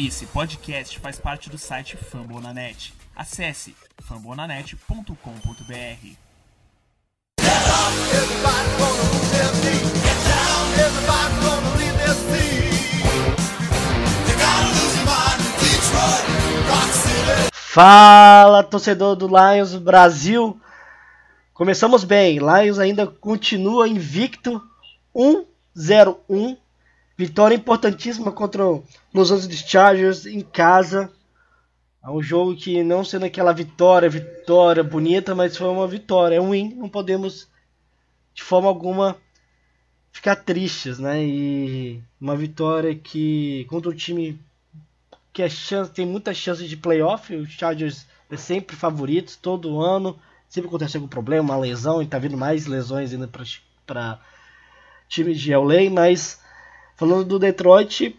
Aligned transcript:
Esse 0.00 0.26
podcast 0.26 0.96
faz 1.00 1.18
parte 1.18 1.50
do 1.50 1.58
site 1.58 1.96
Fambonanet. 1.96 2.94
Acesse 3.16 3.74
fambonanet.com.br. 4.00 5.12
Fala, 17.52 18.62
torcedor 18.62 19.16
do 19.16 19.26
Lions 19.26 19.74
Brasil. 19.74 20.60
Começamos 21.52 22.04
bem. 22.04 22.38
Lions 22.38 22.78
ainda 22.78 23.04
continua 23.04 23.88
invicto 23.88 24.62
1-0-1. 25.12 26.56
Vitória 27.18 27.56
importantíssima 27.56 28.30
contra 28.30 28.64
o 28.64 28.84
Los 29.12 29.32
Angeles 29.32 29.64
Chargers 29.66 30.24
em 30.24 30.40
casa. 30.40 31.10
É 32.00 32.08
um 32.08 32.22
jogo 32.22 32.54
que 32.54 32.84
não 32.84 33.04
sendo 33.04 33.26
aquela 33.26 33.52
vitória, 33.52 34.08
vitória 34.08 34.84
bonita, 34.84 35.34
mas 35.34 35.56
foi 35.56 35.66
uma 35.66 35.88
vitória. 35.88 36.36
É 36.36 36.38
ruim, 36.38 36.72
não 36.76 36.88
podemos 36.88 37.48
de 38.32 38.44
forma 38.44 38.68
alguma 38.68 39.16
ficar 40.12 40.36
tristes, 40.36 41.00
né? 41.00 41.20
E 41.20 42.00
uma 42.20 42.36
vitória 42.36 42.94
que 42.94 43.66
contra 43.68 43.90
um 43.90 43.96
time 43.96 44.40
que 45.32 45.42
é 45.42 45.48
chance, 45.48 45.90
tem 45.90 46.06
muita 46.06 46.32
chance 46.32 46.68
de 46.68 46.76
playoff. 46.76 47.34
Os 47.34 47.50
Chargers 47.50 48.06
é 48.30 48.36
sempre 48.36 48.76
favoritos 48.76 49.34
todo 49.34 49.80
ano. 49.80 50.16
Sempre 50.48 50.68
acontece 50.68 50.96
algum 50.96 51.08
problema, 51.08 51.52
uma 51.52 51.58
lesão, 51.58 52.00
e 52.00 52.06
tá 52.06 52.16
vindo 52.16 52.36
mais 52.36 52.66
lesões 52.66 53.12
ainda 53.12 53.28
para 53.84 54.20
time 55.08 55.34
de 55.34 55.52
LA, 55.52 55.90
mas 55.92 56.40
falando 56.98 57.24
do 57.24 57.38
Detroit, 57.38 58.14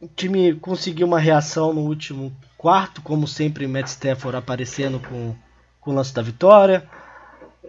o 0.00 0.06
time 0.06 0.54
conseguiu 0.54 1.08
uma 1.08 1.18
reação 1.18 1.74
no 1.74 1.82
último 1.82 2.32
quarto, 2.56 3.02
como 3.02 3.26
sempre, 3.26 3.66
Matt 3.66 3.88
Stafford 3.88 4.38
aparecendo 4.38 5.00
com, 5.00 5.34
com 5.80 5.90
o 5.90 5.94
lance 5.94 6.14
da 6.14 6.22
vitória. 6.22 6.88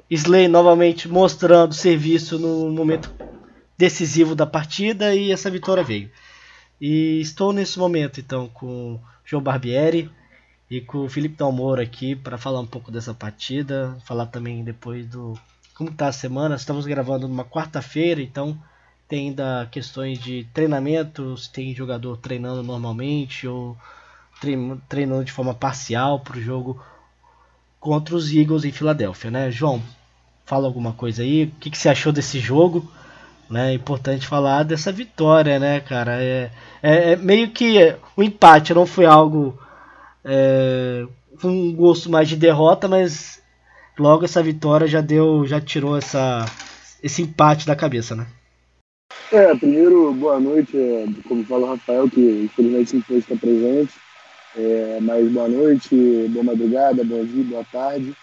Slay 0.09 0.48
novamente 0.48 1.09
mostrando 1.09 1.73
serviço 1.73 2.38
no 2.38 2.70
momento 2.72 3.11
decisivo 3.78 4.36
da 4.36 4.45
partida 4.45 5.14
e 5.16 5.31
essa 5.31 5.50
vitória 5.50 5.84
veio. 5.84 6.09
E 6.80 7.20
estou 7.20 7.52
nesse 7.52 7.80
momento 7.80 8.20
então 8.20 8.48
com 8.48 8.94
o 8.94 9.02
João 9.26 9.42
Barbieri 9.42 10.09
e 10.70 10.80
com 10.80 11.00
o 11.00 11.09
Felipe 11.09 11.36
Dalmoro 11.36 11.81
aqui 11.81 12.16
para 12.16 12.38
falar 12.38 12.59
um 12.59 12.67
pouco 12.67 12.92
dessa 12.92 13.14
partida, 13.14 13.98
falar 14.06 14.28
também 14.28 14.64
depois 14.64 15.08
do 15.08 15.33
como 15.73 15.89
está 15.89 16.08
a 16.08 16.11
semana. 16.11 16.56
Estamos 16.56 16.86
gravando 16.86 17.28
numa 17.28 17.44
quarta-feira, 17.44 18.22
então 18.22 18.58
tem 19.08 19.30
ainda 19.30 19.67
questões 19.72 20.19
de 20.19 20.45
treinamento, 20.53 21.38
se 21.38 21.52
tem 21.52 21.73
jogador 21.73 22.17
treinando 22.17 22.61
normalmente 22.61 23.47
ou 23.47 23.77
treinando 24.89 25.23
de 25.23 25.31
forma 25.31 25.53
parcial 25.53 26.19
para 26.19 26.38
o 26.38 26.41
jogo 26.41 26.81
contra 27.80 28.16
os 28.16 28.31
Eagles 28.31 28.66
em 28.66 28.72
Filadélfia, 28.72 29.31
né? 29.31 29.49
João, 29.49 29.81
fala 30.45 30.67
alguma 30.67 30.94
coisa 30.94 31.23
aí. 31.23 31.45
O 31.45 31.52
que, 31.59 31.69
que 31.72 31.77
você 31.77 31.89
achou 31.89 32.11
desse 32.11 32.39
jogo? 32.39 32.89
Né? 33.49 33.72
É 33.72 33.73
importante 33.73 34.27
falar 34.27 34.64
dessa 34.64 34.91
vitória, 34.91 35.58
né, 35.58 35.80
cara? 35.80 36.21
É, 36.21 36.52
é, 36.83 37.11
é 37.14 37.16
meio 37.16 37.49
que 37.49 37.95
o 38.16 38.21
um 38.21 38.23
empate 38.23 38.73
não 38.73 38.86
foi 38.86 39.05
algo 39.05 39.58
é, 40.23 41.05
um 41.44 41.73
gosto 41.73 42.09
mais 42.09 42.27
de 42.27 42.36
derrota, 42.36 42.88
mas 42.88 43.42
logo 43.97 44.25
essa 44.25 44.44
vitória 44.44 44.86
já 44.86 45.02
deu, 45.02 45.45
já 45.45 45.61
tirou 45.61 45.97
essa 45.97 46.45
esse 47.02 47.21
empate 47.21 47.66
da 47.66 47.75
cabeça, 47.75 48.16
né? 48.16 48.27
É, 49.31 49.53
primeiro, 49.55 50.13
boa 50.13 50.39
noite, 50.39 50.77
é, 50.77 51.05
como 51.27 51.44
fala 51.44 51.67
o 51.67 51.69
Rafael, 51.72 52.09
que 52.09 52.45
infelizmente 52.45 52.95
não 52.95 53.02
pôde 53.02 53.19
estar 53.19 53.38
presente, 53.38 53.94
é, 54.55 54.99
mas 55.02 55.30
boa 55.30 55.49
noite, 55.49 55.95
boa 56.30 56.45
madrugada, 56.45 57.03
bom 57.03 57.25
dia, 57.25 57.44
boa 57.44 57.66
tarde 57.66 58.16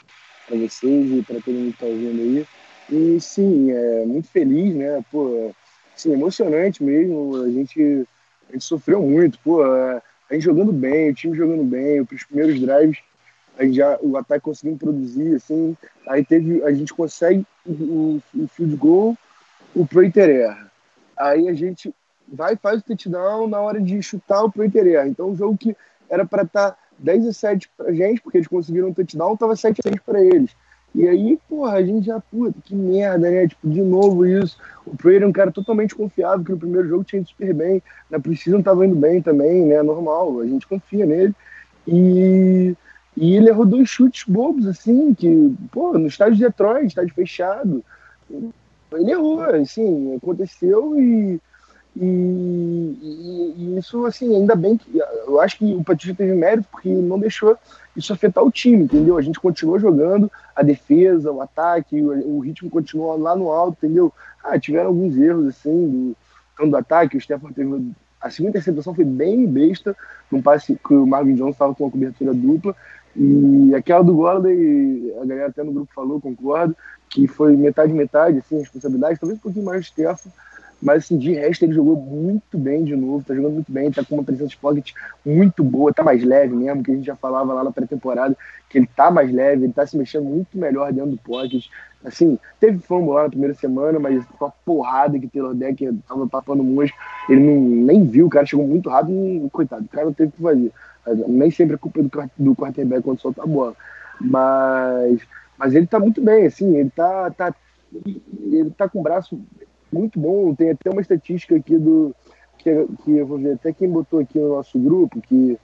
para 0.46 0.56
vocês 0.56 1.10
e 1.10 1.22
para 1.22 1.40
todo 1.42 1.54
mundo 1.54 1.74
que 1.74 1.84
está 1.84 1.86
ouvindo 1.86 2.20
aí. 2.20 2.46
E 2.90 3.20
sim, 3.20 3.70
é 3.70 4.06
muito 4.06 4.28
feliz, 4.28 4.74
né? 4.74 5.04
Pô, 5.12 5.54
assim, 5.94 6.12
emocionante 6.12 6.82
mesmo. 6.82 7.42
A 7.42 7.50
gente, 7.50 8.06
a 8.48 8.52
gente 8.52 8.64
sofreu 8.64 9.02
muito, 9.02 9.38
pô. 9.40 9.62
A 9.62 10.02
gente 10.30 10.44
jogando 10.44 10.72
bem, 10.72 11.10
o 11.10 11.14
time 11.14 11.36
jogando 11.36 11.64
bem, 11.64 12.00
os 12.00 12.24
primeiros 12.24 12.58
drives, 12.58 12.98
a 13.58 13.64
gente 13.64 13.76
já, 13.76 13.98
o 14.00 14.16
ataque 14.16 14.44
conseguindo 14.44 14.78
produzir, 14.78 15.34
assim. 15.34 15.76
Aí 16.08 16.24
teve, 16.24 16.62
a 16.64 16.72
gente 16.72 16.94
consegue 16.94 17.46
o, 17.66 18.20
o 18.34 18.48
field 18.48 18.76
goal, 18.76 19.16
o 19.74 19.86
Proiter 19.86 20.28
erra. 20.28 20.73
Aí 21.16 21.48
a 21.48 21.54
gente 21.54 21.94
vai 22.26 22.56
faz 22.56 22.80
o 22.80 22.84
touchdown 22.84 23.48
na 23.48 23.60
hora 23.60 23.80
de 23.80 24.02
chutar 24.02 24.44
o 24.44 24.52
erra. 24.88 25.08
Então, 25.08 25.30
um 25.30 25.36
jogo 25.36 25.56
que 25.56 25.76
era 26.08 26.24
para 26.24 26.42
estar 26.42 26.72
tá 26.72 26.78
10 26.98 27.28
a 27.28 27.32
7 27.32 27.70
pra 27.76 27.92
gente, 27.92 28.20
porque 28.20 28.38
eles 28.38 28.48
conseguiram 28.48 28.88
um 28.88 28.94
touchdown, 28.94 29.36
tava 29.36 29.56
7 29.56 29.80
a 29.80 29.88
6 29.88 30.00
para 30.04 30.22
eles. 30.22 30.50
E 30.94 31.08
aí, 31.08 31.38
porra, 31.48 31.72
a 31.72 31.82
gente 31.82 32.06
já, 32.06 32.20
puta, 32.20 32.56
que 32.62 32.74
merda, 32.74 33.28
né? 33.28 33.48
Tipo, 33.48 33.68
de 33.68 33.82
novo 33.82 34.24
isso. 34.24 34.56
O 34.86 34.96
Prayer 34.96 35.24
é 35.24 35.26
um 35.26 35.32
cara 35.32 35.50
totalmente 35.50 35.92
confiável, 35.94 36.44
que 36.44 36.52
no 36.52 36.58
primeiro 36.58 36.88
jogo 36.88 37.02
tinha 37.02 37.20
ido 37.20 37.28
super 37.28 37.52
bem. 37.52 37.82
Na 38.08 38.20
Precision 38.20 38.62
tava 38.62 38.86
indo 38.86 38.94
bem 38.94 39.20
também, 39.20 39.66
né? 39.66 39.82
Normal, 39.82 40.40
a 40.40 40.46
gente 40.46 40.68
confia 40.68 41.04
nele. 41.04 41.34
E, 41.86 42.76
e 43.16 43.34
ele 43.34 43.48
errou 43.48 43.66
dois 43.66 43.88
chutes 43.88 44.22
bobos, 44.28 44.68
assim, 44.68 45.12
que, 45.14 45.56
pô, 45.72 45.98
no 45.98 46.06
estádio 46.06 46.36
de 46.36 46.44
Detroit, 46.44 46.86
estádio 46.86 47.12
fechado. 47.12 47.84
Ele 48.96 49.10
errou, 49.10 49.40
assim, 49.42 50.16
aconteceu 50.16 50.98
e 51.00 51.40
e, 51.96 52.04
e, 52.04 53.54
e, 53.56 53.78
isso, 53.78 54.04
assim, 54.04 54.34
ainda 54.34 54.56
bem 54.56 54.76
que. 54.76 54.98
Eu 54.98 55.40
acho 55.40 55.58
que 55.58 55.74
o 55.74 55.84
Patrício 55.84 56.14
teve 56.14 56.34
mérito 56.34 56.66
porque 56.70 56.88
não 56.88 57.18
deixou 57.18 57.56
isso 57.96 58.12
afetar 58.12 58.42
o 58.42 58.50
time, 58.50 58.84
entendeu? 58.84 59.16
A 59.16 59.22
gente 59.22 59.38
continuou 59.38 59.78
jogando, 59.78 60.30
a 60.56 60.62
defesa, 60.62 61.30
o 61.30 61.40
ataque, 61.40 62.02
o, 62.02 62.36
o 62.36 62.40
ritmo 62.40 62.68
continuou 62.68 63.16
lá 63.16 63.36
no 63.36 63.50
alto, 63.50 63.78
entendeu? 63.84 64.12
Ah, 64.42 64.58
tiveram 64.58 64.88
alguns 64.88 65.16
erros, 65.16 65.46
assim, 65.46 66.16
do, 66.58 66.66
do 66.66 66.76
ataque, 66.76 67.16
o 67.16 67.20
Stefan 67.20 67.52
teve. 67.52 67.92
A 68.20 68.30
segunda 68.30 68.50
interceptação 68.50 68.94
foi 68.94 69.04
bem 69.04 69.46
besta, 69.46 69.94
num 70.32 70.42
passe 70.42 70.76
que 70.76 70.94
o 70.94 71.06
Marvin 71.06 71.34
Jones 71.34 71.54
estava 71.54 71.74
com 71.74 71.84
uma 71.84 71.90
cobertura 71.90 72.34
dupla. 72.34 72.74
E 73.16 73.74
aquela 73.74 74.02
do 74.02 74.14
Gordon, 74.14 74.48
a 75.20 75.24
galera 75.24 75.48
até 75.48 75.62
no 75.62 75.72
grupo 75.72 75.92
falou, 75.94 76.20
concordo, 76.20 76.76
que 77.08 77.26
foi 77.28 77.56
metade-metade, 77.56 78.38
assim, 78.38 78.58
responsabilidade, 78.58 79.20
talvez 79.20 79.38
um 79.38 79.42
pouquinho 79.42 79.64
mais 79.64 79.82
do 79.82 79.86
Stefan, 79.86 80.30
mas 80.82 81.04
assim, 81.04 81.16
de 81.16 81.32
resto 81.32 81.64
ele 81.64 81.72
jogou 81.72 81.96
muito 81.96 82.58
bem 82.58 82.84
de 82.84 82.94
novo, 82.94 83.24
tá 83.24 83.34
jogando 83.34 83.54
muito 83.54 83.72
bem, 83.72 83.90
tá 83.90 84.04
com 84.04 84.16
uma 84.16 84.24
presença 84.24 84.50
de 84.50 84.56
pocket 84.56 84.92
muito 85.24 85.64
boa, 85.64 85.94
tá 85.94 86.02
mais 86.02 86.22
leve 86.22 86.54
mesmo, 86.54 86.82
que 86.82 86.90
a 86.90 86.94
gente 86.94 87.06
já 87.06 87.16
falava 87.16 87.54
lá 87.54 87.64
na 87.64 87.72
pré-temporada, 87.72 88.36
que 88.68 88.78
ele 88.78 88.88
tá 88.94 89.10
mais 89.10 89.32
leve, 89.32 89.64
ele 89.64 89.72
tá 89.72 89.86
se 89.86 89.96
mexendo 89.96 90.24
muito 90.24 90.58
melhor 90.58 90.92
dentro 90.92 91.12
do 91.12 91.16
pocket. 91.16 91.66
Assim, 92.04 92.38
teve 92.60 92.80
fumble 92.80 93.14
lá 93.14 93.22
na 93.22 93.30
primeira 93.30 93.54
semana, 93.54 93.98
mas 93.98 94.22
uma 94.38 94.52
porrada 94.62 95.18
que 95.18 95.26
Taylor 95.26 95.54
Deck 95.54 95.90
tava 96.06 96.26
papando 96.26 96.62
mosca, 96.62 96.94
ele 97.30 97.40
não, 97.40 97.60
nem 97.60 98.04
viu, 98.04 98.26
o 98.26 98.30
cara 98.30 98.44
chegou 98.44 98.66
muito 98.66 98.90
rápido 98.90 99.14
e, 99.14 99.48
coitado, 99.50 99.84
o 99.84 99.88
cara 99.88 100.04
não 100.04 100.12
teve 100.12 100.28
o 100.28 100.32
que 100.32 100.42
fazer. 100.42 100.70
Nem 101.28 101.50
sempre 101.50 101.74
é 101.74 101.78
culpa 101.78 102.02
do, 102.02 102.10
do 102.38 102.56
quarterback 102.56 103.02
quando 103.02 103.20
solta 103.20 103.42
a 103.42 103.46
bola. 103.46 103.74
Mas, 104.20 105.20
mas 105.58 105.74
ele 105.74 105.86
tá 105.86 105.98
muito 105.98 106.20
bem, 106.20 106.46
assim, 106.46 106.76
ele 106.76 106.90
tá, 106.90 107.30
tá, 107.30 107.54
ele 108.04 108.70
tá 108.70 108.88
com 108.88 109.00
o 109.00 109.02
braço 109.02 109.40
muito 109.92 110.18
bom. 110.18 110.54
Tem 110.54 110.70
até 110.70 110.90
uma 110.90 111.00
estatística 111.00 111.56
aqui 111.56 111.78
do. 111.78 112.14
Que, 112.58 112.86
que 113.04 113.16
eu 113.16 113.26
vou 113.26 113.38
ver 113.38 113.54
até 113.54 113.72
quem 113.72 113.88
botou 113.88 114.20
aqui 114.20 114.38
no 114.38 114.56
nosso 114.56 114.78
grupo, 114.78 115.20
que, 115.20 115.58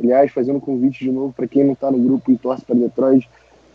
aliás, 0.00 0.32
fazendo 0.32 0.60
convite 0.60 1.04
de 1.04 1.12
novo 1.12 1.32
para 1.32 1.46
quem 1.46 1.64
não 1.64 1.74
está 1.74 1.90
no 1.90 1.98
grupo 1.98 2.30
e 2.30 2.38
torce 2.38 2.64
para 2.64 2.74
Detroit 2.74 3.28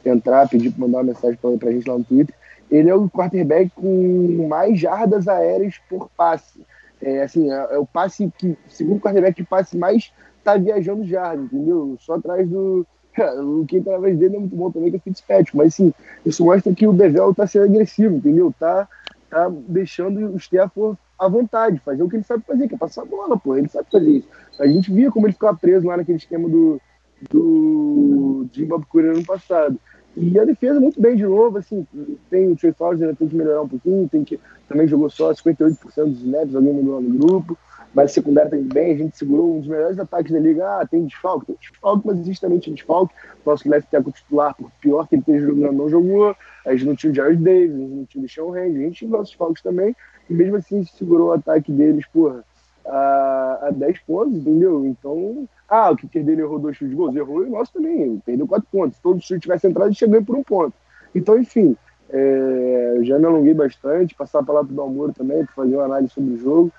entrar, 0.04 0.50
pedir 0.50 0.74
mandar 0.78 0.98
uma 0.98 1.04
mensagem 1.04 1.38
para 1.38 1.70
a 1.70 1.72
gente 1.72 1.88
lá 1.88 1.98
no 1.98 2.04
Twitter. 2.04 2.34
Ele 2.70 2.90
é 2.90 2.96
o 2.96 3.10
quarterback 3.10 3.70
com 3.76 4.48
mais 4.48 4.80
jardas 4.80 5.28
aéreas 5.28 5.76
por 5.90 6.10
passe. 6.18 6.62
É, 7.02 7.24
assim, 7.24 7.52
é, 7.52 7.68
é 7.72 7.78
o 7.78 7.86
passe 7.86 8.32
que, 8.38 8.58
segundo 8.68 9.02
quarterback, 9.02 9.36
que 9.36 9.44
passe 9.44 9.78
mais 9.78 10.12
tá 10.44 10.58
viajando 10.58 11.06
jardas, 11.06 11.46
entendeu? 11.46 11.96
Só 12.00 12.16
atrás 12.16 12.48
do. 12.48 12.86
O 13.44 13.66
quem 13.66 13.84
tá 13.84 13.94
atrás 13.94 14.18
dele 14.18 14.38
é 14.38 14.40
muito 14.40 14.56
bom 14.56 14.72
também, 14.72 14.90
que 14.90 14.96
é 14.96 15.00
o. 15.00 15.58
Mas, 15.58 15.76
sim, 15.76 15.94
isso 16.26 16.46
mostra 16.46 16.74
que 16.74 16.88
o 16.88 16.94
Bevel 16.94 17.36
tá 17.36 17.46
sendo 17.46 17.66
agressivo, 17.66 18.16
entendeu? 18.16 18.54
Tá 18.58 18.88
tá 19.32 19.50
deixando 19.50 20.34
o 20.34 20.38
Stafford 20.38 21.00
à 21.18 21.28
vontade, 21.28 21.80
fazer 21.80 22.04
o 22.04 22.10
que 22.10 22.18
ele 22.18 22.24
sabe 22.24 22.44
fazer, 22.46 22.68
que 22.68 22.76
é 22.76 22.78
passar 22.78 23.04
a 23.04 23.06
bola, 23.06 23.40
pô, 23.40 23.56
ele 23.56 23.70
sabe 23.70 23.88
fazer 23.90 24.10
isso. 24.10 24.28
A 24.60 24.68
gente 24.68 24.92
via 24.92 25.10
como 25.10 25.26
ele 25.26 25.34
ficava 25.34 25.58
preso 25.58 25.88
lá 25.88 25.96
naquele 25.96 26.18
esquema 26.18 26.50
do, 26.50 26.82
do 27.30 28.46
Jim 28.52 28.66
Bob 28.66 28.86
Cooper 28.86 29.12
ano 29.12 29.26
passado. 29.26 29.80
E 30.18 30.38
a 30.38 30.44
defesa 30.44 30.82
muito 30.82 31.02
bem 31.02 31.16
de 31.16 31.24
novo, 31.24 31.58
assim, 31.58 31.88
tem 32.30 32.52
o 32.52 32.56
Trey 32.58 32.74
Flowers, 32.74 33.02
ainda 33.02 33.16
tem 33.16 33.30
que 33.30 33.36
melhorar 33.36 33.62
um 33.62 33.70
pouquinho, 33.70 34.10
tem 34.10 34.26
que, 34.26 34.38
também 34.68 34.86
jogou 34.86 35.10
só 35.10 35.32
58% 35.32 35.78
dos 36.06 36.22
snaps, 36.22 36.54
alguém 36.54 36.74
mudou 36.74 37.00
no 37.00 37.18
grupo, 37.18 37.58
mas 37.94 38.12
a 38.12 38.14
secundária 38.14 38.50
tá 38.50 38.58
indo 38.58 38.74
bem, 38.74 38.94
a 38.94 38.98
gente 38.98 39.18
segurou 39.18 39.56
um 39.56 39.60
dos 39.60 39.68
melhores 39.68 40.00
ataques 40.00 40.32
da 40.32 40.40
liga, 40.40 40.66
ah, 40.66 40.88
tem 40.88 41.06
desfalque, 41.06 41.48
tem 41.48 41.58
desfalque, 41.60 42.08
mas 42.08 42.20
existe 42.20 42.42
também 42.42 42.60
desfalque, 42.60 43.14
nosso 43.46 43.70
left 43.70 43.90
tackle 43.92 44.14
titular, 44.14 44.56
por 44.56 44.72
pior 44.82 45.08
que 45.08 45.16
ele 45.16 45.22
esteja 45.22 45.48
jogando, 45.48 45.74
não 45.74 45.90
jogou, 45.90 46.36
a 46.66 46.72
gente 46.72 46.86
não 46.86 46.96
tinha 46.96 47.12
o 47.12 47.16
Jared 47.16 47.44
Davis, 47.44 47.76
a 47.76 47.80
gente 47.80 47.96
não 47.96 48.06
tinha 48.06 48.26
o 48.26 48.30
Sean 48.30 48.50
Hand, 48.52 48.76
a 48.76 48.80
gente 48.80 48.96
tinha 48.96 49.12
nossos 49.12 49.30
desfalques 49.30 49.62
também, 49.62 49.96
e 50.30 50.34
mesmo 50.34 50.56
assim 50.56 50.84
segurou 50.86 51.30
o 51.30 51.34
ataque 51.34 51.72
deles, 51.72 52.06
porra, 52.08 52.44
a, 52.86 53.68
a 53.68 53.72
10 53.72 54.00
pontos, 54.00 54.38
entendeu? 54.38 54.86
Então, 54.86 55.48
ah, 55.70 55.92
o 55.92 55.96
que 55.96 56.08
dele 56.20 56.42
errou 56.42 56.60
dois 56.60 56.76
chutes 56.76 56.90
de 56.90 56.96
gols, 56.96 57.16
errou 57.16 57.44
e 57.44 57.48
o 57.48 57.52
nosso 57.52 57.74
também, 57.74 58.22
perdeu 58.26 58.48
4 58.48 58.68
pontos. 58.72 58.98
Se 58.98 59.04
todo 59.04 59.22
chute 59.22 59.40
tivesse 59.40 59.68
entrado, 59.68 59.88
a 59.88 59.92
gente 59.92 60.22
por 60.22 60.36
um 60.36 60.44
ponto. 60.44 60.74
Então, 61.14 61.38
enfim, 61.38 61.76
é, 62.10 63.00
já 63.04 63.18
me 63.18 63.26
alonguei 63.26 63.54
bastante, 63.54 64.16
passar 64.16 64.40
a 64.40 64.44
palavra 64.44 64.68
para 64.68 64.74
o 64.74 64.76
Dalmoro 64.76 65.14
também, 65.14 65.46
para 65.46 65.54
fazer 65.54 65.76
uma 65.76 65.86
análise 65.86 66.14
sobre 66.14 66.34
o 66.34 66.38
jogo, 66.38 66.72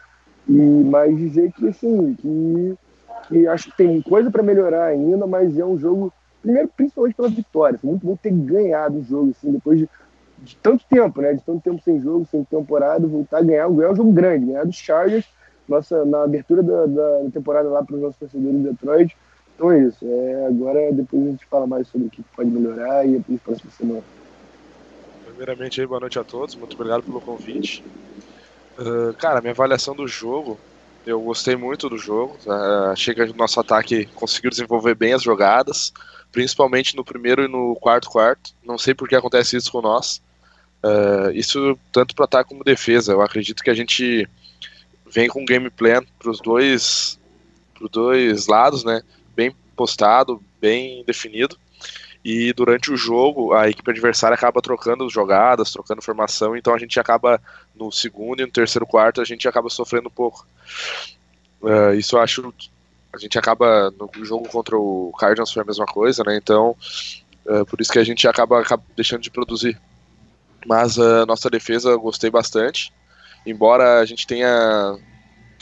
e 0.49 0.53
mais 0.53 1.17
dizer 1.17 1.53
que, 1.53 1.69
assim, 1.69 2.15
que, 2.15 2.75
que 3.29 3.47
acho 3.47 3.71
que 3.71 3.77
tem 3.77 4.01
coisa 4.03 4.31
para 4.31 4.43
melhorar 4.43 4.87
ainda, 4.87 5.27
mas 5.27 5.59
é 5.59 5.65
um 5.65 5.79
jogo, 5.79 6.13
primeiro, 6.43 6.69
principalmente 6.77 7.15
pela 7.15 7.29
vitória, 7.29 7.79
muito 7.83 8.07
bom 8.07 8.17
ter 8.17 8.33
ganhado 8.33 8.99
o 8.99 9.05
jogo, 9.05 9.31
assim, 9.31 9.53
depois 9.53 9.79
de, 9.79 9.89
de 10.39 10.57
tanto 10.57 10.85
tempo, 10.89 11.21
né, 11.21 11.35
de 11.35 11.43
tanto 11.43 11.63
tempo 11.63 11.83
sem 11.83 12.01
jogo, 12.01 12.27
sem 12.31 12.45
temporada, 12.45 13.07
voltar 13.07 13.39
a 13.39 13.43
ganhar, 13.43 13.69
ganhar 13.71 13.93
um 13.93 13.97
jogo 13.97 14.13
grande, 14.13 14.47
ganhar 14.47 14.65
dos 14.65 14.77
Chargers, 14.77 15.27
nossa, 15.69 16.05
na 16.05 16.25
abertura 16.25 16.63
da, 16.63 16.87
da 16.87 17.31
temporada 17.33 17.69
lá 17.69 17.85
para 17.85 17.95
os 17.95 18.03
nossos 18.03 18.19
torcedores 18.19 18.57
de 18.57 18.69
Detroit, 18.71 19.17
então 19.55 19.71
é 19.71 19.81
isso, 19.85 20.05
é, 20.05 20.47
agora 20.47 20.93
depois 20.93 21.23
a 21.23 21.31
gente 21.31 21.47
fala 21.47 21.67
mais 21.67 21.87
sobre 21.87 22.09
o 22.09 22.11
que 22.11 22.23
pode 22.35 22.51
melhorar 22.51 23.07
e 23.07 23.13
depois 23.13 23.41
próxima 23.41 23.71
semana. 23.71 24.03
Primeiramente, 25.25 25.85
boa 25.87 26.01
noite 26.01 26.19
a 26.19 26.25
todos. 26.25 26.55
Muito 26.55 26.75
obrigado 26.75 27.03
pelo 27.03 27.21
convite. 27.21 27.83
Uh, 28.83 29.15
cara, 29.15 29.41
minha 29.41 29.53
avaliação 29.53 29.95
do 29.95 30.09
jogo, 30.09 30.59
eu 31.07 31.21
gostei 31.21 31.55
muito 31.55 31.89
do 31.89 31.97
jogo. 31.97 32.37
Uh, 32.45 32.91
achei 32.91 33.15
que 33.15 33.23
o 33.23 33.37
nosso 33.37 33.61
ataque 33.61 34.07
conseguiu 34.07 34.51
desenvolver 34.51 34.97
bem 34.97 35.13
as 35.13 35.23
jogadas, 35.23 35.93
principalmente 36.33 36.97
no 36.97 37.05
primeiro 37.05 37.45
e 37.45 37.49
no 37.49 37.77
quarto 37.77 38.11
quarto. 38.11 38.53
Não 38.65 38.77
sei 38.77 38.93
por 38.93 39.09
que 39.09 39.15
acontece 39.15 39.57
isso 39.57 39.71
com 39.71 39.81
nós. 39.81 40.21
Uh, 40.83 41.31
isso 41.33 41.79
tanto 41.93 42.13
para 42.15 42.25
ataque 42.25 42.49
como 42.49 42.65
defesa. 42.65 43.13
Eu 43.13 43.23
acredito 43.23 43.63
que 43.63 43.71
a 43.71 43.75
gente 43.75 44.29
vem 45.09 45.29
com 45.29 45.43
um 45.43 45.47
game 45.47 45.71
plan 45.71 46.03
para 46.19 46.31
os 46.31 46.41
dois, 46.41 47.21
dois 47.93 48.49
lados, 48.49 48.83
né? 48.83 49.01
Bem 49.37 49.55
postado, 49.77 50.43
bem 50.61 51.05
definido 51.07 51.57
e 52.25 52.53
durante 52.53 52.93
o 52.93 52.97
jogo 52.97 53.53
a 53.53 53.69
equipe 53.69 53.91
adversária 53.91 54.35
acaba 54.35 54.63
trocando 54.63 55.09
jogadas, 55.11 55.73
trocando 55.73 56.03
formação, 56.03 56.57
então 56.57 56.75
a 56.75 56.79
gente 56.79 56.99
acaba 57.01 57.41
no 57.75 57.91
segundo 57.91 58.41
e 58.41 58.47
no 58.47 58.53
terceiro 58.53 58.87
quarto 58.87 59.21
a 59.21 59.25
gente 59.25 59.49
acaba 59.49 59.69
sofrendo 59.69 60.09
um 60.09 60.13
pouco. 60.13 60.47
Uh, 61.61 61.95
isso 61.95 62.17
eu 62.17 62.21
acho 62.21 62.55
a 63.13 63.19
gente 63.19 63.39
acaba 63.39 63.91
no 63.91 64.25
jogo 64.25 64.49
contra 64.49 64.77
o 64.77 65.13
Cardinals 65.19 65.53
foi 65.53 65.63
a 65.63 65.67
mesma 65.67 65.85
coisa, 65.85 66.23
né? 66.25 66.37
Então 66.37 66.77
uh, 67.47 67.67
por 67.67 67.81
isso 67.81 67.93
que 67.93 67.99
a 67.99 68.05
gente 68.05 68.27
acaba, 68.29 68.61
acaba 68.61 68.83
deixando 68.97 69.23
de 69.23 69.31
produzir. 69.31 69.79
Mas 70.65 70.99
a 70.99 71.25
uh, 71.25 71.27
nossa 71.27 71.51
defesa 71.51 71.91
eu 71.91 72.01
gostei 72.01 72.31
bastante, 72.31 72.93
embora 73.45 73.99
a 74.01 74.05
gente 74.05 74.27
tenha 74.27 74.97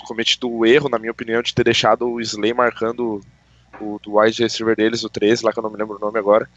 cometido 0.06 0.50
o 0.50 0.66
erro, 0.66 0.88
na 0.88 0.98
minha 0.98 1.12
opinião, 1.12 1.42
de 1.42 1.54
ter 1.54 1.64
deixado 1.64 2.06
o 2.06 2.20
Slay 2.20 2.52
marcando 2.52 3.20
o 3.80 3.98
do 4.02 4.18
wide 4.18 4.42
receiver 4.42 4.76
deles, 4.76 5.04
o 5.04 5.08
13, 5.08 5.44
lá 5.44 5.52
que 5.52 5.58
eu 5.58 5.62
não 5.62 5.70
me 5.70 5.76
lembro 5.76 5.96
o 5.96 6.00
nome 6.00 6.18
agora, 6.18 6.48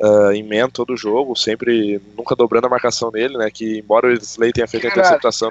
uh, 0.00 0.32
em 0.32 0.42
man 0.42 0.68
todo 0.70 0.92
o 0.92 0.96
jogo, 0.96 1.34
sempre, 1.36 2.00
nunca 2.16 2.34
dobrando 2.34 2.66
a 2.66 2.70
marcação 2.70 3.10
dele, 3.10 3.36
né, 3.36 3.50
que 3.50 3.78
embora 3.78 4.08
o 4.08 4.12
Slay 4.12 4.52
tenha 4.52 4.66
feito 4.66 4.86
a 4.86 4.90
interceptação, 4.90 5.50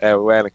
é, 0.00 0.14
o 0.16 0.30
Allen, 0.30 0.52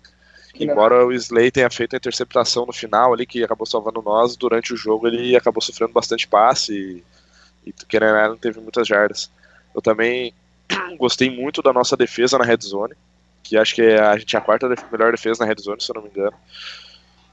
embora 0.60 1.06
o 1.06 1.12
Slay 1.12 1.52
tenha 1.52 1.70
feito 1.70 1.96
a 1.96 1.98
interceptação 1.98 2.66
no 2.66 2.74
final 2.74 3.14
ali, 3.14 3.26
que 3.26 3.44
acabou 3.44 3.66
salvando 3.66 4.02
nós, 4.02 4.36
durante 4.36 4.74
o 4.74 4.78
jogo 4.78 5.08
ele 5.08 5.36
acabou 5.36 5.62
sofrendo 5.62 5.94
bastante 5.94 6.28
passe 6.28 6.74
e, 6.74 7.70
e 7.70 7.74
Keenan 7.88 8.18
Allen 8.18 8.38
teve 8.38 8.60
muitas 8.60 8.88
jardas. 8.88 9.30
Eu 9.74 9.82
também 9.82 10.34
gostei 10.98 11.30
muito 11.30 11.62
da 11.62 11.74
nossa 11.74 11.98
defesa 11.98 12.38
na 12.38 12.46
red 12.46 12.60
zone, 12.62 12.94
que 13.42 13.58
acho 13.58 13.76
que 13.76 13.82
é, 13.82 14.00
a 14.00 14.18
gente 14.18 14.36
é 14.36 14.40
a 14.40 14.42
quarta 14.42 14.70
melhor 14.92 15.12
defesa 15.12 15.44
na 15.44 15.50
red 15.50 15.60
zone, 15.60 15.82
se 15.82 15.92
eu 15.92 15.96
não 15.96 16.04
me 16.04 16.10
engano 16.10 16.34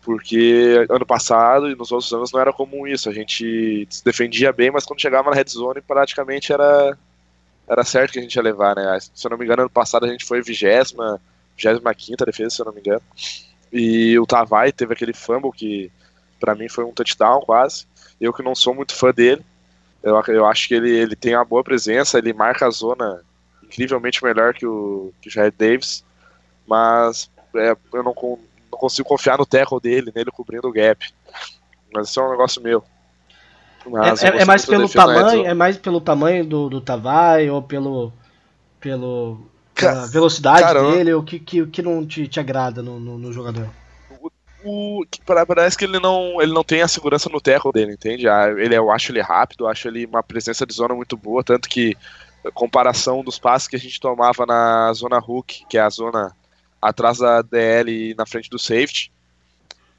porque 0.03 0.87
ano 0.89 1.05
passado 1.05 1.71
e 1.71 1.75
nos 1.75 1.93
outros 1.93 2.13
anos 2.13 2.33
não 2.33 2.41
era 2.41 2.53
comum 2.53 2.87
isso. 2.87 3.09
A 3.09 3.13
gente 3.13 3.87
se 3.91 4.05
defendia 4.05 4.53
bem, 4.53 4.71
mas 4.71 4.85
quando 4.85 5.01
chegava 5.01 5.31
na 5.31 5.37
red 5.37 5.49
zone 5.49 5.81
praticamente 5.81 6.53
era 6.53 6.97
era 7.69 7.85
certo 7.85 8.13
que 8.13 8.19
a 8.19 8.23
gente 8.23 8.35
ia 8.35 8.43
levar, 8.43 8.75
né? 8.75 8.99
Se 9.01 9.25
eu 9.25 9.31
não 9.31 9.39
me 9.39 9.45
engano, 9.45 9.63
ano 9.63 9.71
passado 9.71 10.05
a 10.05 10.09
gente 10.09 10.25
foi 10.25 10.43
vigésima, 10.43 11.21
vigésima 11.57 11.95
quinta 11.95 12.25
defesa, 12.25 12.51
se 12.51 12.61
eu 12.63 12.67
não 12.67 12.73
me 12.73 12.81
engano. 12.81 13.03
E 13.73 14.19
o 14.19 14.27
Tavai 14.27 14.73
teve 14.73 14.93
aquele 14.93 15.13
fumble 15.13 15.53
que 15.53 15.91
para 16.41 16.57
mim 16.57 16.69
foi 16.69 16.85
um 16.85 16.93
touchdown 16.93 17.43
quase. 17.43 17.87
Eu 18.21 18.33
que 18.33 18.43
não 18.43 18.57
sou 18.57 18.75
muito 18.75 18.97
fã 18.97 19.13
dele, 19.13 19.45
eu, 20.03 20.21
eu 20.29 20.47
acho 20.47 20.67
que 20.67 20.75
ele, 20.75 20.91
ele 20.91 21.15
tem 21.15 21.37
uma 21.37 21.45
boa 21.45 21.63
presença, 21.63 22.19
ele 22.19 22.33
marca 22.33 22.67
a 22.67 22.71
zona 22.71 23.23
incrivelmente 23.63 24.25
melhor 24.25 24.53
que 24.53 24.67
o, 24.67 25.13
que 25.21 25.29
o 25.29 25.31
Jared 25.31 25.55
Davis, 25.57 26.05
mas 26.67 27.31
é, 27.55 27.77
eu 27.93 28.03
não, 28.03 28.15
não 28.71 28.79
consigo 28.79 29.09
confiar 29.09 29.39
no 29.39 29.47
tackle 29.47 29.81
dele, 29.81 30.13
nele 30.15 30.31
cobrindo 30.31 30.69
o 30.69 30.73
gap. 30.73 31.07
Mas 31.93 32.09
isso 32.09 32.21
é 32.21 32.27
um 32.27 32.31
negócio 32.31 32.63
meu. 32.63 32.85
Mas 33.87 34.23
é, 34.23 34.29
é, 34.29 34.43
é 34.43 34.45
mais 34.45 34.67
pelo 34.67 34.89
tamanho, 34.89 35.47
é 35.47 35.55
mais 35.55 35.79
pelo 35.79 36.01
tamanho 36.01 36.45
do, 36.45 36.69
do 36.69 36.81
Tavai 36.81 37.49
ou 37.49 37.63
pelo 37.63 38.13
pelo 38.79 39.41
pela 39.75 40.07
velocidade 40.07 40.63
cara, 40.63 40.83
dele, 40.93 41.15
o 41.15 41.23
que, 41.23 41.39
que, 41.39 41.67
que 41.67 41.83
não 41.83 42.07
te, 42.07 42.29
te 42.29 42.39
agrada 42.39 42.83
no, 42.83 43.01
no, 43.01 43.19
no 43.19 43.33
jogador? 43.33 43.69
O, 44.63 45.03
parece 45.47 45.79
que 45.79 45.87
ele 45.87 45.99
não, 45.99 46.41
ele 46.41 46.53
não 46.53 46.63
tem 46.63 46.83
a 46.83 46.89
segurança 46.89 47.31
no 47.31 47.41
tackle 47.41 47.73
dele, 47.73 47.95
entende? 47.95 48.29
Ah, 48.29 48.49
ele, 48.59 48.77
eu 48.77 48.91
acho 48.91 49.11
ele 49.11 49.23
rápido, 49.23 49.65
eu 49.65 49.69
acho 49.69 49.89
ele 49.89 50.05
uma 50.05 50.23
presença 50.23 50.67
de 50.67 50.75
zona 50.75 50.95
muito 50.95 51.17
boa, 51.17 51.43
tanto 51.43 51.67
que 51.67 51.97
comparação 52.53 53.23
dos 53.23 53.39
passes 53.39 53.69
que 53.69 53.77
a 53.77 53.79
gente 53.79 53.99
tomava 53.99 54.45
na 54.45 54.93
zona 54.93 55.19
hook, 55.19 55.65
que 55.69 55.79
é 55.79 55.81
a 55.81 55.89
zona 55.89 56.37
atrás 56.81 57.19
da 57.19 57.43
DL 57.43 58.15
na 58.15 58.27
frente 58.27 58.49
do 58.49 58.59
safety. 58.59 59.13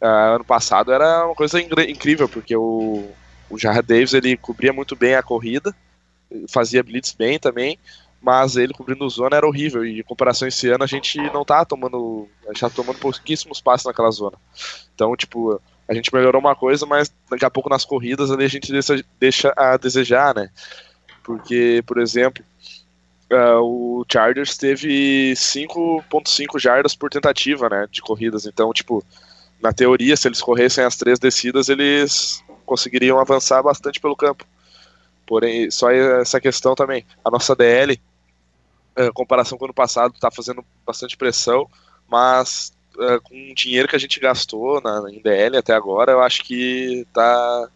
Uh, 0.01 0.35
ano 0.35 0.43
passado 0.43 0.91
era 0.91 1.25
uma 1.25 1.35
coisa 1.35 1.61
incrível, 1.61 2.27
porque 2.27 2.55
o, 2.55 3.07
o 3.49 3.57
Davis 3.85 4.13
ele 4.13 4.35
cobria 4.35 4.73
muito 4.73 4.95
bem 4.95 5.15
a 5.15 5.21
corrida, 5.21 5.75
fazia 6.47 6.81
blitz 6.81 7.11
bem 7.13 7.37
também, 7.37 7.77
mas 8.21 8.55
ele 8.55 8.73
cobrindo 8.73 9.09
zona 9.09 9.35
era 9.35 9.47
horrível. 9.47 9.85
E 9.85 9.99
em 9.99 10.03
comparação 10.03 10.47
esse 10.47 10.69
ano, 10.69 10.83
a 10.83 10.87
gente 10.87 11.17
não 11.31 11.43
tá 11.43 11.65
tomando. 11.65 12.27
A 12.45 12.47
gente 12.49 12.61
tá 12.61 12.69
tomando 12.69 12.99
pouquíssimos 12.99 13.59
passos 13.59 13.87
naquela 13.87 14.11
zona. 14.11 14.37
Então, 14.93 15.15
tipo, 15.15 15.59
a 15.87 15.93
gente 15.93 16.13
melhorou 16.13 16.39
uma 16.39 16.55
coisa, 16.55 16.85
mas 16.85 17.11
daqui 17.29 17.43
a 17.43 17.49
pouco 17.49 17.69
nas 17.69 17.83
corridas 17.83 18.29
ali 18.31 18.45
a 18.45 18.49
gente 18.49 18.71
deixa, 18.71 19.03
deixa 19.19 19.53
a 19.57 19.75
desejar, 19.75 20.35
né? 20.35 20.49
Porque, 21.23 21.83
por 21.85 21.97
exemplo, 21.99 22.43
Uh, 23.31 23.61
o 24.01 24.05
Chargers 24.11 24.57
teve 24.57 25.31
5.5 25.37 26.59
jardas 26.59 26.93
por 26.93 27.09
tentativa, 27.09 27.69
né, 27.69 27.87
de 27.89 28.01
corridas. 28.01 28.45
Então, 28.45 28.73
tipo, 28.73 29.01
na 29.61 29.71
teoria, 29.71 30.17
se 30.17 30.27
eles 30.27 30.41
corressem 30.41 30.83
as 30.83 30.97
três 30.97 31.17
descidas, 31.17 31.69
eles 31.69 32.43
conseguiriam 32.65 33.19
avançar 33.19 33.63
bastante 33.63 34.01
pelo 34.01 34.17
campo. 34.17 34.45
Porém, 35.25 35.71
só 35.71 35.89
essa 35.91 36.41
questão 36.41 36.75
também. 36.75 37.05
A 37.23 37.31
nossa 37.31 37.55
DL, 37.55 38.01
uh, 38.99 39.13
comparação 39.13 39.57
com 39.57 39.63
o 39.63 39.67
ano 39.67 39.73
passado, 39.73 40.13
está 40.13 40.29
fazendo 40.29 40.65
bastante 40.85 41.15
pressão, 41.15 41.69
mas 42.09 42.73
uh, 42.97 43.21
com 43.21 43.33
o 43.33 43.55
dinheiro 43.55 43.87
que 43.87 43.95
a 43.95 43.99
gente 43.99 44.19
gastou 44.19 44.81
na, 44.81 45.09
em 45.09 45.21
DL 45.21 45.55
até 45.55 45.73
agora, 45.73 46.11
eu 46.11 46.21
acho 46.21 46.43
que 46.43 47.07
tá 47.13 47.69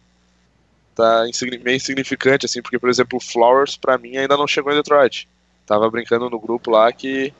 tá 0.94 1.24
meio 1.62 1.76
insignificante, 1.76 2.46
assim, 2.46 2.60
porque, 2.62 2.78
por 2.78 2.88
exemplo, 2.88 3.18
o 3.18 3.20
Flowers, 3.20 3.76
para 3.76 3.98
mim, 3.98 4.16
ainda 4.16 4.36
não 4.36 4.46
chegou 4.46 4.72
em 4.72 4.76
Detroit 4.76 5.28
tava 5.66 5.90
brincando 5.90 6.30
no 6.30 6.38
grupo 6.38 6.70
lá 6.70 6.92
que, 6.92 7.34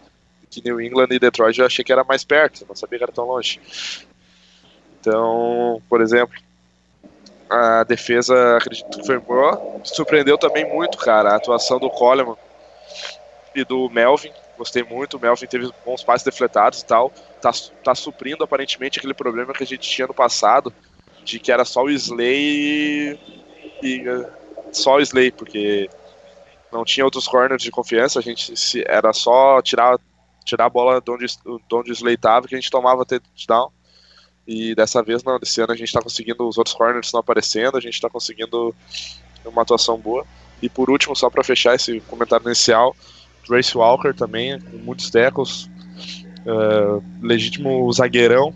que 0.51 0.63
New 0.65 0.81
England 0.81 1.09
e 1.11 1.19
Detroit 1.19 1.59
eu 1.59 1.67
achei 1.67 1.85
que 1.85 1.93
era 1.93 2.05
mais 2.05 2.25
perto, 2.25 2.67
não 2.69 2.75
sabia 2.75 2.99
que 2.99 3.05
era 3.05 3.13
tão 3.13 3.27
longe. 3.27 3.61
Então, 5.01 5.81
por 5.89 6.01
exemplo, 6.01 6.37
a 7.49 7.85
defesa 7.85 8.57
acredito 8.57 8.99
que 8.99 9.07
foi 9.07 9.19
boa. 9.19 9.81
Surpreendeu 9.85 10.37
também 10.37 10.69
muito, 10.69 10.99
cara, 10.99 11.31
a 11.31 11.37
atuação 11.37 11.79
do 11.79 11.89
Coleman 11.89 12.37
e 13.55 13.65
do 13.65 13.89
Melvin. 13.89 14.33
Gostei 14.59 14.83
muito. 14.83 15.17
O 15.17 15.21
Melvin 15.21 15.47
teve 15.47 15.71
bons 15.85 16.03
passes 16.03 16.25
defletados 16.25 16.81
e 16.81 16.87
tal. 16.87 17.13
Tá, 17.41 17.53
tá 17.85 17.95
suprindo 17.95 18.43
aparentemente 18.43 18.99
aquele 18.99 19.15
problema 19.15 19.53
que 19.53 19.63
a 19.63 19.67
gente 19.67 19.89
tinha 19.89 20.09
no 20.09 20.15
passado, 20.15 20.73
de 21.25 21.39
que 21.39 21.53
era 21.53 21.65
só 21.65 21.85
o 21.85 21.91
Slay 21.91 22.37
e, 22.43 23.19
e 23.83 24.27
só 24.73 24.97
o 24.97 25.01
Slay, 25.01 25.31
porque 25.31 25.89
não 26.73 26.85
tinha 26.85 27.05
outros 27.05 27.27
corners 27.27 27.63
de 27.63 27.71
confiança, 27.71 28.19
a 28.19 28.23
gente 28.23 28.57
se, 28.57 28.85
era 28.87 29.13
só 29.13 29.61
tirar, 29.63 29.99
tirar 30.45 30.67
a 30.67 30.71
bola 30.71 31.01
de 31.01 31.11
onde, 31.11 31.27
de 31.27 31.75
onde 31.75 31.93
esleitava 31.93 32.47
que 32.47 32.55
a 32.55 32.59
gente 32.59 32.71
tomava 32.71 33.05
touchdown. 33.05 33.71
E 34.47 34.75
dessa 34.75 35.03
vez 35.03 35.25
não, 35.25 35.39
desse 35.39 35.61
ano 35.61 35.73
a 35.73 35.77
gente 35.77 35.89
está 35.89 36.01
conseguindo, 36.01 36.47
os 36.47 36.57
outros 36.57 36.75
corners 36.75 37.07
estão 37.07 37.21
aparecendo, 37.21 37.77
a 37.77 37.81
gente 37.81 37.95
está 37.95 38.09
conseguindo 38.09 38.75
uma 39.45 39.63
atuação 39.63 39.99
boa. 39.99 40.25
E 40.63 40.69
por 40.69 40.89
último, 40.89 41.17
só 41.17 41.29
para 41.29 41.43
fechar 41.43 41.75
esse 41.75 42.01
comentário 42.03 42.47
inicial, 42.47 42.95
Trace 43.45 43.77
Walker 43.77 44.15
também, 44.15 44.61
com 44.61 44.77
muitos 44.79 45.11
tackles, 45.11 45.69
uh, 46.47 47.03
legítimo 47.21 47.93
zagueirão, 47.93 48.55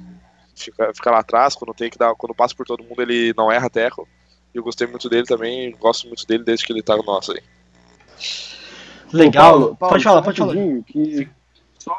fica, 0.54 0.92
fica 0.94 1.10
lá 1.10 1.18
atrás, 1.18 1.54
quando 1.54 1.74
tem 1.74 1.90
que 1.90 1.98
dar, 1.98 2.14
quando 2.14 2.34
passa 2.34 2.54
por 2.54 2.66
todo 2.66 2.84
mundo 2.84 3.02
ele 3.02 3.34
não 3.36 3.50
erra 3.50 3.68
tackle. 3.68 4.04
E 4.54 4.58
eu 4.58 4.62
gostei 4.62 4.86
muito 4.86 5.08
dele 5.08 5.26
também, 5.26 5.72
gosto 5.72 6.06
muito 6.06 6.26
dele 6.26 6.44
desde 6.44 6.66
que 6.66 6.72
ele 6.72 6.82
tá 6.82 6.96
no 6.96 7.02
nosso 7.02 7.32
aí. 7.32 7.42
Legal. 9.12 9.50
Paulo, 9.50 9.76
Paulo, 9.76 9.92
pode 9.92 10.04
falar, 10.04 10.22
pode 10.22 10.38
falar. 10.38 10.54
Que 10.86 11.28
só, 11.78 11.94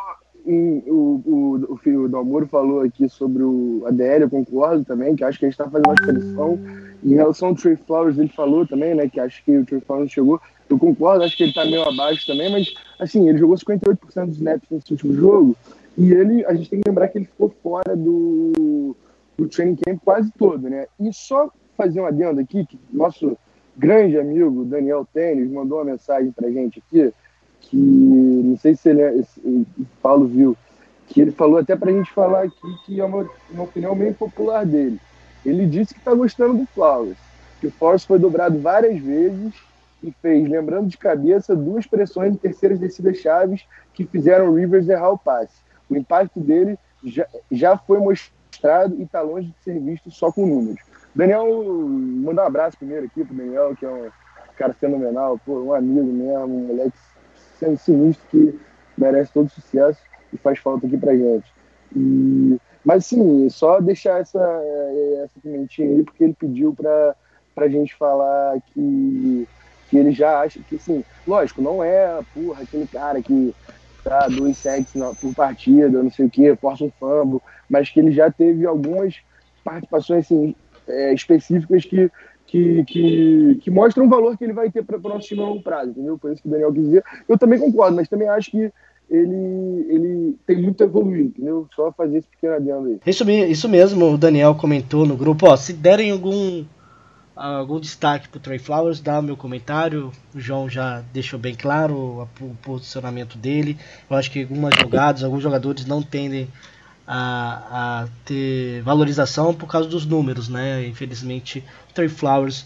em, 0.45 0.83
o, 0.87 1.21
o, 1.25 1.79
o, 1.85 2.03
o 2.03 2.09
Dalmoro 2.09 2.47
falou 2.47 2.81
aqui 2.81 3.07
sobre 3.09 3.43
o 3.43 3.83
ADL, 3.85 4.23
eu 4.23 4.29
concordo 4.29 4.83
também, 4.85 5.15
que 5.15 5.23
acho 5.23 5.37
que 5.37 5.45
a 5.45 5.49
gente 5.49 5.59
está 5.59 5.69
fazendo 5.69 5.87
uma 5.87 5.93
expressão. 5.93 6.59
Em 7.03 7.15
relação 7.15 7.49
ao 7.49 7.55
Trey 7.55 7.75
Flowers, 7.75 8.17
ele 8.17 8.29
falou 8.29 8.65
também, 8.65 8.93
né, 8.93 9.09
que 9.09 9.19
acho 9.19 9.43
que 9.43 9.57
o 9.57 9.65
Trey 9.65 9.81
Flowers 9.81 10.11
chegou. 10.11 10.39
Eu 10.69 10.77
concordo, 10.77 11.23
acho 11.23 11.35
que 11.35 11.43
ele 11.43 11.51
está 11.51 11.65
meio 11.65 11.83
abaixo 11.83 12.25
também, 12.25 12.51
mas, 12.51 12.73
assim, 12.99 13.27
ele 13.27 13.37
jogou 13.37 13.57
58% 13.57 14.25
dos 14.27 14.37
snaps 14.37 14.69
nesse 14.69 14.91
último 14.91 15.13
jogo, 15.13 15.55
e 15.97 16.13
ele, 16.13 16.45
a 16.45 16.53
gente 16.53 16.69
tem 16.69 16.79
que 16.79 16.89
lembrar 16.89 17.07
que 17.09 17.17
ele 17.17 17.25
ficou 17.25 17.53
fora 17.61 17.95
do, 17.95 18.95
do 19.37 19.47
training 19.47 19.75
camp 19.75 19.99
quase 20.03 20.31
todo, 20.37 20.69
né? 20.69 20.87
E 20.99 21.11
só 21.11 21.49
fazer 21.75 21.99
um 21.99 22.05
adendo 22.05 22.39
aqui, 22.39 22.65
que 22.65 22.79
nosso 22.91 23.37
grande 23.77 24.17
amigo 24.17 24.65
Daniel 24.65 25.07
Tênis 25.13 25.49
mandou 25.49 25.79
uma 25.79 25.85
mensagem 25.85 26.31
pra 26.31 26.51
gente 26.51 26.81
aqui, 26.85 27.13
que 27.61 27.77
não 27.77 28.57
sei 28.57 28.75
se 28.75 28.89
ele, 28.89 29.01
é, 29.01 29.23
o 29.45 29.65
Paulo 30.01 30.27
viu, 30.27 30.57
que 31.07 31.21
ele 31.21 31.31
falou 31.31 31.57
até 31.57 31.75
para 31.75 31.91
a 31.91 31.93
gente 31.93 32.11
falar 32.11 32.43
aqui 32.43 32.77
que 32.85 32.99
é 32.99 33.05
uma, 33.05 33.29
uma 33.49 33.63
opinião 33.63 33.93
meio 33.95 34.13
popular 34.13 34.65
dele. 34.65 34.99
Ele 35.45 35.65
disse 35.65 35.93
que 35.93 35.99
está 35.99 36.13
gostando 36.13 36.57
do 36.57 36.65
Flowers, 36.67 37.17
que 37.59 37.67
o 37.67 37.71
Flowers 37.71 38.05
foi 38.05 38.19
dobrado 38.19 38.59
várias 38.59 38.99
vezes 38.99 39.53
e 40.03 40.11
fez, 40.21 40.47
lembrando 40.47 40.87
de 40.87 40.97
cabeça, 40.97 41.55
duas 41.55 41.85
pressões 41.85 42.33
em 42.33 42.37
terceiras 42.37 42.79
descidas 42.79 43.17
chaves 43.17 43.65
que 43.93 44.05
fizeram 44.05 44.49
o 44.49 44.55
Rivers 44.55 44.89
errar 44.89 45.11
o 45.11 45.17
passe. 45.17 45.61
O 45.89 45.95
impacto 45.95 46.39
dele 46.39 46.77
já, 47.03 47.27
já 47.51 47.77
foi 47.77 47.99
mostrado 47.99 48.95
e 48.97 49.03
está 49.03 49.21
longe 49.21 49.47
de 49.47 49.63
ser 49.63 49.79
visto 49.79 50.09
só 50.09 50.31
com 50.31 50.45
números. 50.45 50.90
Daniel, 51.13 51.63
mandar 51.65 52.43
um 52.43 52.47
abraço 52.47 52.77
primeiro 52.77 53.05
aqui 53.05 53.23
pro 53.23 53.35
Daniel, 53.35 53.75
que 53.75 53.85
é 53.85 53.89
um 53.89 54.09
cara 54.55 54.73
fenomenal, 54.73 55.39
pô, 55.45 55.59
um 55.61 55.73
amigo 55.73 56.05
mesmo, 56.05 56.45
um 56.45 56.67
moleque 56.67 56.97
sendo 57.59 57.77
sinistro 57.77 58.25
que 58.29 58.59
merece 58.97 59.33
todo 59.33 59.49
sucesso 59.49 59.99
e 60.31 60.37
faz 60.37 60.59
falta 60.59 60.87
aqui 60.87 60.97
pra 60.97 61.15
gente. 61.15 61.53
E, 61.95 62.57
mas 62.85 63.05
sim, 63.05 63.49
só 63.49 63.81
deixar 63.81 64.21
essa, 64.21 64.39
essa 65.23 65.39
pimentinha 65.41 65.89
aí, 65.89 66.03
porque 66.03 66.23
ele 66.23 66.33
pediu 66.33 66.73
pra, 66.73 67.15
pra 67.53 67.67
gente 67.67 67.95
falar 67.95 68.59
que, 68.61 69.47
que 69.89 69.97
ele 69.97 70.11
já 70.11 70.39
acha 70.39 70.61
que, 70.63 70.79
sim, 70.79 71.03
lógico, 71.27 71.61
não 71.61 71.83
é, 71.83 72.19
porra, 72.33 72.63
aquele 72.63 72.87
cara 72.87 73.21
que 73.21 73.53
tá 74.03 74.27
dois 74.29 74.57
sets 74.57 74.93
por 75.19 75.35
partida, 75.35 76.01
não 76.01 76.09
sei 76.09 76.25
o 76.25 76.29
que, 76.29 76.55
força 76.55 76.85
um 76.85 76.91
fumble, 76.97 77.41
mas 77.69 77.89
que 77.89 77.99
ele 77.99 78.11
já 78.11 78.31
teve 78.31 78.65
algumas 78.65 79.15
participações 79.63 80.25
assim, 80.25 80.55
é, 80.91 81.13
específicas 81.13 81.85
que 81.85 82.11
que, 82.51 82.83
que, 82.83 83.59
que 83.61 83.71
mostra 83.71 84.03
um 84.03 84.09
valor 84.09 84.37
que 84.37 84.43
ele 84.43 84.51
vai 84.51 84.69
ter 84.69 84.83
para 84.83 84.97
o 84.97 85.01
nosso 85.01 85.25
time 85.25 85.41
a 85.41 85.45
longo 85.45 85.63
prazo, 85.63 85.91
entendeu? 85.91 86.17
Foi 86.17 86.33
isso 86.33 86.41
que 86.41 86.49
o 86.49 86.51
Daniel 86.51 86.73
quis 86.73 86.83
dizer. 86.83 87.03
Eu 87.29 87.37
também 87.37 87.57
concordo, 87.57 87.95
mas 87.95 88.09
também 88.09 88.27
acho 88.27 88.51
que 88.51 88.69
ele, 89.09 89.85
ele 89.89 90.35
tem 90.45 90.61
muito 90.61 90.83
a 90.83 90.85
evoluir, 90.85 91.27
entendeu? 91.27 91.65
Só 91.73 91.93
fazer 91.93 92.17
esse 92.17 92.27
pequeno 92.27 92.55
adendo 92.55 92.87
aí. 92.87 92.99
Isso, 93.05 93.29
isso 93.29 93.69
mesmo, 93.69 94.13
o 94.13 94.17
Daniel 94.17 94.53
comentou 94.55 95.05
no 95.05 95.15
grupo. 95.15 95.47
Ó, 95.47 95.55
se 95.55 95.71
derem 95.71 96.11
algum, 96.11 96.65
algum 97.33 97.79
destaque 97.79 98.27
pro 98.27 98.39
Trey 98.39 98.59
Flowers, 98.59 98.99
dá 98.99 99.21
meu 99.21 99.37
comentário. 99.37 100.11
O 100.35 100.39
João 100.39 100.69
já 100.69 101.01
deixou 101.13 101.39
bem 101.39 101.55
claro 101.55 102.27
o 102.41 102.55
posicionamento 102.61 103.37
dele. 103.37 103.77
Eu 104.09 104.17
acho 104.17 104.29
que 104.29 104.41
algumas 104.41 104.73
jogadas, 104.77 105.23
alguns 105.23 105.41
jogadores 105.41 105.85
não 105.85 106.01
tendem 106.01 106.49
a, 107.13 108.03
a 108.03 108.07
ter 108.23 108.81
valorização 108.83 109.53
por 109.53 109.67
causa 109.67 109.89
dos 109.89 110.05
números, 110.05 110.47
né? 110.47 110.87
Infelizmente, 110.87 111.61
Trey 111.93 112.07
Flowers 112.07 112.65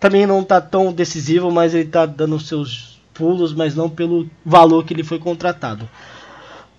também 0.00 0.26
não 0.26 0.40
está 0.40 0.60
tão 0.60 0.92
decisivo, 0.92 1.48
mas 1.52 1.74
ele 1.74 1.84
está 1.84 2.04
dando 2.04 2.40
seus 2.40 3.00
pulos, 3.14 3.54
mas 3.54 3.76
não 3.76 3.88
pelo 3.88 4.28
valor 4.44 4.84
que 4.84 4.92
ele 4.92 5.04
foi 5.04 5.20
contratado. 5.20 5.88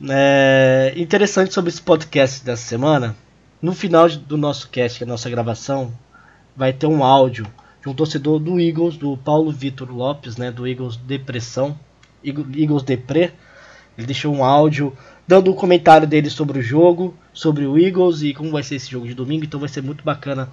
É 0.09 0.93
interessante 0.97 1.53
sobre 1.53 1.69
esse 1.69 1.81
podcast 1.81 2.43
dessa 2.43 2.63
semana. 2.63 3.15
No 3.61 3.73
final 3.73 4.09
do 4.09 4.35
nosso 4.35 4.67
cast, 4.67 5.01
a 5.01 5.07
nossa 5.07 5.29
gravação, 5.29 5.93
vai 6.53 6.73
ter 6.73 6.85
um 6.85 7.01
áudio 7.01 7.47
de 7.81 7.87
um 7.87 7.93
torcedor 7.93 8.39
do 8.39 8.59
Eagles, 8.59 8.97
do 8.97 9.15
Paulo 9.15 9.53
Vitor 9.53 9.89
Lopes, 9.89 10.35
né, 10.35 10.51
do 10.51 10.67
Eagles 10.67 10.97
Depressão, 10.97 11.79
Eagles 12.21 12.83
Depre. 12.83 13.31
Ele 13.97 14.05
deixou 14.05 14.35
um 14.35 14.43
áudio 14.43 14.93
dando 15.27 15.51
um 15.51 15.55
comentário 15.55 16.07
dele 16.07 16.29
sobre 16.29 16.59
o 16.59 16.61
jogo, 16.61 17.13
sobre 17.33 17.65
o 17.65 17.77
Eagles 17.77 18.21
e 18.21 18.33
como 18.33 18.51
vai 18.51 18.63
ser 18.63 18.75
esse 18.75 18.89
jogo 18.89 19.07
de 19.07 19.13
domingo. 19.13 19.45
Então 19.45 19.59
vai 19.59 19.69
ser 19.69 19.81
muito 19.81 20.03
bacana 20.03 20.49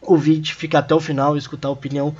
ouvir, 0.00 0.42
ficar 0.42 0.80
até 0.80 0.94
o 0.94 1.00
final 1.00 1.34
e 1.34 1.38
escutar 1.38 1.68
a 1.68 1.72
opinião 1.72 2.14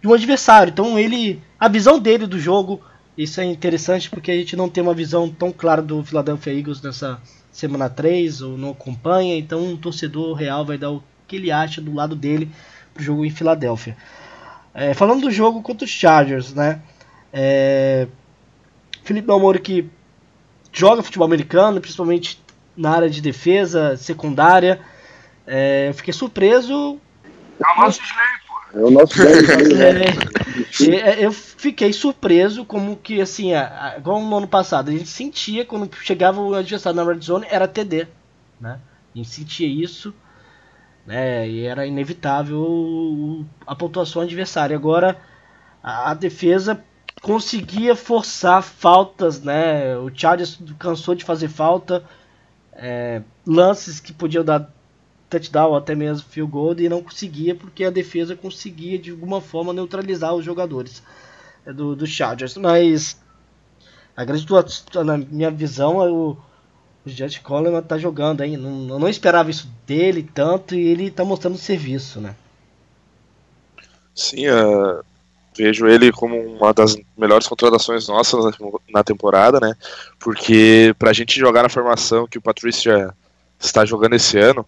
de 0.00 0.08
um 0.08 0.12
adversário. 0.12 0.70
Então 0.70 0.98
ele, 0.98 1.42
a 1.58 1.68
visão 1.68 1.98
dele 1.98 2.26
do 2.26 2.38
jogo, 2.38 2.80
isso 3.16 3.40
é 3.40 3.44
interessante 3.44 4.08
porque 4.10 4.30
a 4.30 4.36
gente 4.36 4.56
não 4.56 4.68
tem 4.68 4.82
uma 4.82 4.94
visão 4.94 5.28
tão 5.28 5.50
clara 5.50 5.82
do 5.82 6.04
Philadelphia 6.04 6.52
Eagles 6.52 6.82
nessa 6.82 7.20
semana 7.50 7.88
3 7.88 8.42
ou 8.42 8.58
não 8.58 8.70
acompanha. 8.70 9.36
Então 9.36 9.64
um 9.64 9.76
torcedor 9.76 10.34
real 10.34 10.64
vai 10.64 10.78
dar 10.78 10.90
o 10.90 11.02
que 11.26 11.36
ele 11.36 11.50
acha 11.50 11.80
do 11.80 11.92
lado 11.94 12.14
dele 12.14 12.48
pro 12.94 13.02
jogo 13.02 13.24
em 13.24 13.30
Filadélfia. 13.30 13.96
É, 14.74 14.94
falando 14.94 15.22
do 15.22 15.30
jogo 15.30 15.60
contra 15.62 15.84
os 15.84 15.90
Chargers, 15.90 16.54
né? 16.54 16.80
É, 17.32 18.06
Felipe 19.02 19.26
Belmoro 19.26 19.60
que 19.60 19.90
joga 20.78 21.02
futebol 21.02 21.26
americano, 21.26 21.80
principalmente 21.80 22.40
na 22.76 22.92
área 22.92 23.10
de 23.10 23.20
defesa, 23.20 23.96
secundária. 23.96 24.80
É, 25.44 25.88
eu 25.88 25.94
fiquei 25.94 26.14
surpreso. 26.14 27.00
É 27.58 27.72
o 27.76 27.80
nosso 27.80 28.00
Slay, 28.00 28.26
pô. 28.46 28.78
É 28.78 28.84
o 28.84 28.90
nosso 28.90 29.14
Slay. 29.20 30.94
é, 30.94 31.10
é, 31.10 31.26
eu 31.26 31.32
fiquei 31.32 31.92
surpreso 31.92 32.64
como 32.64 32.94
que, 32.96 33.20
assim, 33.20 33.50
igual 33.96 34.22
no 34.22 34.36
ano 34.36 34.46
passado, 34.46 34.90
a 34.90 34.92
gente 34.92 35.08
sentia 35.08 35.64
quando 35.64 35.90
chegava 35.96 36.40
o 36.40 36.54
adversário 36.54 36.96
na 36.96 37.10
red 37.10 37.20
zone, 37.20 37.46
era 37.50 37.66
TD, 37.66 38.06
né? 38.60 38.78
A 39.12 39.18
gente 39.18 39.30
sentia 39.30 39.66
isso, 39.66 40.14
né? 41.04 41.48
E 41.48 41.66
era 41.66 41.88
inevitável 41.88 43.44
a 43.66 43.74
pontuação 43.74 44.22
adversária. 44.22 44.76
Agora, 44.76 45.20
a, 45.82 46.12
a 46.12 46.14
defesa 46.14 46.84
conseguia 47.20 47.94
forçar 47.94 48.62
faltas, 48.62 49.42
né? 49.42 49.96
O 49.96 50.10
Chargers 50.14 50.58
cansou 50.78 51.14
de 51.14 51.24
fazer 51.24 51.48
falta, 51.48 52.04
é, 52.72 53.22
lances 53.46 54.00
que 54.00 54.12
podiam 54.12 54.44
dar 54.44 54.72
touchdown 55.28 55.70
ou 55.70 55.76
até 55.76 55.94
mesmo 55.94 56.26
field 56.28 56.50
goal 56.50 56.74
e 56.78 56.88
não 56.88 57.02
conseguia 57.02 57.54
porque 57.54 57.84
a 57.84 57.90
defesa 57.90 58.34
conseguia 58.34 58.98
de 58.98 59.10
alguma 59.10 59.40
forma 59.40 59.72
neutralizar 59.72 60.34
os 60.34 60.44
jogadores 60.44 61.02
é, 61.66 61.72
do, 61.72 61.94
do 61.94 62.06
Chargers. 62.06 62.56
Mas 62.56 63.20
a 64.16 64.24
grande 64.24 64.46
na 65.04 65.18
minha 65.18 65.50
visão 65.50 66.02
é 66.02 66.10
o, 66.10 66.36
o 67.04 67.08
Jet 67.08 67.40
Coleman 67.40 67.82
tá 67.82 67.98
jogando 67.98 68.40
aí. 68.40 68.56
Não, 68.56 68.88
eu 68.88 68.98
não 68.98 69.08
esperava 69.08 69.50
isso 69.50 69.68
dele 69.86 70.28
tanto 70.34 70.74
e 70.74 70.88
ele 70.88 71.10
tá 71.10 71.24
mostrando 71.24 71.58
serviço, 71.58 72.20
né? 72.20 72.34
Sim, 74.14 74.48
uh, 74.48 75.04
vejo 75.58 75.88
ele 75.88 76.12
como 76.12 76.40
uma 76.40 76.72
das 76.72 76.96
melhores 77.16 77.48
contratações 77.48 78.06
nossas 78.06 78.54
na 78.88 79.02
temporada, 79.02 79.58
né? 79.58 79.74
Porque 80.20 80.94
para 80.96 81.10
a 81.10 81.12
gente 81.12 81.38
jogar 81.38 81.64
na 81.64 81.68
formação 81.68 82.28
que 82.28 82.38
o 82.38 82.40
Patrícia 82.40 83.12
está 83.58 83.84
jogando 83.84 84.14
esse 84.14 84.38
ano, 84.38 84.64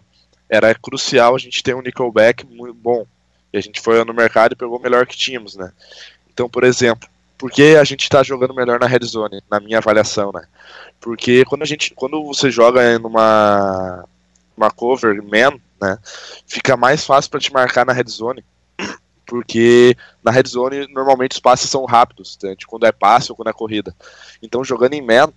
era 0.49 0.75
crucial 0.75 1.33
a 1.33 1.39
gente 1.39 1.63
ter 1.63 1.73
um 1.73 1.81
nickelback 1.81 2.45
muito 2.45 2.73
bom. 2.73 3.05
E 3.53 3.57
a 3.57 3.61
gente 3.61 3.79
foi 3.79 4.03
no 4.03 4.13
mercado 4.13 4.51
e 4.51 4.57
pegou 4.57 4.77
o 4.77 4.81
melhor 4.81 5.07
que 5.07 5.15
tínhamos, 5.15 5.55
né? 5.55 5.71
Então, 6.33 6.49
por 6.49 6.65
exemplo, 6.65 7.07
por 7.37 7.49
que 7.49 7.77
a 7.77 7.83
gente 7.85 8.03
está 8.03 8.21
jogando 8.21 8.53
melhor 8.53 8.77
na 8.77 8.85
red 8.85 9.05
zone, 9.05 9.41
na 9.49 9.61
minha 9.61 9.77
avaliação, 9.77 10.31
né? 10.33 10.43
Porque 10.99 11.45
quando 11.45 11.61
a 11.61 11.65
gente, 11.65 11.93
quando 11.95 12.21
você 12.25 12.51
joga 12.51 12.99
numa 12.99 14.05
uma 14.57 14.69
cover 14.69 15.23
man, 15.23 15.57
né, 15.81 15.97
fica 16.45 16.75
mais 16.75 17.05
fácil 17.05 17.31
para 17.31 17.39
te 17.39 17.51
marcar 17.51 17.85
na 17.85 17.93
red 17.93 18.07
zone 18.09 18.43
porque 19.31 19.95
na 20.21 20.29
red 20.29 20.43
zone 20.45 20.87
normalmente 20.89 21.31
os 21.31 21.39
passes 21.39 21.69
são 21.69 21.85
rápidos, 21.85 22.37
né, 22.43 22.53
quando 22.67 22.85
é 22.85 22.91
passe 22.91 23.31
ou 23.31 23.35
quando 23.37 23.47
é 23.47 23.53
corrida. 23.53 23.95
Então 24.43 24.61
jogando 24.61 24.93
em 24.93 25.01
man, 25.01 25.31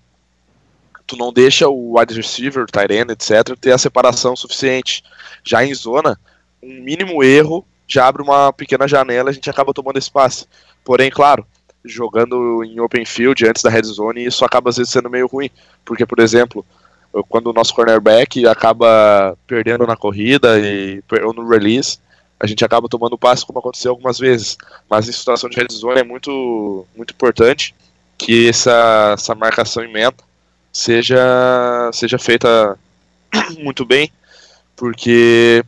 tu 1.06 1.16
não 1.16 1.32
deixa 1.32 1.68
o 1.68 1.96
wide 1.96 2.12
receiver, 2.12 2.66
tight 2.66 2.92
end, 2.92 3.12
etc, 3.12 3.56
ter 3.56 3.70
a 3.70 3.78
separação 3.78 4.34
suficiente. 4.34 5.04
Já 5.44 5.64
em 5.64 5.72
zona, 5.72 6.18
um 6.60 6.82
mínimo 6.82 7.22
erro 7.22 7.64
já 7.86 8.08
abre 8.08 8.20
uma 8.20 8.52
pequena 8.52 8.88
janela 8.88 9.30
a 9.30 9.32
gente 9.32 9.48
acaba 9.48 9.72
tomando 9.72 9.96
esse 9.96 10.10
passe. 10.10 10.48
Porém, 10.84 11.08
claro, 11.08 11.46
jogando 11.84 12.64
em 12.64 12.80
open 12.80 13.04
field 13.04 13.46
antes 13.46 13.62
da 13.62 13.70
red 13.70 13.84
zone, 13.84 14.24
isso 14.24 14.44
acaba 14.44 14.70
às 14.70 14.76
vezes 14.76 14.92
sendo 14.92 15.08
meio 15.08 15.28
ruim, 15.28 15.50
porque 15.84 16.04
por 16.04 16.18
exemplo, 16.18 16.66
quando 17.28 17.46
o 17.46 17.52
nosso 17.52 17.72
cornerback 17.72 18.44
acaba 18.44 19.38
perdendo 19.46 19.86
na 19.86 19.96
corrida 19.96 20.58
e 20.58 21.00
ou 21.22 21.32
no 21.32 21.48
release, 21.48 22.00
a 22.38 22.46
gente 22.46 22.64
acaba 22.64 22.88
tomando 22.88 23.18
passe 23.18 23.46
como 23.46 23.58
aconteceu 23.58 23.90
algumas 23.90 24.18
vezes. 24.18 24.56
Mas 24.88 25.08
em 25.08 25.12
situação 25.12 25.48
de 25.48 25.56
red 25.56 25.68
zone 25.72 26.00
é 26.00 26.04
muito, 26.04 26.86
muito 26.96 27.12
importante 27.12 27.74
que 28.18 28.48
essa, 28.48 29.14
essa 29.14 29.34
marcação 29.34 29.84
em 29.84 29.92
meta 29.92 30.22
seja, 30.72 31.90
seja 31.92 32.18
feita 32.18 32.78
muito 33.58 33.84
bem, 33.84 34.10
porque 34.76 35.64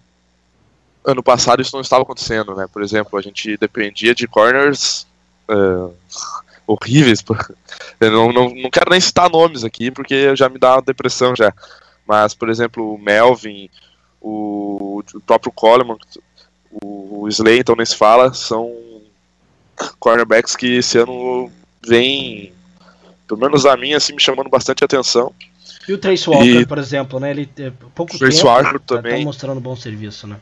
ano 1.05 1.23
passado 1.23 1.63
isso 1.63 1.75
não 1.75 1.81
estava 1.81 2.03
acontecendo, 2.03 2.55
né? 2.55 2.67
Por 2.73 2.83
exemplo, 2.83 3.19
a 3.19 3.23
gente 3.23 3.57
dependia 3.57 4.15
de 4.15 4.27
corners 4.27 5.07
uh, 5.49 5.95
horríveis. 6.67 7.25
Eu 8.01 8.11
não, 8.11 8.33
não, 8.33 8.55
não 8.55 8.71
quero 8.71 8.91
nem 8.91 9.01
citar 9.01 9.31
nomes 9.31 9.65
aqui, 9.65 9.91
porque 9.91 10.35
já 10.35 10.49
me 10.49 10.59
dá 10.59 10.75
uma 10.75 10.83
depressão 10.83 11.35
já. 11.35 11.53
Mas, 12.07 12.35
por 12.35 12.49
exemplo, 12.49 12.95
o 12.95 12.99
Melvin, 12.99 13.71
o, 14.21 15.03
o 15.15 15.21
próprio 15.21 15.53
Coleman, 15.53 15.97
o, 16.83 17.23
o 17.23 17.29
Slayton 17.29 17.75
nem 17.77 17.87
se 17.87 17.97
fala, 17.97 18.33
são 18.35 18.73
cornerbacks 19.99 20.57
que 20.57 20.79
esse 20.79 20.99
ano 20.99 21.51
vem, 21.87 22.53
pelo 23.27 23.41
menos 23.41 23.67
a 23.67 23.77
mim, 23.77 23.95
assim, 23.95 24.15
me 24.15 24.21
chamando 24.21 24.49
bastante 24.49 24.85
atenção. 24.85 25.33
E 25.89 25.93
o 25.93 25.99
Trace 25.99 26.29
Walker, 26.29 26.61
e... 26.61 26.67
por 26.67 26.79
exemplo, 26.79 27.21
né? 27.21 27.31
Ele 27.31 27.49
é, 27.59 27.71
pouco 27.95 28.19
Trace 28.19 28.39
tempo, 28.39 28.49
Walker 28.49 28.79
tá, 28.81 28.97
também. 28.97 29.19
Tá 29.19 29.25
mostrando 29.25 29.61
bom 29.61 29.77
serviço, 29.77 30.27
né? 30.27 30.39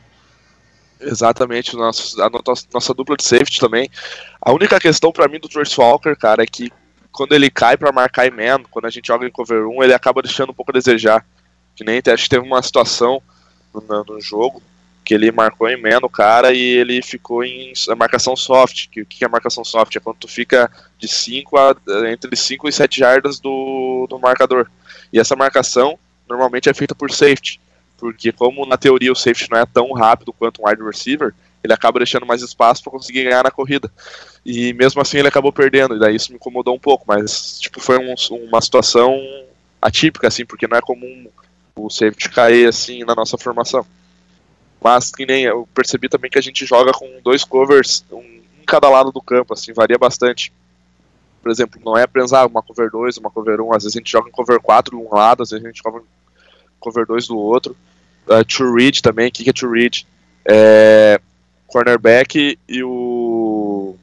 Exatamente, 0.99 1.75
nosso, 1.75 2.19
a 2.21 2.29
nossa, 2.29 2.65
nossa 2.73 2.93
dupla 2.93 3.15
de 3.17 3.23
safety 3.23 3.59
também. 3.59 3.89
A 4.41 4.51
única 4.51 4.79
questão 4.79 5.11
para 5.11 5.27
mim 5.27 5.39
do 5.39 5.49
Trace 5.49 5.79
Walker, 5.79 6.15
cara, 6.15 6.43
é 6.43 6.47
que 6.47 6.71
quando 7.11 7.33
ele 7.33 7.49
cai 7.49 7.77
para 7.77 7.91
marcar 7.91 8.27
em 8.27 8.31
man, 8.31 8.63
quando 8.71 8.85
a 8.85 8.89
gente 8.89 9.07
joga 9.07 9.27
em 9.27 9.31
cover 9.31 9.67
1, 9.67 9.83
ele 9.83 9.93
acaba 9.93 10.21
deixando 10.21 10.49
um 10.49 10.53
pouco 10.53 10.71
a 10.71 10.73
desejar. 10.73 11.25
Que 11.75 11.83
nem 11.83 12.01
acho 12.05 12.23
que 12.23 12.29
teve 12.29 12.45
uma 12.45 12.61
situação 12.61 13.21
no, 13.73 14.03
no 14.03 14.21
jogo 14.21 14.61
que 15.05 15.13
ele 15.13 15.31
marcou 15.31 15.69
em 15.69 15.79
man 15.79 15.99
o 16.01 16.09
cara 16.09 16.51
e 16.51 16.59
ele 16.59 16.99
ficou 17.01 17.43
em 17.43 17.71
marcação 17.95 18.35
soft. 18.35 18.89
Que, 18.89 19.01
o 19.01 19.05
que 19.05 19.23
é 19.23 19.27
marcação 19.27 19.63
soft? 19.63 19.95
É 19.95 19.99
quando 19.99 20.17
tu 20.17 20.27
fica 20.27 20.69
de 20.97 21.07
5 21.07 21.57
a 21.57 21.75
entre 22.11 22.35
5 22.35 22.67
e 22.67 22.71
7 22.71 22.99
jardas 22.99 23.39
do, 23.39 24.07
do 24.09 24.19
marcador. 24.19 24.69
E 25.13 25.19
essa 25.19 25.35
marcação 25.35 25.99
normalmente 26.27 26.67
é 26.69 26.73
feita 26.73 26.95
por 26.95 27.11
safety. 27.11 27.61
Porque 27.97 28.31
como 28.31 28.65
na 28.65 28.77
teoria 28.77 29.11
o 29.11 29.15
safety 29.15 29.49
não 29.51 29.59
é 29.59 29.65
tão 29.65 29.93
rápido 29.93 30.33
quanto 30.33 30.61
um 30.61 30.67
wide 30.67 30.83
receiver, 30.83 31.33
ele 31.63 31.73
acaba 31.73 31.99
deixando 31.99 32.25
mais 32.25 32.41
espaço 32.41 32.83
para 32.83 32.91
conseguir 32.91 33.23
ganhar 33.23 33.43
na 33.43 33.51
corrida. 33.51 33.91
E 34.43 34.73
mesmo 34.73 35.01
assim 35.01 35.19
ele 35.19 35.27
acabou 35.27 35.53
perdendo, 35.53 35.95
e 35.95 35.99
daí 35.99 36.15
isso 36.15 36.31
me 36.31 36.35
incomodou 36.35 36.75
um 36.75 36.79
pouco, 36.79 37.05
mas 37.07 37.59
tipo 37.59 37.79
foi 37.79 37.97
um, 37.97 38.13
uma 38.47 38.61
situação 38.61 39.17
atípica 39.81 40.27
assim, 40.27 40.45
porque 40.45 40.67
não 40.67 40.77
é 40.77 40.81
comum 40.81 41.27
o 41.75 41.89
safety 41.89 42.29
cair 42.29 42.67
assim 42.67 43.03
na 43.03 43.15
nossa 43.15 43.37
formação. 43.37 43.85
Mas 44.83 45.11
que 45.11 45.25
nem 45.25 45.43
eu 45.43 45.67
percebi 45.73 46.07
também 46.07 46.29
que 46.29 46.37
a 46.37 46.41
gente 46.41 46.65
joga 46.65 46.91
com 46.91 47.19
dois 47.23 47.43
covers, 47.43 48.05
um 48.11 48.35
em 48.65 48.65
cada 48.65 48.89
lado 48.89 49.11
do 49.11 49.21
campo, 49.21 49.53
assim, 49.53 49.71
varia 49.73 49.97
bastante. 49.97 50.51
Por 51.41 51.51
exemplo, 51.51 51.79
não 51.85 51.95
é 51.95 52.03
apenas 52.03 52.33
ah, 52.33 52.45
uma 52.45 52.63
cover 52.63 52.89
2, 52.89 53.17
uma 53.17 53.29
cover 53.29 53.61
1, 53.61 53.63
um, 53.63 53.73
às 53.73 53.83
vezes 53.83 53.95
a 53.95 53.99
gente 53.99 54.11
joga 54.11 54.27
em 54.27 54.31
cover 54.31 54.59
4 54.59 54.97
de 54.97 55.03
um 55.03 55.13
lado, 55.13 55.43
às 55.43 55.51
vezes 55.51 55.63
a 55.63 55.67
gente 55.67 55.81
joga 55.83 55.99
em 55.99 56.03
cover 56.79 57.05
2 57.05 57.27
do 57.27 57.37
outro. 57.37 57.75
Uh, 58.27 58.43
true 58.43 58.83
read 58.83 59.03
também, 59.03 59.27
o 59.27 59.31
que, 59.31 59.43
que 59.43 59.51
é 59.51 59.53
true 59.53 59.79
read? 59.79 60.07
É, 60.43 61.21
cornerback 61.67 62.57
e 62.67 62.83
o 62.83 63.95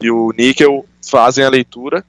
e 0.00 0.10
o 0.10 0.32
níquel 0.32 0.84
fazem 1.04 1.44
a 1.44 1.48
leitura 1.48 2.04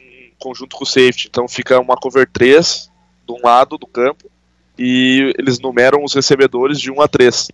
em 0.00 0.32
conjunto 0.38 0.76
com 0.76 0.84
o 0.84 0.86
safety. 0.86 1.28
Então 1.28 1.46
fica 1.46 1.78
uma 1.78 1.96
cover 1.96 2.28
3 2.30 2.90
de 3.26 3.32
um 3.32 3.38
lado 3.42 3.76
do 3.76 3.86
campo 3.86 4.30
e 4.78 5.34
eles 5.38 5.58
numeram 5.58 6.04
os 6.04 6.14
recebedores 6.14 6.80
de 6.80 6.90
1 6.90 7.00
a 7.00 7.08
3. 7.08 7.50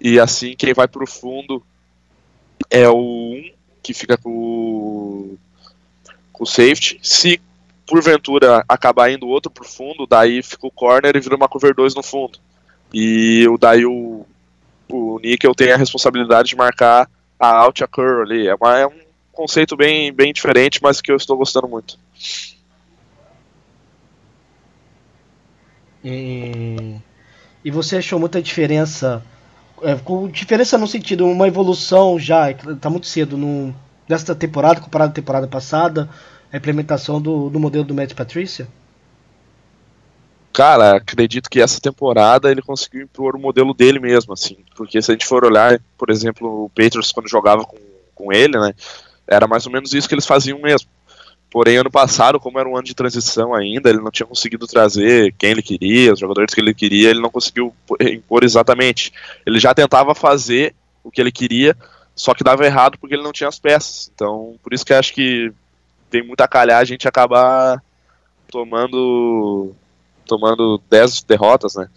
E 0.00 0.18
assim 0.18 0.54
quem 0.56 0.74
vai 0.74 0.88
para 0.88 1.04
o 1.04 1.06
fundo 1.06 1.62
é 2.70 2.88
o 2.88 3.34
1 3.34 3.50
que 3.82 3.94
fica 3.94 4.16
com, 4.16 5.36
com 6.32 6.44
o 6.44 6.46
safety. 6.46 6.98
Se 7.02 7.40
porventura 7.86 8.64
acabar 8.68 9.10
indo 9.10 9.26
outro 9.26 9.50
pro 9.50 9.64
fundo, 9.64 10.06
daí 10.06 10.42
fica 10.42 10.66
o 10.66 10.70
corner 10.70 11.16
e 11.16 11.20
vira 11.20 11.36
uma 11.36 11.48
cover 11.48 11.74
2 11.74 11.94
no 11.94 12.02
fundo. 12.02 12.38
E 12.92 13.46
o 13.48 13.56
daí 13.56 13.86
o, 13.86 14.26
o 14.90 15.18
Nickel 15.20 15.54
tem 15.54 15.72
a 15.72 15.76
responsabilidade 15.76 16.50
de 16.50 16.56
marcar 16.56 17.08
a 17.38 17.48
out 17.58 17.82
a 17.82 17.86
curl 17.86 18.22
ali. 18.22 18.48
É, 18.48 18.54
uma, 18.54 18.78
é 18.78 18.86
um 18.86 19.00
conceito 19.32 19.76
bem, 19.76 20.12
bem 20.12 20.32
diferente, 20.32 20.80
mas 20.82 21.00
que 21.00 21.10
eu 21.10 21.16
estou 21.16 21.36
gostando 21.36 21.68
muito. 21.68 21.98
E, 26.04 26.96
e 27.64 27.70
você 27.70 27.96
achou 27.96 28.18
muita 28.18 28.40
diferença? 28.40 29.22
É, 29.82 29.94
com 29.96 30.28
diferença 30.28 30.76
no 30.78 30.86
sentido, 30.86 31.26
uma 31.26 31.46
evolução 31.46 32.18
já, 32.18 32.50
está 32.50 32.90
muito 32.90 33.06
cedo 33.06 33.36
no, 33.36 33.74
nesta 34.08 34.34
temporada 34.34 34.80
comparado 34.80 35.10
à 35.10 35.14
temporada 35.14 35.46
passada, 35.46 36.08
a 36.52 36.56
implementação 36.56 37.20
do, 37.20 37.50
do 37.50 37.60
modelo 37.60 37.84
do 37.84 37.94
Matt 37.94 38.14
Patricia? 38.14 38.66
Cara, 40.52 40.96
acredito 40.96 41.48
que 41.48 41.60
essa 41.60 41.80
temporada 41.80 42.50
ele 42.50 42.62
conseguiu 42.62 43.02
impor 43.02 43.36
o 43.36 43.38
modelo 43.38 43.72
dele 43.72 44.00
mesmo, 44.00 44.32
assim. 44.32 44.56
Porque 44.76 45.00
se 45.00 45.10
a 45.10 45.14
gente 45.14 45.26
for 45.26 45.44
olhar, 45.44 45.80
por 45.96 46.10
exemplo, 46.10 46.64
o 46.64 46.68
Patriots 46.70 47.12
quando 47.12 47.28
jogava 47.28 47.64
com, 47.64 47.76
com 48.14 48.32
ele, 48.32 48.58
né? 48.58 48.74
Era 49.24 49.46
mais 49.46 49.66
ou 49.66 49.72
menos 49.72 49.92
isso 49.92 50.08
que 50.08 50.14
eles 50.14 50.26
faziam 50.26 50.58
mesmo. 50.58 50.88
Porém, 51.50 51.78
ano 51.78 51.90
passado, 51.90 52.38
como 52.38 52.58
era 52.58 52.68
um 52.68 52.76
ano 52.76 52.84
de 52.84 52.94
transição 52.94 53.54
ainda, 53.54 53.88
ele 53.88 54.00
não 54.00 54.10
tinha 54.10 54.26
conseguido 54.26 54.66
trazer 54.66 55.34
quem 55.38 55.50
ele 55.50 55.62
queria, 55.62 56.12
os 56.12 56.20
jogadores 56.20 56.52
que 56.52 56.60
ele 56.60 56.74
queria, 56.74 57.08
ele 57.08 57.22
não 57.22 57.30
conseguiu 57.30 57.74
impor 58.00 58.44
exatamente. 58.44 59.12
Ele 59.46 59.58
já 59.58 59.72
tentava 59.72 60.14
fazer 60.14 60.74
o 61.02 61.10
que 61.10 61.20
ele 61.20 61.32
queria, 61.32 61.74
só 62.14 62.34
que 62.34 62.44
dava 62.44 62.66
errado 62.66 62.98
porque 62.98 63.14
ele 63.14 63.22
não 63.22 63.32
tinha 63.32 63.48
as 63.48 63.58
peças. 63.58 64.10
Então, 64.14 64.56
por 64.62 64.74
isso 64.74 64.84
que 64.84 64.92
acho 64.92 65.14
que 65.14 65.50
tem 66.10 66.22
muita 66.22 66.46
calhar 66.46 66.80
a 66.80 66.84
gente 66.84 67.08
acabar 67.08 67.82
tomando 68.50 69.74
tomando 70.26 70.80
10 70.90 71.22
derrotas, 71.22 71.74
né? 71.74 71.88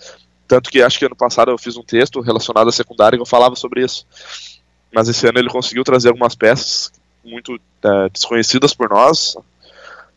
Tanto 0.48 0.70
que 0.70 0.82
acho 0.82 0.98
que 0.98 1.06
ano 1.06 1.16
passado 1.16 1.52
eu 1.52 1.58
fiz 1.58 1.76
um 1.76 1.84
texto 1.84 2.22
relacionado 2.22 2.70
à 2.70 2.72
secundária 2.72 3.18
que 3.18 3.22
eu 3.22 3.26
falava 3.26 3.56
sobre 3.58 3.84
isso. 3.84 4.06
Mas 4.94 5.10
esse 5.10 5.28
ano 5.28 5.40
ele 5.40 5.50
conseguiu 5.50 5.84
trazer 5.84 6.08
algumas 6.08 6.36
peças 6.36 6.92
muito 7.24 7.60
é, 7.84 8.10
desconhecidas 8.10 8.74
por 8.74 8.90
nós 8.90 9.36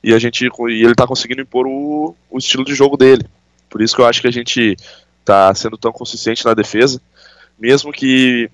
e 0.02 0.12
a 0.12 0.18
gente 0.18 0.44
e 0.44 0.82
ele 0.82 0.92
está 0.92 1.06
conseguindo 1.06 1.40
impor 1.40 1.66
o, 1.66 2.14
o 2.30 2.38
estilo 2.38 2.64
de 2.64 2.74
jogo 2.74 2.96
dele. 2.96 3.26
Por 3.70 3.80
isso 3.80 3.96
que 3.96 4.02
eu 4.02 4.06
acho 4.06 4.20
que 4.20 4.28
a 4.28 4.32
gente 4.32 4.76
está 5.20 5.54
sendo 5.54 5.78
tão 5.78 5.90
consistente 5.90 6.44
na 6.44 6.52
defesa, 6.52 7.00
mesmo 7.58 7.90
que 7.90 8.50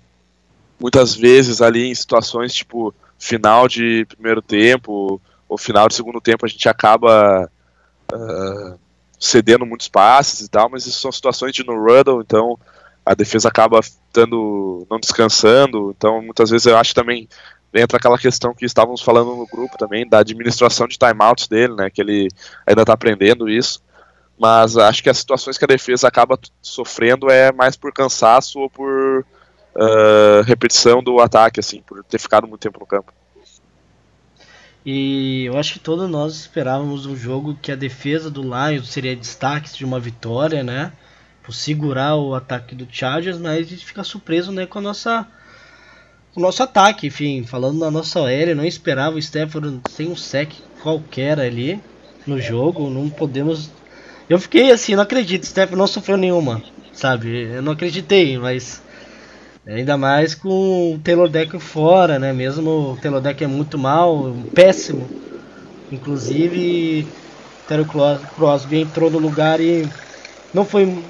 muitas 0.78 1.14
vezes 1.14 1.60
ali 1.60 1.86
em 1.86 1.94
situações 1.94 2.54
tipo 2.54 2.94
final 3.18 3.68
de 3.68 4.06
primeiro 4.06 4.40
tempo 4.40 5.20
ou 5.48 5.58
final 5.58 5.88
de 5.88 5.94
segundo 5.94 6.20
tempo 6.20 6.46
a 6.46 6.48
gente 6.48 6.68
acaba 6.68 7.50
uh, 8.12 8.78
cedendo 9.18 9.66
muitos 9.66 9.88
passes 9.88 10.40
e 10.40 10.48
tal, 10.48 10.70
mas 10.70 10.86
isso 10.86 11.00
são 11.00 11.12
situações 11.12 11.52
de 11.52 11.66
no 11.66 11.74
ruddle, 11.74 12.22
então 12.22 12.58
a 13.04 13.14
defesa 13.14 13.48
acaba 13.48 13.80
estando 13.80 14.86
não 14.88 15.00
descansando, 15.00 15.94
então 15.96 16.22
muitas 16.22 16.48
vezes 16.48 16.66
eu 16.66 16.78
acho 16.78 16.94
também 16.94 17.28
entra 17.72 17.98
aquela 17.98 18.18
questão 18.18 18.54
que 18.54 18.64
estávamos 18.64 19.00
falando 19.00 19.36
no 19.36 19.46
grupo 19.46 19.78
também 19.78 20.08
da 20.08 20.18
administração 20.18 20.88
de 20.88 20.98
timeouts 20.98 21.46
dele, 21.46 21.74
né, 21.74 21.90
que 21.90 22.00
ele 22.00 22.28
ainda 22.66 22.82
está 22.82 22.92
aprendendo 22.92 23.48
isso, 23.48 23.82
mas 24.38 24.76
acho 24.76 25.02
que 25.02 25.10
as 25.10 25.18
situações 25.18 25.58
que 25.58 25.64
a 25.64 25.68
defesa 25.68 26.08
acaba 26.08 26.38
sofrendo 26.62 27.30
é 27.30 27.52
mais 27.52 27.76
por 27.76 27.92
cansaço 27.92 28.58
ou 28.58 28.70
por 28.70 29.24
uh, 29.74 30.42
repetição 30.46 31.02
do 31.02 31.20
ataque, 31.20 31.60
assim, 31.60 31.82
por 31.82 32.02
ter 32.04 32.18
ficado 32.18 32.48
muito 32.48 32.60
tempo 32.60 32.80
no 32.80 32.86
campo. 32.86 33.12
E 34.84 35.44
eu 35.44 35.58
acho 35.58 35.74
que 35.74 35.78
todos 35.78 36.08
nós 36.08 36.34
esperávamos 36.36 37.04
um 37.04 37.14
jogo 37.14 37.58
que 37.60 37.70
a 37.70 37.76
defesa 37.76 38.30
do 38.30 38.42
Lions 38.42 38.88
seria 38.88 39.14
destaque 39.14 39.76
de 39.76 39.84
uma 39.84 40.00
vitória, 40.00 40.62
né? 40.62 40.92
Por 41.42 41.52
segurar 41.52 42.16
o 42.16 42.34
ataque 42.34 42.74
do 42.74 42.88
Chargers, 42.90 43.38
mas 43.38 43.66
a 43.66 43.70
gente 43.70 43.84
fica 43.84 44.02
surpreso, 44.02 44.50
né, 44.52 44.66
com 44.66 44.78
a 44.78 44.82
nossa 44.82 45.26
o 46.34 46.40
nosso 46.40 46.62
ataque, 46.62 47.06
enfim, 47.06 47.44
falando 47.44 47.78
na 47.78 47.90
nossa 47.90 48.20
OL, 48.20 48.54
não 48.54 48.64
esperava 48.64 49.16
o 49.16 49.18
Stafford 49.18 49.80
sem 49.90 50.08
um 50.08 50.16
sec 50.16 50.52
qualquer 50.82 51.38
ali 51.38 51.80
no 52.26 52.40
jogo, 52.40 52.88
não 52.88 53.08
podemos 53.08 53.70
eu 54.28 54.38
fiquei 54.38 54.70
assim, 54.70 54.94
não 54.94 55.02
acredito, 55.02 55.42
o 55.42 55.46
Stafford 55.46 55.76
não 55.76 55.86
sofreu 55.88 56.16
nenhuma, 56.16 56.62
sabe? 56.92 57.54
Eu 57.54 57.62
não 57.62 57.72
acreditei, 57.72 58.38
mas 58.38 58.80
Ainda 59.66 59.96
mais 59.96 60.34
com 60.34 60.94
o 60.94 60.98
Taylor 60.98 61.28
Deck 61.28 61.58
fora, 61.58 62.18
né? 62.18 62.32
Mesmo 62.32 62.92
o 62.92 62.96
Taylor 62.96 63.20
Deck 63.20 63.44
é 63.44 63.46
muito 63.46 63.78
mal, 63.78 64.34
péssimo. 64.54 65.08
Inclusive, 65.92 67.06
Terry 67.68 67.84
Crosby 68.36 68.80
entrou 68.80 69.10
no 69.10 69.18
lugar 69.18 69.60
e 69.60 69.86
não 70.52 70.64
foi. 70.64 71.04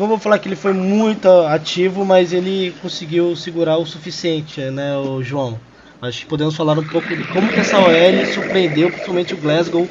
Não 0.00 0.08
vou 0.08 0.16
falar 0.16 0.38
que 0.38 0.48
ele 0.48 0.56
foi 0.56 0.72
muito 0.72 1.28
ativo, 1.28 2.06
mas 2.06 2.32
ele 2.32 2.74
conseguiu 2.80 3.36
segurar 3.36 3.76
o 3.76 3.84
suficiente, 3.84 4.58
né, 4.70 4.96
o 4.96 5.22
João? 5.22 5.58
Acho 6.00 6.20
que 6.20 6.26
podemos 6.26 6.56
falar 6.56 6.72
um 6.78 6.88
pouco 6.88 7.06
de 7.14 7.22
como 7.28 7.46
que 7.48 7.60
essa 7.60 7.78
OL 7.78 8.26
surpreendeu, 8.32 8.88
principalmente 8.88 9.34
o 9.34 9.36
Glasgow. 9.36 9.86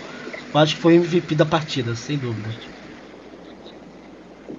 Acho 0.52 0.76
que 0.76 0.82
foi 0.82 0.96
MVP 0.96 1.36
da 1.36 1.46
partida, 1.46 1.94
sem 1.94 2.18
dúvida. 2.18 2.50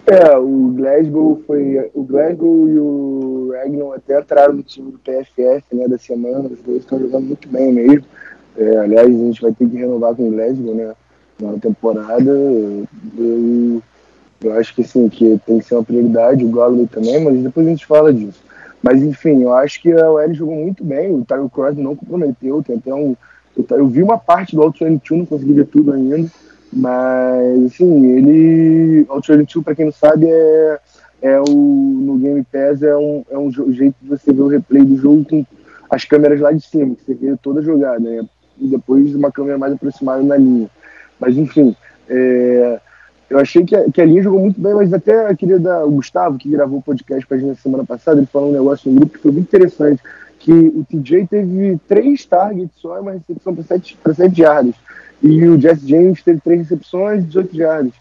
É, 0.07 0.39
o 0.39 0.73
Glasgow 0.77 1.43
foi. 1.45 1.91
O 1.95 2.05
Glasgow 2.05 2.69
e 2.69 2.79
o 2.79 3.53
Ragnon 3.53 3.93
até 3.93 4.21
entraram 4.21 4.55
no 4.55 4.63
time 4.63 4.93
do 4.93 5.01
PFF 5.01 5.65
né, 5.73 5.89
da 5.89 5.99
semana, 5.99 6.49
os 6.49 6.63
dois 6.63 6.79
estão 6.79 7.01
jogando 7.01 7.27
muito 7.27 7.49
bem 7.49 7.73
mesmo. 7.73 8.05
É, 8.57 8.77
aliás, 8.77 9.09
a 9.09 9.25
gente 9.25 9.43
vai 9.43 9.53
ter 9.53 9.69
que 9.69 9.77
renovar 9.77 10.15
com 10.15 10.29
o 10.29 10.31
Glasgow 10.31 10.77
né, 10.77 10.95
na 11.41 11.59
temporada. 11.59 12.31
Eu, 12.31 13.83
eu 14.43 14.53
acho 14.55 14.75
que 14.75 14.83
assim, 14.83 15.09
que 15.09 15.39
tem 15.47 15.59
que 15.59 15.67
ser 15.67 15.75
uma 15.75 15.85
prioridade, 15.85 16.45
o 16.45 16.51
Galloway 16.51 16.87
também, 16.87 17.23
mas 17.23 17.43
depois 17.43 17.67
a 17.67 17.71
gente 17.71 17.87
fala 17.87 18.13
disso. 18.13 18.43
Mas 18.83 19.03
enfim, 19.03 19.43
eu 19.43 19.53
acho 19.53 19.81
que 19.83 19.93
a 19.93 20.11
OL 20.11 20.35
jogou 20.35 20.57
muito 20.57 20.83
bem, 20.83 21.13
o 21.13 21.25
Tyler 21.25 21.49
Cross 21.51 21.77
não 21.77 21.95
comprometeu, 21.95 22.63
tem 22.63 22.77
até 22.77 22.95
um. 22.95 23.15
Eu, 23.69 23.87
vi 23.89 24.03
uma 24.03 24.17
parte 24.17 24.57
do 24.57 24.63
Auto 24.63 24.83
22, 24.85 25.21
não 25.21 25.27
consegui 25.27 25.53
ver 25.53 25.67
tudo 25.67 25.93
ainda, 25.93 26.31
mas 26.73 27.65
assim, 27.67 28.07
ele. 28.07 29.07
Auto 29.09 29.37
22, 29.37 29.65
para 29.65 29.75
quem 29.75 29.85
não 29.87 29.93
sabe, 29.93 30.27
é, 30.27 30.79
é 31.21 31.41
o. 31.41 31.45
No 31.51 32.17
Game 32.17 32.43
Pass 32.45 32.83
é 32.83 32.97
um, 32.97 33.25
é 33.31 33.37
um 33.37 33.51
jeito 33.53 33.97
de 34.01 34.09
você 34.09 34.33
ver 34.33 34.43
o 34.43 34.49
replay 34.49 34.83
do 34.83 34.97
jogo 34.97 35.27
com 35.27 35.45
as 35.91 36.05
câmeras 36.05 36.41
lá 36.41 36.51
de 36.53 36.63
cima, 36.63 36.95
que 36.95 37.05
você 37.05 37.15
vê 37.15 37.37
toda 37.43 37.61
a 37.61 37.63
jogada, 37.63 38.01
né? 38.01 38.25
E 38.59 38.67
depois 38.67 39.15
uma 39.15 39.31
câmera 39.31 39.59
mais 39.59 39.75
aproximada 39.75 40.23
na 40.23 40.37
linha. 40.37 40.71
Mas 41.19 41.37
enfim, 41.37 41.77
é, 42.09 42.81
eu 43.31 43.39
achei 43.39 43.65
que 43.65 43.77
a, 43.77 43.89
que 43.89 44.01
a 44.01 44.05
linha 44.05 44.25
jogou 44.25 44.41
muito 44.41 44.61
bem, 44.61 44.75
mas 44.75 44.93
até 44.93 45.33
queria 45.37 45.59
dar 45.59 45.85
o 45.85 45.91
Gustavo, 45.93 46.37
que 46.37 46.49
gravou 46.49 46.81
o 46.81 46.83
podcast 46.83 47.25
com 47.25 47.35
a 47.35 47.39
gente 47.39 47.49
na 47.49 47.55
semana 47.55 47.85
passada, 47.85 48.19
ele 48.19 48.27
falou 48.27 48.51
um 48.51 48.53
negócio 48.53 48.91
no 48.91 48.99
grupo 48.99 49.15
que 49.15 49.23
foi 49.23 49.31
muito 49.31 49.47
interessante, 49.47 50.03
que 50.41 50.53
o 50.53 50.85
TJ 50.85 51.29
teve 51.29 51.79
três 51.87 52.27
targets 52.27 52.77
só 52.77 52.97
e 52.97 53.01
uma 53.01 53.13
recepção 53.13 53.55
para 53.55 53.63
sete, 53.63 53.97
para 54.03 54.15
sete 54.15 54.43
yardas. 54.43 54.75
E 55.23 55.47
o 55.47 55.61
Jesse 55.61 55.87
James 55.87 56.23
teve 56.23 56.41
três 56.41 56.63
recepções 56.63 57.23
e 57.23 57.27
18 57.27 57.57
yardas. 57.57 57.93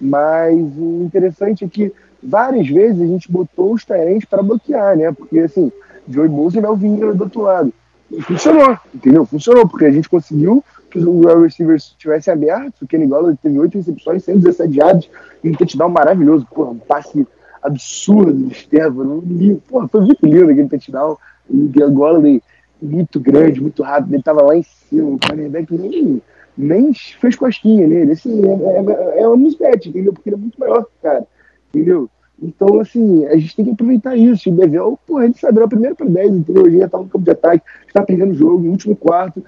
Mas 0.00 0.56
o 0.76 1.02
interessante 1.04 1.64
é 1.64 1.68
que 1.68 1.92
várias 2.22 2.68
vezes 2.68 3.00
a 3.00 3.06
gente 3.06 3.32
botou 3.32 3.72
os 3.72 3.84
Tyrants 3.84 4.26
para 4.26 4.42
bloquear, 4.42 4.96
né? 4.96 5.10
Porque 5.10 5.38
assim, 5.40 5.72
Joey 6.08 6.28
Bosa 6.28 6.60
e 6.60 6.64
o 6.64 6.76
Vinha 6.76 7.12
do 7.12 7.24
outro 7.24 7.40
lado. 7.40 7.72
E 8.10 8.22
funcionou, 8.22 8.78
entendeu? 8.94 9.26
Funcionou, 9.26 9.66
porque 9.66 9.86
a 9.86 9.90
gente 9.90 10.08
conseguiu 10.08 10.62
que 10.98 11.04
o 11.04 11.18
wide 11.18 11.42
receiver 11.42 11.76
estivesse 11.76 12.30
aberto, 12.30 12.82
o 12.82 12.86
Kenny 12.86 13.06
Golladay 13.06 13.38
teve 13.42 13.58
8 13.58 13.78
recepções, 13.78 14.24
117 14.24 14.78
yards, 14.78 15.10
e 15.42 15.50
um 15.50 15.52
touchdown 15.52 15.88
maravilhoso, 15.88 16.46
pô, 16.52 16.70
um 16.70 16.78
passe 16.78 17.26
absurdo 17.62 18.32
do 18.32 18.52
Estevam, 18.52 19.22
pô, 19.68 19.86
foi 19.88 20.00
muito 20.00 20.26
lindo 20.26 20.50
aquele 20.50 20.68
touchdown, 20.68 21.16
o 21.48 21.90
Golladay 21.90 22.42
muito 22.80 23.20
grande, 23.20 23.60
muito 23.60 23.82
rápido, 23.82 24.14
ele 24.14 24.22
tava 24.22 24.42
lá 24.42 24.56
em 24.56 24.62
cima, 24.62 25.10
o 25.10 25.18
cornerback 25.18 25.72
nem, 25.76 26.22
nem 26.56 26.92
fez 26.94 27.36
cosquinha 27.36 27.86
nele, 27.86 28.12
assim, 28.12 28.42
é, 28.44 29.18
é, 29.18 29.22
é 29.22 29.28
um 29.28 29.36
mismatch, 29.36 29.86
entendeu? 29.86 30.12
Porque 30.12 30.28
ele 30.28 30.36
é 30.36 30.38
muito 30.38 30.58
maior 30.58 30.84
que 30.84 30.90
o 30.98 31.02
cara, 31.02 31.26
entendeu? 31.72 32.08
Então, 32.40 32.80
assim, 32.80 33.24
a 33.26 33.36
gente 33.36 33.56
tem 33.56 33.64
que 33.64 33.70
aproveitar 33.70 34.14
isso. 34.16 34.50
O 34.50 34.52
Bevel, 34.52 34.98
pô, 35.06 35.22
ele 35.22 35.34
saiu 35.34 35.64
a 35.64 35.68
primeira 35.68 35.94
para 35.94 36.06
10, 36.06 36.34
entendeu? 36.34 36.70
Já 36.70 36.88
tá 36.88 36.98
no 36.98 37.08
campo 37.08 37.24
de 37.24 37.30
ataque, 37.30 37.64
está 37.86 38.02
perdendo 38.02 38.32
o 38.32 38.34
jogo, 38.34 38.62
no 38.62 38.72
último 38.72 38.94
quarto, 38.94 39.42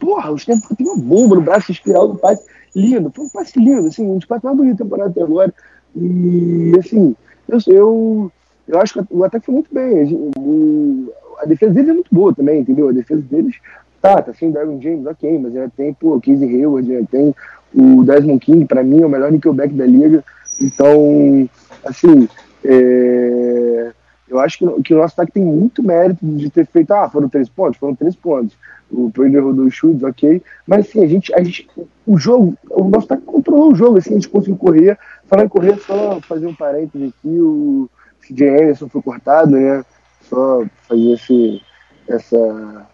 Porra, 0.00 0.32
os 0.32 0.44
tempos 0.44 0.66
tem 0.76 0.86
uma 0.86 0.96
bomba 0.96 1.36
no 1.36 1.42
braço, 1.42 1.70
espiral 1.70 2.08
do 2.08 2.18
passe. 2.18 2.42
Lindo, 2.74 3.12
foi 3.14 3.26
um 3.26 3.28
passe 3.28 3.58
lindo, 3.58 3.86
assim, 3.86 4.04
um 4.04 4.16
dos 4.16 4.24
passes 4.24 4.44
mais 4.44 4.56
bonitos 4.56 4.78
da 4.78 4.84
temporada 4.84 5.10
até 5.10 5.22
agora. 5.22 5.54
E, 5.94 6.72
assim, 6.78 7.14
eu, 7.48 7.58
eu, 7.66 8.32
eu 8.66 8.80
acho 8.80 8.94
que 8.94 9.14
o 9.14 9.24
ataque 9.24 9.46
foi 9.46 9.54
muito 9.54 9.72
bem. 9.72 10.32
O, 10.36 11.12
a 11.38 11.44
defesa 11.44 11.74
deles 11.74 11.90
é 11.90 11.94
muito 11.94 12.14
boa 12.14 12.34
também, 12.34 12.60
entendeu? 12.60 12.88
A 12.88 12.92
defesa 12.92 13.22
deles, 13.22 13.56
tá, 14.00 14.22
tá 14.22 14.32
sem 14.32 14.48
o 14.48 14.52
Darwin 14.52 14.80
James, 14.80 15.06
ok, 15.06 15.38
mas 15.38 15.52
já 15.52 15.68
tem, 15.68 15.92
pô, 15.92 16.16
o 16.16 16.20
Casey 16.20 16.48
Hayward, 16.56 16.92
já 16.92 17.06
tem 17.06 17.34
o 17.74 18.02
Desmond 18.02 18.44
King, 18.44 18.64
pra 18.64 18.82
mim, 18.82 19.02
é 19.02 19.06
o 19.06 19.10
melhor 19.10 19.30
nickelback 19.30 19.74
da 19.74 19.86
liga. 19.86 20.24
Então, 20.60 21.48
assim, 21.84 22.28
é, 22.64 23.92
eu 24.30 24.38
acho 24.38 24.58
que, 24.58 24.82
que 24.82 24.94
o 24.94 24.98
nosso 24.98 25.14
ataque 25.14 25.32
tem 25.32 25.44
muito 25.44 25.82
mérito 25.82 26.24
de 26.24 26.48
ter 26.50 26.66
feito, 26.66 26.92
ah, 26.92 27.10
foram 27.10 27.28
três 27.28 27.48
pontos, 27.48 27.78
foram 27.78 27.94
três 27.94 28.14
pontos 28.14 28.56
o 28.90 29.10
Purdy 29.10 29.38
rodou 29.38 29.66
os 29.66 29.74
chutes, 29.74 30.02
ok. 30.02 30.42
Mas 30.66 30.88
assim, 30.88 31.04
a 31.04 31.06
gente, 31.06 31.32
a 31.34 31.42
gente, 31.42 31.68
o 32.06 32.18
jogo, 32.18 32.56
o 32.70 32.84
nosso 32.84 33.06
ataque 33.06 33.22
controlou 33.22 33.72
o 33.72 33.74
jogo, 33.74 33.98
assim, 33.98 34.10
a 34.10 34.14
gente 34.14 34.28
conseguiu 34.28 34.56
correr. 34.56 34.98
Falar 35.26 35.44
em 35.44 35.48
correr, 35.48 35.78
só 35.78 36.20
fazer 36.22 36.46
um 36.46 36.54
parênteses 36.54 37.10
aqui, 37.10 37.40
o 37.40 37.88
CJ 38.20 38.48
Anderson 38.48 38.88
foi 38.88 39.02
cortado, 39.02 39.52
né? 39.52 39.84
Só 40.22 40.64
fazer 40.88 41.12
esse, 41.12 41.62
essa, 42.08 42.86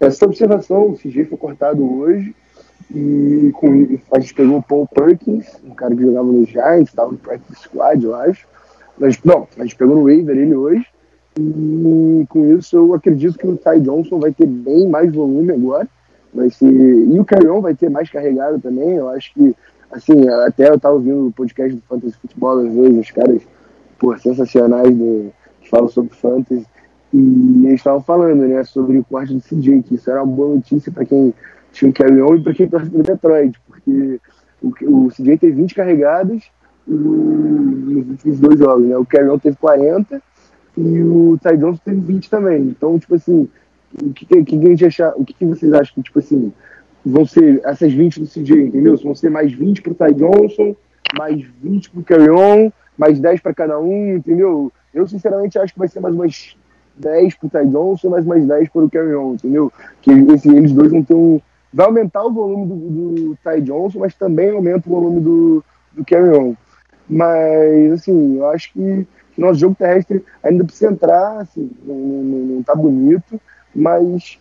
essa 0.00 0.24
observação, 0.24 0.90
o 0.90 0.96
CJ 0.96 1.24
foi 1.24 1.38
cortado 1.38 2.00
hoje. 2.00 2.34
E 2.94 3.50
com, 3.54 3.98
a 4.12 4.20
gente 4.20 4.34
pegou 4.34 4.58
o 4.58 4.62
Paul 4.62 4.86
Perkins, 4.86 5.46
um 5.64 5.74
cara 5.74 5.94
que 5.94 6.02
jogava 6.02 6.26
no 6.26 6.44
Giants, 6.44 6.90
estava 6.90 7.10
no 7.10 7.18
practice 7.18 7.62
squad, 7.62 8.04
eu 8.04 8.14
acho. 8.14 8.46
Mas, 9.02 9.18
não, 9.24 9.48
a 9.58 9.64
gente 9.64 9.74
pegou 9.74 9.96
no 9.96 10.04
waiver 10.04 10.36
ele 10.36 10.54
hoje. 10.54 10.86
E 11.36 12.24
com 12.28 12.56
isso 12.56 12.76
eu 12.76 12.94
acredito 12.94 13.36
que 13.36 13.48
o 13.48 13.56
Ty 13.56 13.80
Johnson 13.80 14.20
vai 14.20 14.32
ter 14.32 14.46
bem 14.46 14.86
mais 14.86 15.12
volume 15.12 15.50
agora. 15.50 15.88
Vai 16.32 16.48
ser... 16.50 16.70
E 16.70 17.18
o 17.18 17.24
Carrion 17.24 17.60
vai 17.60 17.74
ter 17.74 17.90
mais 17.90 18.08
carregado 18.08 18.60
também. 18.60 18.90
Eu 18.92 19.08
acho 19.08 19.34
que, 19.34 19.56
assim, 19.90 20.28
até 20.46 20.68
eu 20.68 20.76
estava 20.76 20.94
ouvindo 20.94 21.26
o 21.26 21.32
podcast 21.32 21.74
do 21.74 21.82
Fantasy 21.82 22.16
Futebol 22.16 22.60
às 22.60 22.72
vezes, 22.72 22.98
os 23.00 23.10
caras, 23.10 23.42
por 23.98 24.20
sensacionais 24.20 24.96
do... 24.96 25.32
que 25.60 25.68
falam 25.68 25.88
sobre 25.88 26.14
Fantasy. 26.14 26.64
E 27.12 27.66
eles 27.66 27.80
estavam 27.80 28.02
falando, 28.02 28.46
né, 28.46 28.62
sobre 28.62 28.98
o 28.98 29.04
corte 29.04 29.34
do 29.34 29.40
CJ, 29.40 29.82
que 29.82 29.96
isso 29.96 30.08
era 30.08 30.22
uma 30.22 30.32
boa 30.32 30.54
notícia 30.54 30.92
para 30.92 31.04
quem 31.04 31.34
tinha 31.72 31.90
o 31.90 31.94
Carrion 31.94 32.36
e 32.36 32.42
para 32.42 32.54
quem 32.54 32.68
torce 32.68 32.88
para 32.88 33.02
Detroit, 33.02 33.60
porque 33.66 34.20
o, 34.62 35.06
o 35.06 35.08
CJ 35.08 35.38
teve 35.38 35.52
20 35.54 35.74
carregadas 35.74 36.44
nos 36.86 38.08
últimos 38.08 38.40
dois 38.40 38.58
jogos, 38.58 38.86
né? 38.86 38.96
O 38.96 39.06
Carrion 39.06 39.38
teve 39.38 39.56
40 39.56 40.20
e 40.76 41.02
o 41.02 41.38
Ty 41.40 41.56
Johnson 41.56 41.80
teve 41.84 42.00
20 42.00 42.30
também. 42.30 42.62
Então, 42.62 42.98
tipo 42.98 43.14
assim, 43.14 43.48
o 44.00 44.12
que, 44.12 44.24
que, 44.24 44.44
que 44.44 44.56
a 44.56 44.68
gente 44.68 44.84
achar, 44.84 45.12
o 45.16 45.24
que, 45.24 45.34
que 45.34 45.44
vocês 45.44 45.72
acham 45.72 45.94
que, 45.94 46.02
tipo 46.02 46.18
assim, 46.18 46.52
vão 47.04 47.26
ser 47.26 47.60
essas 47.64 47.92
20 47.92 48.20
do 48.20 48.26
CJ, 48.26 48.62
entendeu? 48.62 48.96
Vão 48.96 49.14
ser 49.14 49.30
mais 49.30 49.52
20 49.52 49.82
pro 49.82 49.94
Ty 49.94 50.14
Johnson, 50.14 50.74
mais 51.16 51.44
20 51.62 51.90
pro 51.90 52.02
Carry 52.02 52.30
On, 52.30 52.72
mais 52.96 53.20
10 53.20 53.40
para 53.40 53.54
cada 53.54 53.78
um, 53.78 54.16
entendeu? 54.16 54.72
Eu, 54.94 55.06
sinceramente, 55.06 55.58
acho 55.58 55.72
que 55.72 55.78
vai 55.78 55.88
ser 55.88 56.00
mais 56.00 56.14
umas 56.14 56.56
10 56.96 57.34
pro 57.36 57.50
Ty 57.50 57.66
Johnson, 57.66 58.10
mais 58.10 58.24
mais 58.24 58.46
10 58.46 58.68
para 58.68 58.84
o 58.84 58.90
Carry 58.90 59.14
On, 59.14 59.34
entendeu? 59.34 59.72
Que 60.00 60.10
esse, 60.10 60.48
eles 60.48 60.72
dois 60.72 60.90
vão 60.90 61.02
ter 61.02 61.14
um. 61.14 61.40
Vai 61.72 61.86
aumentar 61.86 62.24
o 62.24 62.32
volume 62.32 62.66
do, 62.66 62.74
do 62.76 63.38
Ty 63.42 63.60
Johnson, 63.62 64.00
mas 64.00 64.14
também 64.14 64.50
aumenta 64.50 64.88
o 64.88 64.92
volume 64.92 65.20
do, 65.20 65.64
do 65.92 66.04
Carry 66.04 66.36
On. 66.36 66.54
Mas, 67.08 67.92
assim, 67.92 68.38
eu 68.38 68.46
acho 68.48 68.72
que 68.72 69.06
nosso 69.36 69.60
jogo 69.60 69.74
terrestre 69.74 70.24
ainda 70.42 70.64
precisa 70.64 70.90
entrar, 70.90 71.40
assim, 71.40 71.70
não, 71.84 71.96
não, 71.96 72.38
não 72.38 72.62
tá 72.62 72.74
bonito, 72.74 73.40
mas 73.74 74.38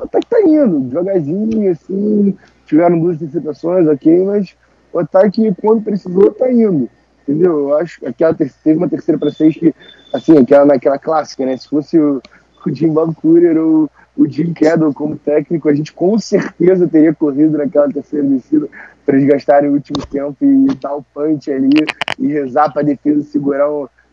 até 0.00 0.20
que 0.20 0.26
tá 0.26 0.40
indo, 0.42 0.80
devagarzinho, 0.80 1.70
assim, 1.70 2.36
tiveram 2.66 2.98
duas 2.98 3.16
interceptações, 3.16 3.86
ok, 3.86 4.24
mas 4.24 4.56
o 4.92 4.98
ataque, 4.98 5.54
quando 5.60 5.82
precisou, 5.82 6.32
tá 6.32 6.50
indo. 6.50 6.88
Entendeu? 7.22 7.68
Eu 7.68 7.76
acho 7.78 8.00
que 8.00 8.06
aquela 8.06 8.34
teve 8.34 8.76
uma 8.76 8.88
terceira 8.88 9.18
para 9.18 9.30
seis 9.30 9.56
que, 9.56 9.74
assim, 10.12 10.36
aquela 10.36 10.64
naquela 10.64 10.98
clássica, 10.98 11.46
né? 11.46 11.56
Se 11.56 11.68
fosse 11.68 11.98
o, 11.98 12.20
o 12.66 12.74
Jim 12.74 12.88
Bob 12.88 13.14
Courier 13.14 13.56
ou 13.56 13.88
o 14.16 14.28
Jim 14.28 14.52
Kedle 14.52 14.92
como 14.92 15.16
técnico, 15.16 15.68
a 15.68 15.74
gente 15.74 15.92
com 15.92 16.18
certeza 16.18 16.86
teria 16.86 17.14
corrido 17.14 17.56
naquela 17.56 17.88
terceira 17.88 18.26
descida 18.26 18.68
para 19.04 19.16
eles 19.16 19.28
gastarem 19.28 19.70
o 19.70 19.74
último 19.74 20.04
tempo 20.06 20.36
e 20.42 20.74
dar 20.74 20.94
o 20.94 21.04
punch 21.14 21.50
ali 21.50 21.70
e 22.18 22.28
rezar 22.28 22.70
para 22.72 22.82
a 22.82 22.84
defesa 22.84 23.22
segurar 23.22 23.68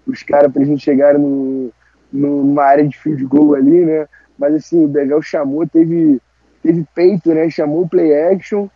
os 0.08 0.24
caras 0.24 0.52
para 0.52 0.62
eles 0.62 0.82
chegarem 0.82 1.22
no, 1.22 1.72
no, 2.12 2.44
numa 2.44 2.64
área 2.64 2.88
de 2.88 2.98
field 2.98 3.24
goal 3.26 3.56
ali, 3.56 3.86
né? 3.86 4.08
Mas 4.38 4.56
assim, 4.56 4.86
o 4.86 4.88
Bevel 4.88 5.22
chamou, 5.22 5.68
teve, 5.68 6.22
teve 6.64 6.86
peito, 6.96 7.34
né? 7.34 7.50
Chamou 7.50 7.84
o 7.84 7.90
play 7.90 8.14
action, 8.16 8.68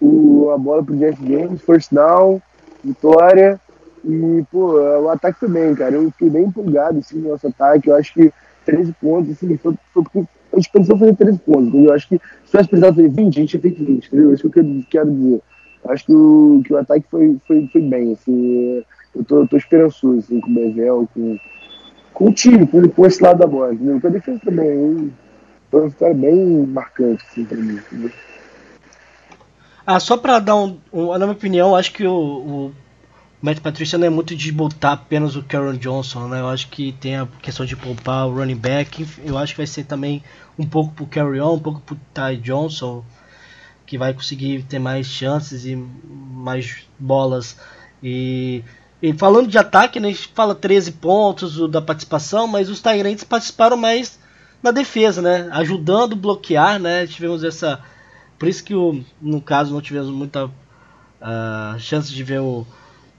o, 0.00 0.50
a 0.50 0.58
bola 0.58 0.82
pro 0.82 0.96
Jeff 0.96 1.16
James, 1.24 1.62
first 1.62 1.92
down, 1.92 2.42
vitória. 2.82 3.60
E, 4.04 4.44
pô, 4.50 4.72
o 4.80 5.08
ataque 5.08 5.46
bem, 5.46 5.74
cara. 5.76 5.94
Eu 5.94 6.10
fiquei 6.10 6.28
bem 6.28 6.44
empolgado 6.46 6.98
assim, 6.98 7.20
no 7.20 7.30
nosso 7.30 7.46
ataque. 7.46 7.88
Eu 7.88 7.94
acho 7.94 8.12
que 8.12 8.32
13 8.64 8.92
pontos, 9.00 9.30
assim, 9.30 9.56
foi, 9.56 9.74
foi 9.94 10.26
a 10.52 10.56
gente 10.56 10.70
pensou 10.70 10.98
fazer 10.98 11.16
13 11.16 11.38
pontos. 11.38 11.68
Entendeu? 11.68 11.90
Eu 11.90 11.94
acho 11.94 12.08
que 12.08 12.16
se 12.16 12.50
tivesse 12.50 12.68
precisado 12.68 12.94
fazer 12.96 13.08
20, 13.08 13.36
a 13.36 13.40
gente 13.40 13.50
tinha 13.50 13.60
feito 13.60 13.84
20, 13.84 14.06
entendeu? 14.06 14.34
Isso 14.34 14.50
que 14.50 14.58
eu 14.58 14.84
quero 14.90 15.10
dizer. 15.10 15.42
Eu 15.84 15.90
acho 15.90 16.06
que 16.06 16.12
o, 16.12 16.62
que 16.64 16.72
o 16.72 16.76
ataque 16.76 17.04
foi, 17.10 17.36
foi, 17.46 17.68
foi 17.72 17.80
bem, 17.80 18.12
assim 18.12 18.84
eu 19.14 19.24
tô, 19.24 19.46
tô 19.46 19.56
esperançoso 19.56 20.18
assim, 20.18 20.40
com 20.40 20.50
o 20.50 20.54
Bevel, 20.54 21.08
com, 21.12 21.38
com 22.12 22.28
o 22.28 22.32
time, 22.32 22.66
com, 22.66 22.88
com 22.88 23.06
esse 23.06 23.22
lado 23.22 23.38
da 23.38 23.46
bola, 23.46 23.74
entendeu? 23.74 24.00
Com 24.00 24.06
a 24.06 24.10
defesa 24.10 24.40
também. 24.44 25.12
Foi 25.70 25.80
uma 25.80 25.88
vitória 25.88 26.14
bem 26.14 26.66
marcante 26.66 27.24
assim, 27.30 27.44
pra 27.44 27.56
mim. 27.56 27.74
Entendeu? 27.74 28.10
Ah, 29.86 30.00
só 30.00 30.16
pra 30.16 30.38
dar 30.38 30.56
um, 30.56 30.78
um. 30.92 31.10
Na 31.12 31.20
minha 31.20 31.32
opinião, 31.32 31.74
acho 31.74 31.92
que 31.92 32.06
o, 32.06 32.12
o 32.12 32.72
Matt 33.42 33.58
Patricia 33.58 33.98
não 33.98 34.06
é 34.06 34.10
muito 34.10 34.36
de 34.36 34.52
botar 34.52 34.92
apenas 34.92 35.34
o 35.34 35.42
Karen 35.42 35.76
Johnson, 35.76 36.28
né? 36.28 36.40
Eu 36.40 36.48
acho 36.48 36.68
que 36.68 36.92
tem 36.92 37.16
a 37.16 37.26
questão 37.42 37.66
de 37.66 37.74
poupar 37.74 38.28
o 38.28 38.34
running 38.34 38.56
back. 38.56 39.04
Eu 39.24 39.36
acho 39.36 39.52
que 39.52 39.58
vai 39.58 39.66
ser 39.66 39.84
também 39.84 40.22
um 40.56 40.64
pouco 40.64 40.94
pro 40.94 41.06
Carry 41.06 41.40
On, 41.40 41.54
um 41.54 41.58
pouco 41.58 41.80
pro 41.80 41.98
Ty 42.14 42.36
Johnson, 42.40 43.04
que 43.84 43.98
vai 43.98 44.14
conseguir 44.14 44.62
ter 44.62 44.78
mais 44.78 45.08
chances 45.08 45.66
e 45.66 45.74
mais 45.74 46.84
bolas. 47.00 47.58
E 48.00 48.62
e 49.02 49.12
falando 49.14 49.48
de 49.48 49.58
ataque, 49.58 49.98
né, 49.98 50.08
a 50.08 50.10
gente 50.12 50.30
fala 50.32 50.54
13 50.54 50.92
pontos 50.92 51.68
da 51.68 51.82
participação, 51.82 52.46
mas 52.46 52.70
os 52.70 52.80
Tyrants 52.80 53.24
participaram 53.24 53.76
mais 53.76 54.16
na 54.62 54.70
defesa, 54.70 55.20
né? 55.20 55.48
Ajudando 55.50 56.14
bloquear, 56.14 56.78
né? 56.78 57.04
Tivemos 57.08 57.42
essa. 57.42 57.80
Por 58.38 58.48
isso 58.48 58.62
que 58.62 58.76
o, 58.76 59.04
no 59.20 59.40
caso 59.40 59.74
não 59.74 59.80
tivemos 59.80 60.08
muita 60.08 60.46
uh, 60.46 61.80
chance 61.80 62.12
de 62.12 62.22
ver 62.22 62.40
o, 62.40 62.64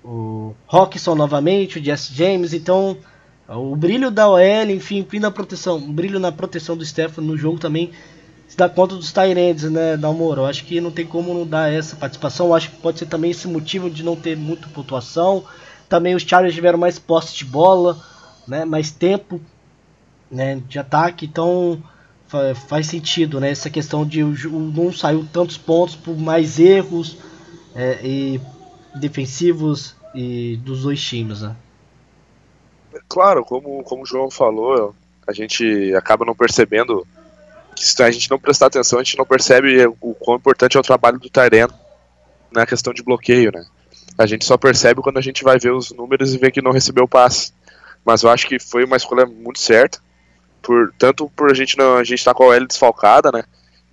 o 0.03 0.53
Rockson 0.67 1.15
novamente, 1.15 1.79
o 1.79 1.83
Jesse 1.83 2.13
James. 2.13 2.53
Então 2.53 2.97
O 3.47 3.75
brilho 3.75 4.09
da 4.09 4.27
OL, 4.29 4.69
enfim, 4.69 5.03
brilho 5.03 5.23
na 5.23 5.31
proteção, 5.31 5.77
o 5.77 5.93
brilho 5.93 6.19
na 6.19 6.31
proteção 6.31 6.77
do 6.77 6.85
Stefano 6.85 7.27
no 7.27 7.37
jogo 7.37 7.59
também 7.59 7.91
se 8.47 8.57
dá 8.57 8.69
conta 8.69 8.95
dos 8.95 9.11
Tyrands, 9.11 9.63
né, 9.63 9.97
da 9.97 10.09
Eu 10.09 10.45
acho 10.45 10.63
que 10.65 10.79
não 10.79 10.91
tem 10.91 11.05
como 11.05 11.33
não 11.33 11.45
dar 11.45 11.73
essa 11.73 11.95
participação. 11.95 12.53
Acho 12.53 12.69
que 12.69 12.77
pode 12.77 12.99
ser 12.99 13.07
também 13.07 13.31
esse 13.31 13.47
motivo 13.47 13.89
de 13.89 14.03
não 14.03 14.15
ter 14.15 14.37
muita 14.37 14.67
pontuação. 14.67 15.43
Também 15.89 16.13
os 16.13 16.21
Chargers 16.21 16.53
tiveram 16.53 16.77
mais 16.77 16.99
posse 16.99 17.35
de 17.35 17.45
bola, 17.45 17.99
né, 18.47 18.63
mais 18.63 18.91
tempo 18.91 19.41
né, 20.29 20.61
de 20.67 20.77
ataque, 20.79 21.25
então 21.25 21.81
faz 22.67 22.87
sentido, 22.87 23.39
né, 23.39 23.51
essa 23.51 23.69
questão 23.69 24.03
de 24.03 24.23
não 24.23 24.91
saiu 24.91 25.27
tantos 25.31 25.55
pontos 25.55 25.95
por 25.95 26.17
mais 26.17 26.59
erros 26.59 27.15
é, 27.75 27.99
e 28.03 28.41
defensivos 28.95 29.95
e 30.13 30.57
dos 30.57 30.83
dois 30.83 31.01
times, 31.01 31.41
né? 31.41 31.55
Claro, 33.07 33.43
como, 33.43 33.83
como 33.83 34.03
o 34.03 34.05
João 34.05 34.29
falou, 34.29 34.95
a 35.27 35.33
gente 35.33 35.93
acaba 35.95 36.25
não 36.25 36.35
percebendo 36.35 37.05
que 37.75 37.83
se 37.83 38.01
a 38.03 38.11
gente 38.11 38.29
não 38.29 38.39
prestar 38.39 38.67
atenção, 38.67 38.99
a 38.99 39.03
gente 39.03 39.17
não 39.17 39.25
percebe 39.25 39.85
o 39.99 40.13
quão 40.13 40.37
importante 40.37 40.77
é 40.77 40.79
o 40.79 40.83
trabalho 40.83 41.19
do 41.19 41.29
Tyreno 41.29 41.73
na 42.51 42.65
questão 42.65 42.93
de 42.93 43.03
bloqueio, 43.03 43.51
né? 43.51 43.65
A 44.17 44.27
gente 44.27 44.45
só 44.45 44.57
percebe 44.57 45.01
quando 45.01 45.17
a 45.17 45.21
gente 45.21 45.43
vai 45.43 45.57
ver 45.57 45.71
os 45.71 45.91
números 45.91 46.33
e 46.33 46.37
vê 46.37 46.51
que 46.51 46.61
não 46.61 46.71
recebeu 46.71 47.05
o 47.05 47.07
passe. 47.07 47.51
Mas 48.05 48.21
eu 48.21 48.29
acho 48.29 48.47
que 48.47 48.59
foi 48.59 48.83
uma 48.83 48.97
escolha 48.97 49.25
muito 49.25 49.59
certa, 49.59 49.99
por 50.61 50.93
tanto 50.97 51.29
por 51.35 51.49
a 51.49 51.53
gente 51.53 51.77
não 51.77 51.97
a 51.97 52.03
gente 52.03 52.23
tá 52.23 52.33
com 52.33 52.51
a 52.51 52.55
L 52.55 52.67
desfalcada, 52.67 53.31
né? 53.31 53.43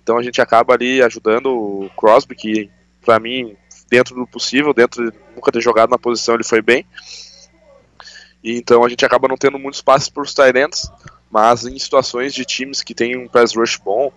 Então 0.03 0.17
a 0.17 0.23
gente 0.23 0.41
acaba 0.41 0.73
ali 0.73 1.01
ajudando 1.01 1.47
o 1.47 1.89
Crosby, 1.97 2.35
que 2.35 2.69
para 3.03 3.19
mim 3.19 3.55
dentro 3.91 4.15
do 4.15 4.25
possível, 4.25 4.73
dentro 4.73 5.11
de 5.11 5.17
nunca 5.35 5.51
ter 5.51 5.61
jogado 5.61 5.89
na 5.89 5.99
posição, 5.99 6.35
ele 6.35 6.45
foi 6.45 6.61
bem. 6.61 6.85
E 8.41 8.55
então 8.55 8.85
a 8.85 8.89
gente 8.89 9.05
acaba 9.05 9.27
não 9.27 9.35
tendo 9.35 9.59
muitos 9.59 9.81
passes 9.81 10.07
para 10.07 10.23
os 10.23 10.33
Tyrants, 10.33 10.89
mas 11.29 11.65
em 11.65 11.77
situações 11.77 12.33
de 12.33 12.45
times 12.45 12.81
que 12.81 12.95
tem 12.95 13.17
um 13.17 13.27
pass 13.27 13.53
rush 13.53 13.75
bom, 13.75 14.11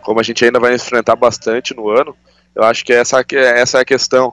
como 0.00 0.20
a 0.20 0.22
gente 0.22 0.44
ainda 0.44 0.60
vai 0.60 0.76
enfrentar 0.76 1.16
bastante 1.16 1.74
no 1.74 1.90
ano, 1.90 2.16
eu 2.54 2.62
acho 2.62 2.84
que 2.84 2.92
essa, 2.92 3.24
essa 3.32 3.78
é 3.78 3.80
a 3.80 3.84
questão. 3.84 4.32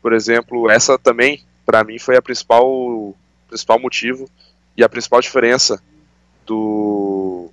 Por 0.00 0.12
exemplo, 0.12 0.70
essa 0.70 0.96
também, 0.96 1.44
para 1.66 1.82
mim, 1.82 1.98
foi 1.98 2.16
a 2.16 2.22
principal, 2.22 3.14
principal 3.48 3.80
motivo 3.80 4.30
e 4.76 4.84
a 4.84 4.88
principal 4.88 5.20
diferença 5.20 5.82
do, 6.46 7.50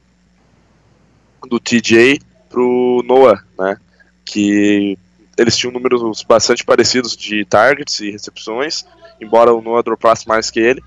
do 1.47 1.59
TJ 1.59 2.21
pro 2.47 3.03
Noah, 3.05 3.43
né? 3.57 3.77
Que 4.23 4.97
eles 5.39 5.55
tinham 5.55 5.71
números 5.71 6.21
bastante 6.23 6.65
parecidos 6.65 7.15
de 7.15 7.45
targets 7.45 8.01
e 8.01 8.11
recepções, 8.11 8.85
embora 9.21 9.53
o 9.53 9.61
Noah 9.61 9.81
dropasse 9.81 10.27
mais 10.27 10.51
que 10.51 10.59
ele. 10.59 10.83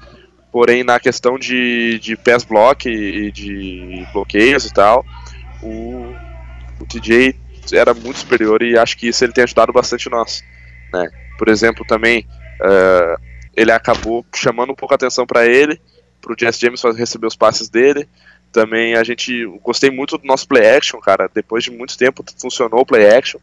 Porém, 0.53 0.85
na 0.85 1.01
questão 1.01 1.39
de, 1.39 1.99
de 1.99 2.15
pass 2.15 2.45
block 2.45 2.87
e 2.87 3.33
de 3.33 4.07
bloqueios 4.13 4.67
e 4.67 4.75
tal, 4.75 5.07
o, 5.63 6.15
o 6.79 6.87
TJ 6.87 7.35
era 7.73 7.95
muito 7.95 8.19
superior 8.19 8.63
e 8.63 8.77
acho 8.77 8.99
que 8.99 9.09
isso 9.09 9.25
ele 9.25 9.33
tem 9.33 9.45
ajudado 9.45 9.73
bastante 9.73 10.11
nós. 10.11 10.45
Né? 10.93 11.09
Por 11.39 11.49
exemplo, 11.49 11.83
também 11.87 12.27
uh, 12.61 13.19
ele 13.57 13.73
acabou 13.73 14.27
chamando 14.35 14.73
um 14.73 14.77
pouco 14.77 14.93
a 14.93 14.97
atenção 14.97 15.27
para 15.27 15.47
ele, 15.47 15.81
para 16.21 16.35
o 16.35 16.37
Jess 16.39 16.59
James 16.59 16.83
receber 16.95 17.27
os 17.27 17.37
passes 17.37 17.71
dele. 17.71 18.07
Também 18.53 18.97
a 18.97 19.03
gente 19.03 19.47
gostei 19.63 19.91
muito 19.91 20.19
do 20.19 20.27
nosso 20.27 20.47
play 20.47 20.77
action, 20.77 21.01
cara. 21.01 21.31
Depois 21.35 21.65
de 21.65 21.71
muito 21.71 21.97
tempo 21.97 22.23
funcionou 22.39 22.81
o 22.81 22.87
play 22.87 23.09
action 23.09 23.41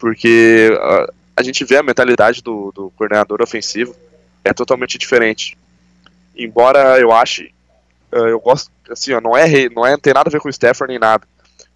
porque 0.00 0.76
a, 0.80 1.12
a 1.36 1.42
gente 1.42 1.64
vê 1.64 1.76
a 1.76 1.82
mentalidade 1.82 2.42
do, 2.42 2.72
do 2.72 2.90
coordenador 2.96 3.40
ofensivo 3.42 3.94
é 4.42 4.52
totalmente 4.52 4.98
diferente. 4.98 5.56
Embora 6.36 6.98
eu 6.98 7.12
ache, 7.12 7.52
eh, 8.10 8.30
eu 8.30 8.40
gosto, 8.40 8.72
assim, 8.90 9.12
ó, 9.12 9.20
não 9.20 9.36
é, 9.36 9.68
não 9.68 9.86
é, 9.86 9.96
tem 9.98 10.14
nada 10.14 10.28
a 10.28 10.32
ver 10.32 10.40
com 10.40 10.48
o 10.48 10.50
Stafford 10.50 10.90
nem 10.90 10.98
nada, 10.98 11.24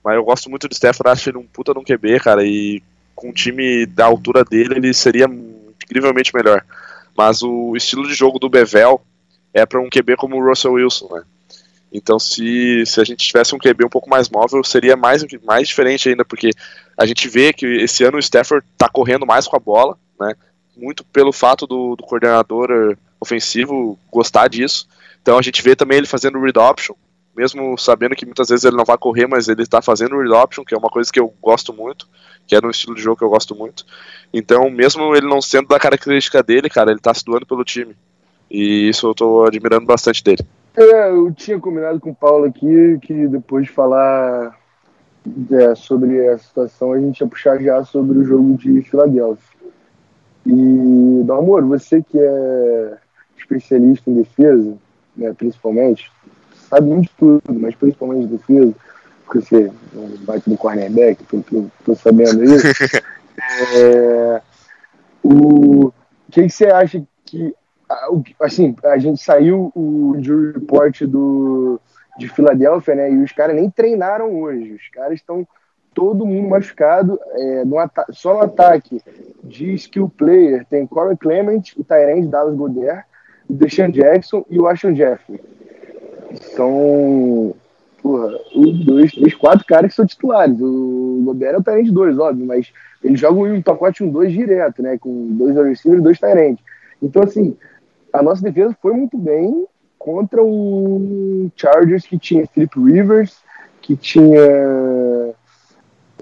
mas 0.03 0.17
eu 0.17 0.25
gosto 0.25 0.49
muito 0.49 0.67
do 0.67 0.73
Stafford, 0.73 1.11
acho 1.11 1.29
ele 1.29 1.39
um 1.39 1.47
puta 1.47 1.73
de 1.73 1.79
um 1.79 1.85
QB, 1.85 2.21
cara, 2.21 2.45
e 2.45 2.83
com 3.15 3.29
um 3.29 3.33
time 3.33 3.85
da 3.87 4.07
altura 4.07 4.43
dele, 4.43 4.77
ele 4.77 4.95
seria 4.95 5.27
incrivelmente 5.27 6.35
melhor. 6.35 6.65
Mas 7.17 7.43
o 7.43 7.77
estilo 7.77 8.09
de 8.09 8.15
jogo 8.15 8.39
do 8.39 8.49
Bevel 8.49 9.03
é 9.53 9.65
para 9.65 9.81
um 9.81 9.89
QB 9.89 10.17
como 10.17 10.37
o 10.37 10.49
Russell 10.49 10.73
Wilson, 10.73 11.15
né? 11.15 11.23
Então, 11.93 12.19
se, 12.19 12.85
se 12.87 13.01
a 13.01 13.05
gente 13.05 13.25
tivesse 13.25 13.55
um 13.55 13.59
QB 13.59 13.85
um 13.85 13.89
pouco 13.89 14.11
mais 14.11 14.29
móvel, 14.29 14.65
seria 14.65 14.97
mais, 14.97 15.25
mais 15.45 15.69
diferente 15.69 16.09
ainda, 16.09 16.25
porque 16.25 16.51
a 16.96 17.07
gente 17.07 17.28
vê 17.28 17.52
que 17.52 17.66
esse 17.66 18.04
ano 18.04 18.16
o 18.16 18.20
Stafford 18.20 18.64
está 18.72 18.88
correndo 18.88 19.26
mais 19.26 19.46
com 19.46 19.57
a 19.57 19.61
bola, 19.61 19.98
né? 20.18 20.35
Muito 20.76 21.04
pelo 21.04 21.33
fato 21.33 21.66
do, 21.66 21.96
do 21.96 22.04
coordenador 22.04 22.68
eh, 22.70 22.96
ofensivo 23.20 23.98
gostar 24.11 24.48
disso. 24.48 24.88
Então 25.22 25.38
a 25.38 25.42
gente 25.42 25.62
vê 25.62 25.74
também 25.74 25.98
ele 25.98 26.07
fazendo 26.07 26.40
read 26.40 26.59
option, 26.59 26.94
mesmo 27.37 27.76
sabendo 27.78 28.14
que 28.14 28.26
muitas 28.26 28.48
vezes 28.48 28.64
ele 28.64 28.76
não 28.76 28.85
vai 28.85 28.98
correr, 28.98 29.26
mas 29.26 29.48
ele 29.48 29.62
está 29.62 29.80
fazendo 29.80 30.18
read 30.18 30.33
option, 30.33 30.64
que 30.64 30.74
é 30.74 30.78
uma 30.78 30.90
coisa 30.90 31.12
que 31.12 31.20
eu 31.20 31.33
gosto 31.40 31.72
muito, 31.72 32.09
que 32.46 32.54
é 32.54 32.61
um 32.62 32.70
estilo 32.70 32.94
de 32.94 33.02
jogo 33.02 33.16
que 33.16 33.24
eu 33.24 33.30
gosto 33.30 33.54
muito. 33.54 33.85
Então, 34.33 34.68
mesmo 34.70 35.14
ele 35.14 35.26
não 35.26 35.40
sendo 35.40 35.68
da 35.68 35.78
característica 35.78 36.42
dele, 36.42 36.68
cara, 36.68 36.90
ele 36.90 36.98
está 36.98 37.14
se 37.14 37.24
doando 37.24 37.46
pelo 37.46 37.64
time. 37.64 37.96
E 38.50 38.88
isso 38.88 39.07
eu 39.07 39.12
estou 39.12 39.46
admirando 39.46 39.87
bastante 39.87 40.22
dele. 40.22 40.44
É, 40.76 41.09
eu 41.11 41.33
tinha 41.33 41.59
combinado 41.59 42.00
com 42.00 42.11
o 42.11 42.14
Paulo 42.14 42.44
aqui 42.44 42.98
que 43.02 43.28
depois 43.28 43.66
de 43.66 43.72
falar 43.72 44.57
é, 45.53 45.75
sobre 45.75 46.29
a 46.29 46.39
situação, 46.39 46.93
a 46.93 47.01
gente 47.01 47.21
ia 47.21 47.27
puxar 47.27 47.61
já 47.63 47.83
sobre 47.85 48.19
o 48.19 48.25
jogo 48.25 48.57
de 48.57 48.83
Filadélfia. 48.83 49.55
E, 50.47 51.23
Dalmor, 51.25 51.65
você 51.67 52.03
que 52.03 52.19
é 52.19 52.99
especialista 53.37 54.11
em 54.11 54.15
defesa, 54.15 54.77
né, 55.17 55.33
principalmente, 55.33 56.11
sabe 56.69 56.89
muito 56.89 57.09
de 57.09 57.15
tudo, 57.17 57.61
mas 57.61 57.75
principalmente 57.75 58.27
de 58.27 58.37
defesa, 58.37 58.75
porque 59.25 59.41
você 59.41 59.73
bate 60.27 60.51
no 60.51 60.57
cornerback, 60.57 61.25
tô, 61.25 61.41
tô, 61.41 61.65
tô 61.85 61.95
sabendo 61.95 62.45
isso. 62.45 62.67
é, 63.77 64.43
o, 65.23 65.87
o 65.87 65.93
que 66.31 66.49
você 66.49 66.67
acha 66.67 67.03
que 67.25 67.55
assim, 68.41 68.75
a 68.85 68.99
gente 68.99 69.23
saiu 69.23 69.71
o 69.75 70.17
jury 70.21 70.53
report 70.53 71.03
do, 71.03 71.81
de 72.18 72.29
Filadélfia, 72.29 72.94
né? 72.94 73.11
E 73.11 73.18
os 73.18 73.33
caras 73.33 73.57
nem 73.57 73.70
treinaram 73.70 74.40
hoje. 74.40 74.72
Os 74.72 74.88
caras 74.88 75.14
estão 75.14 75.46
todo 75.92 76.27
mundo 76.27 76.48
machucado. 76.48 77.18
É, 77.33 77.64
no 77.64 77.77
só 78.11 78.35
no 78.35 78.40
ataque 78.40 79.00
de 79.42 79.74
skill 79.74 80.09
player 80.09 80.66
tem 80.66 80.87
Corey 80.87 81.16
Clement, 81.16 81.62
o 81.77 81.85
Tyrande 81.85 82.29
Dallas 82.29 82.57
Goddard, 82.57 83.05
o 83.48 83.53
Deshaun 83.53 83.90
Jackson 83.90 84.44
e 84.50 84.59
o 84.59 84.66
Ashton 84.66 84.94
Jeffrey. 84.94 85.40
São 86.57 87.55
porra, 88.03 88.38
os 88.55 88.85
dois, 88.85 89.12
três, 89.12 89.35
quatro 89.35 89.64
caras 89.64 89.90
que 89.90 89.96
são 89.96 90.07
titulares. 90.07 90.61
O 90.61 91.22
Goddard 91.24 91.57
é 91.57 91.59
o 91.59 91.62
Tyrande 91.62 91.90
2, 91.90 92.18
óbvio, 92.18 92.46
mas 92.46 92.72
eles 93.03 93.18
jogam 93.18 93.44
um 93.44 93.62
pacote 93.62 94.05
1-2 94.05 94.29
direto, 94.29 94.83
né? 94.83 94.98
Com 94.98 95.29
dois 95.29 95.57
receivers 95.57 96.00
e 96.00 96.05
dois 96.05 96.18
Tyrande. 96.18 96.62
Então, 97.00 97.22
assim, 97.22 97.57
a 98.12 98.22
nossa 98.22 98.42
defesa 98.42 98.77
foi 98.81 98.92
muito 98.92 99.16
bem 99.16 99.66
contra 99.98 100.42
um 100.42 101.43
Chargers 101.64 102.07
que 102.07 102.18
tinha 102.18 102.46
Philip 102.46 102.79
Rivers, 102.79 103.38
que 103.81 103.96
tinha 103.96 105.35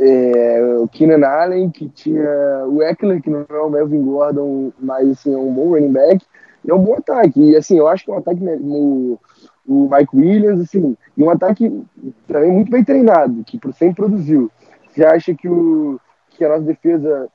é, 0.01 0.77
o 0.81 0.89
Keenan 0.89 1.27
Allen, 1.27 1.71
que 1.71 1.89
tinha 1.89 2.65
o 2.69 2.83
Eckler, 2.83 3.21
que 3.21 3.29
não 3.29 3.45
é 3.49 3.61
o 3.61 3.71
Melvin 3.71 4.03
Gordon, 4.05 4.73
mas 4.79 5.11
assim, 5.11 5.35
é 5.35 5.37
um 5.39 5.53
bom 5.53 5.71
running 5.71 5.93
back, 5.93 6.25
e 6.65 6.71
é 6.71 6.75
um 6.75 6.83
bom 6.83 6.95
ataque. 6.95 7.41
E 7.41 7.57
assim, 7.57 7.79
eu 7.79 7.89
acho 7.89 8.05
que 8.05 8.11
é 8.11 8.15
um 8.15 8.19
ataque 8.19 8.41
no, 8.41 9.19
o 9.67 9.89
Mike 9.91 10.17
Williams, 10.17 10.61
assim, 10.61 10.97
e 11.17 11.23
um 11.23 11.31
ataque 11.31 11.85
também 12.29 12.53
muito 12.53 12.71
bem 12.71 12.85
treinado, 12.85 13.45
que 13.45 13.59
sempre 13.75 13.97
produziu. 13.97 14.51
Você 14.91 15.05
acha 15.05 15.35
que, 15.35 15.49
o, 15.49 16.01
que 16.31 16.45
a 16.45 16.49
nossa 16.49 16.63
defesa 16.63 17.29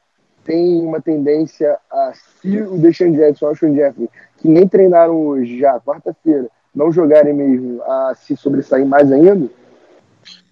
tem 0.44 0.82
uma 0.82 1.02
tendência 1.02 1.78
a, 1.92 2.14
se 2.42 2.62
o 2.62 2.78
Deshaun 2.78 3.12
Jackson 3.12 3.52
o 3.52 3.56
Sean 3.56 3.74
Jeffrey, 3.74 4.10
que 4.38 4.48
nem 4.48 4.68
treinaram 4.68 5.20
hoje, 5.20 5.60
já, 5.60 5.80
quarta-feira, 5.80 6.50
não 6.78 6.92
jogarem 6.92 7.34
mesmo, 7.34 7.82
a 7.84 8.16
se 8.16 8.38
sobressair 8.38 8.86
mais 8.86 9.12
ainda? 9.12 9.50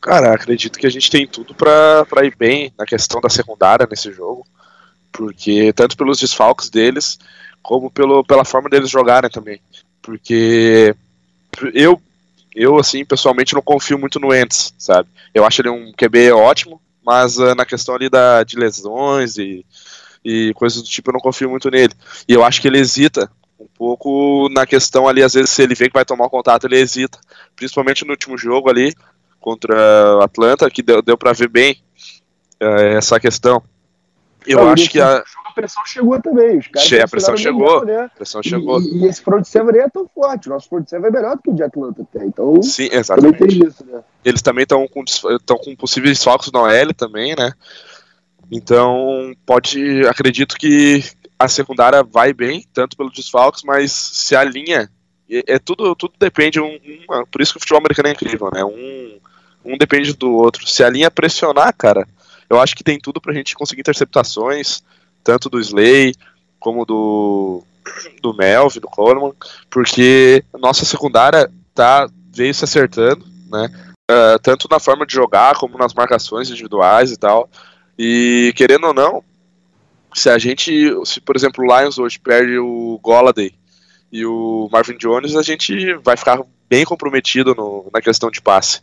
Cara, 0.01 0.33
acredito 0.33 0.79
que 0.79 0.87
a 0.87 0.89
gente 0.89 1.09
tem 1.09 1.27
tudo 1.27 1.53
para 1.53 2.25
ir 2.25 2.35
bem 2.35 2.73
na 2.77 2.85
questão 2.85 3.21
da 3.21 3.29
secundária 3.29 3.87
nesse 3.89 4.11
jogo, 4.11 4.45
porque 5.11 5.71
tanto 5.73 5.95
pelos 5.95 6.19
desfalques 6.19 6.69
deles, 6.69 7.17
como 7.61 7.89
pelo, 7.91 8.23
pela 8.23 8.43
forma 8.43 8.69
deles 8.69 8.89
jogarem 8.89 9.29
também. 9.29 9.61
Porque 10.01 10.95
eu, 11.73 12.01
eu 12.55 12.77
assim, 12.77 13.05
pessoalmente 13.05 13.53
não 13.53 13.61
confio 13.61 13.97
muito 13.97 14.19
no 14.19 14.33
Ents, 14.33 14.73
sabe? 14.77 15.07
Eu 15.33 15.45
acho 15.45 15.61
ele 15.61 15.69
um 15.69 15.91
QB 15.93 16.31
ótimo, 16.31 16.81
mas 17.03 17.37
uh, 17.37 17.55
na 17.55 17.65
questão 17.65 17.95
ali 17.95 18.09
da, 18.09 18.43
de 18.43 18.57
lesões 18.57 19.37
e 19.37 19.65
e 20.25 20.51
coisas 20.55 20.81
do 20.81 20.89
tipo, 20.89 21.11
eu 21.11 21.13
não 21.13 21.19
confio 21.19 21.47
muito 21.47 21.69
nele. 21.69 21.93
E 22.27 22.33
eu 22.33 22.43
acho 22.43 22.59
que 22.59 22.67
ele 22.67 22.79
hesita 22.79 23.29
pouco 23.85 24.49
na 24.49 24.65
questão 24.65 25.07
ali, 25.07 25.21
às 25.21 25.35
vezes, 25.35 25.51
se 25.51 25.61
ele 25.61 25.75
vê 25.75 25.87
que 25.87 25.93
vai 25.93 26.03
tomar 26.03 26.25
o 26.25 26.29
contato, 26.29 26.65
ele 26.65 26.79
hesita. 26.79 27.19
Principalmente 27.55 28.03
no 28.03 28.11
último 28.11 28.35
jogo 28.35 28.67
ali, 28.67 28.91
contra 29.39 30.23
Atlanta, 30.23 30.71
que 30.71 30.81
deu, 30.81 31.03
deu 31.03 31.15
para 31.15 31.33
ver 31.33 31.47
bem 31.49 31.77
uh, 32.63 32.97
essa 32.97 33.19
questão. 33.19 33.61
Eu 34.47 34.67
acho 34.69 34.89
que 34.89 34.99
a. 34.99 35.23
pressão 35.53 35.85
chegou 35.85 36.19
também. 36.19 36.57
Os 36.57 36.67
caras 36.67 36.89
Che- 36.89 36.99
a 36.99 37.07
pressão 37.07 37.37
chegou. 37.37 37.81
legal, 37.81 37.85
né? 37.85 38.05
A 38.05 38.09
pressão 38.09 38.41
chegou. 38.41 38.81
E, 38.81 39.03
e 39.03 39.05
esse 39.05 39.21
front 39.21 39.45
seven 39.45 39.79
é 39.79 39.87
tão 39.87 40.07
forte. 40.07 40.47
O 40.47 40.51
nosso 40.51 40.67
front 40.67 40.87
seven 40.87 41.07
é 41.07 41.11
melhor 41.11 41.35
do 41.35 41.43
que 41.43 41.49
o 41.51 41.53
de 41.53 41.63
Atlanta 41.63 42.01
até. 42.01 42.25
Então, 42.25 42.61
Sim, 42.63 42.85
também 42.85 42.99
exatamente. 42.99 43.37
tem 43.37 43.67
isso, 43.67 43.85
né? 43.85 44.01
Eles 44.23 44.41
também 44.41 44.63
estão 44.63 44.87
com, 44.87 45.03
tão 45.45 45.57
com 45.57 45.75
possíveis 45.75 46.23
focos 46.23 46.51
na 46.51 46.61
OL 46.61 46.93
também, 46.97 47.35
né? 47.37 47.51
Então, 48.51 49.31
pode. 49.45 50.07
Acredito 50.07 50.55
que 50.57 51.03
a 51.37 51.47
secundária 51.47 52.03
vai 52.03 52.33
bem, 52.33 52.65
tanto 52.73 52.95
pelos 52.95 53.13
desfalques, 53.13 53.63
mas 53.63 53.91
se 53.91 54.35
a 54.35 54.43
linha. 54.43 54.89
É, 55.29 55.55
é 55.55 55.59
tudo, 55.59 55.95
tudo 55.95 56.13
depende. 56.19 56.59
Um, 56.59 56.79
uma- 57.07 57.25
por 57.25 57.41
isso 57.41 57.53
que 57.53 57.57
o 57.57 57.59
futebol 57.61 57.79
americano 57.79 58.09
é 58.09 58.11
incrível, 58.11 58.49
né? 58.53 58.63
Um, 58.63 59.19
um 59.65 59.77
depende 59.77 60.13
do 60.13 60.31
outro. 60.31 60.67
Se 60.67 60.83
a 60.83 60.89
linha 60.89 61.09
pressionar, 61.11 61.73
cara, 61.75 62.07
eu 62.49 62.59
acho 62.59 62.75
que 62.75 62.83
tem 62.83 62.99
tudo 62.99 63.19
pra 63.19 63.33
gente 63.33 63.55
conseguir 63.55 63.81
interceptações, 63.81 64.83
tanto 65.23 65.49
do 65.49 65.59
Slay 65.59 66.13
como 66.59 66.85
do, 66.85 67.63
do 68.21 68.33
Melvin, 68.33 68.79
do 68.79 68.87
Coleman, 68.87 69.33
porque 69.69 70.43
nossa 70.59 70.85
secundária 70.85 71.51
tá, 71.73 72.07
veio 72.31 72.53
se 72.53 72.63
acertando, 72.63 73.25
né? 73.51 73.69
Uh, 74.09 74.37
tanto 74.43 74.67
na 74.69 74.79
forma 74.79 75.05
de 75.05 75.13
jogar 75.13 75.55
como 75.55 75.77
nas 75.79 75.93
marcações 75.93 76.49
individuais 76.49 77.11
e 77.11 77.17
tal. 77.17 77.49
E 77.97 78.53
querendo 78.55 78.85
ou 78.87 78.93
não, 78.93 79.23
se 80.15 80.29
a 80.29 80.37
gente, 80.37 80.89
se 81.05 81.19
por 81.19 81.35
exemplo 81.35 81.63
o 81.63 81.67
Lions 81.67 81.99
hoje 81.99 82.17
perde 82.17 82.57
o 82.57 82.97
Golladay 83.03 83.53
e 84.11 84.25
o 84.25 84.69
Marvin 84.71 84.97
Jones, 84.97 85.35
a 85.35 85.43
gente 85.43 85.93
vai 85.95 86.15
ficar 86.15 86.41
bem 86.69 86.85
comprometido 86.85 87.53
no, 87.53 87.89
na 87.93 88.01
questão 88.01 88.31
de 88.31 88.41
passe. 88.41 88.81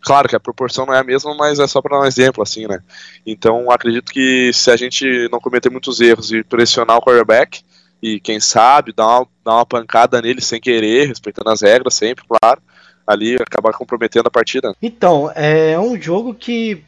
Claro 0.00 0.28
que 0.28 0.34
a 0.34 0.40
proporção 0.40 0.86
não 0.86 0.94
é 0.94 0.98
a 0.98 1.04
mesma, 1.04 1.34
mas 1.34 1.58
é 1.58 1.66
só 1.66 1.82
para 1.82 1.98
dar 1.98 2.04
um 2.04 2.06
exemplo, 2.06 2.42
assim, 2.42 2.66
né? 2.66 2.80
Então 3.26 3.70
acredito 3.70 4.10
que 4.10 4.50
se 4.54 4.70
a 4.70 4.76
gente 4.76 5.28
não 5.30 5.40
cometer 5.40 5.70
muitos 5.70 6.00
erros 6.00 6.32
e 6.32 6.42
pressionar 6.42 6.96
o 6.96 7.02
quarterback, 7.02 7.62
e 8.02 8.18
quem 8.18 8.40
sabe 8.40 8.94
dar 8.94 9.06
uma, 9.06 9.28
dar 9.44 9.54
uma 9.56 9.66
pancada 9.66 10.22
nele 10.22 10.40
sem 10.40 10.60
querer, 10.60 11.06
respeitando 11.06 11.50
as 11.50 11.60
regras 11.60 11.94
sempre, 11.94 12.24
claro, 12.26 12.62
ali 13.06 13.34
acabar 13.34 13.72
comprometendo 13.74 14.26
a 14.26 14.30
partida. 14.30 14.74
Então, 14.80 15.30
é 15.34 15.78
um 15.78 16.00
jogo 16.00 16.34
que, 16.34 16.82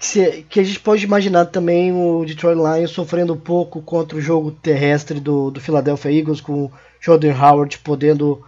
que, 0.00 0.42
que 0.44 0.60
a 0.60 0.64
gente 0.64 0.80
pode 0.80 1.04
imaginar 1.04 1.46
também 1.46 1.92
o 1.92 2.24
Detroit 2.24 2.56
Lions 2.56 2.90
sofrendo 2.90 3.34
um 3.34 3.40
pouco 3.40 3.82
contra 3.82 4.16
o 4.16 4.20
jogo 4.20 4.50
terrestre 4.50 5.20
do, 5.20 5.50
do 5.50 5.60
Philadelphia 5.60 6.10
Eagles, 6.12 6.40
com 6.40 6.64
o 6.64 6.72
Jordan 7.00 7.34
Howard 7.34 7.78
podendo 7.78 8.42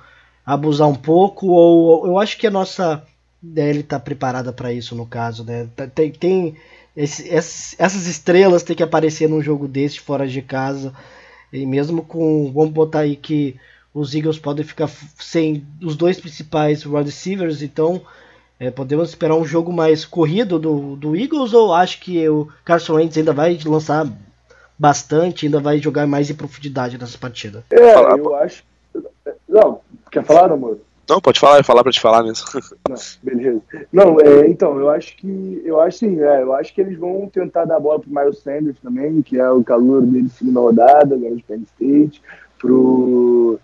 abusar 0.45 0.89
um 0.89 0.95
pouco, 0.95 1.49
ou 1.49 2.07
eu 2.07 2.19
acho 2.19 2.37
que 2.39 2.47
a 2.47 2.51
nossa 2.51 3.03
DL 3.41 3.81
está 3.81 4.01
preparada 4.01 4.53
para 4.53 4.73
isso 4.73 4.95
no 4.95 5.07
caso, 5.07 5.45
né? 5.45 5.69
Tá- 5.77 5.87
Tem, 5.87 6.11
tem 6.11 6.57
esse- 6.97 7.29
essas 7.79 8.07
estrelas 8.07 8.63
tem 8.63 8.75
que 8.77 8.83
aparecer 8.83 9.29
num 9.29 9.43
jogo 9.43 9.69
desse 9.69 10.01
fora 10.01 10.27
de 10.27 10.43
casa, 10.43 10.93
e 11.53 11.67
mesmo 11.67 12.03
com, 12.03 12.51
vamos 12.53 12.73
botar 12.73 13.01
aí 13.01 13.17
que 13.17 13.57
os 13.95 14.15
Eagles 14.15 14.39
podem 14.39 14.65
ficar 14.65 14.89
sem 15.19 15.67
os 15.83 15.97
dois 15.97 16.19
principais 16.19 16.85
wide 16.87 17.05
receivers, 17.11 17.63
então 17.63 18.01
é, 18.63 18.71
podemos 18.71 19.09
esperar 19.09 19.35
um 19.35 19.45
jogo 19.45 19.73
mais 19.73 20.05
corrido 20.05 20.57
do, 20.57 20.95
do 20.95 21.17
Eagles 21.17 21.53
ou 21.53 21.75
acho 21.75 22.01
que 22.01 22.29
o 22.29 22.47
Carson 22.65 22.95
Wentz 22.95 23.19
ainda 23.19 23.33
vai 23.33 23.59
lançar 23.67 24.07
bastante, 24.79 25.47
ainda 25.47 25.59
vai 25.59 25.79
jogar 25.79 26.07
mais 26.07 26.31
em 26.31 26.35
profundidade 26.35 26.97
nessa 26.97 27.19
partida? 27.19 27.65
É, 27.73 27.97
eu 27.97 28.37
acho. 28.37 28.63
Não, 29.49 29.81
quer 30.13 30.25
falar, 30.25 30.53
amor? 30.53 30.79
Não, 31.09 31.21
pode 31.21 31.41
falar, 31.41 31.55
eu 31.55 31.59
ia 31.59 31.65
falar 31.65 31.83
pra 31.83 31.91
te 31.91 32.01
falar 32.01 32.23
mesmo. 32.23 32.47
Não, 32.89 32.97
beleza. 33.21 33.63
Não, 33.93 34.21
é, 34.21 34.47
então, 34.47 34.79
eu 34.79 34.91
acho 34.91 35.17
que. 35.17 35.61
Eu 35.65 35.81
acho 35.81 35.99
sim, 35.99 36.23
é, 36.23 36.43
eu 36.43 36.55
acho 36.55 36.73
que 36.73 36.81
eles 36.81 36.97
vão 36.97 37.29
tentar 37.33 37.65
dar 37.65 37.79
a 37.79 37.81
bola 37.81 37.99
pro 37.99 38.15
Miles 38.15 38.39
Sanders 38.39 38.77
também, 38.81 39.23
que 39.23 39.41
é 39.41 39.51
o 39.51 39.65
calor 39.65 40.03
dele 40.03 40.29
segunda 40.29 40.61
rodada, 40.61 41.17
ganhou 41.17 41.37
de 41.37 41.43
Penn 41.43 41.63
State, 41.63 42.23
pro. 42.61 43.59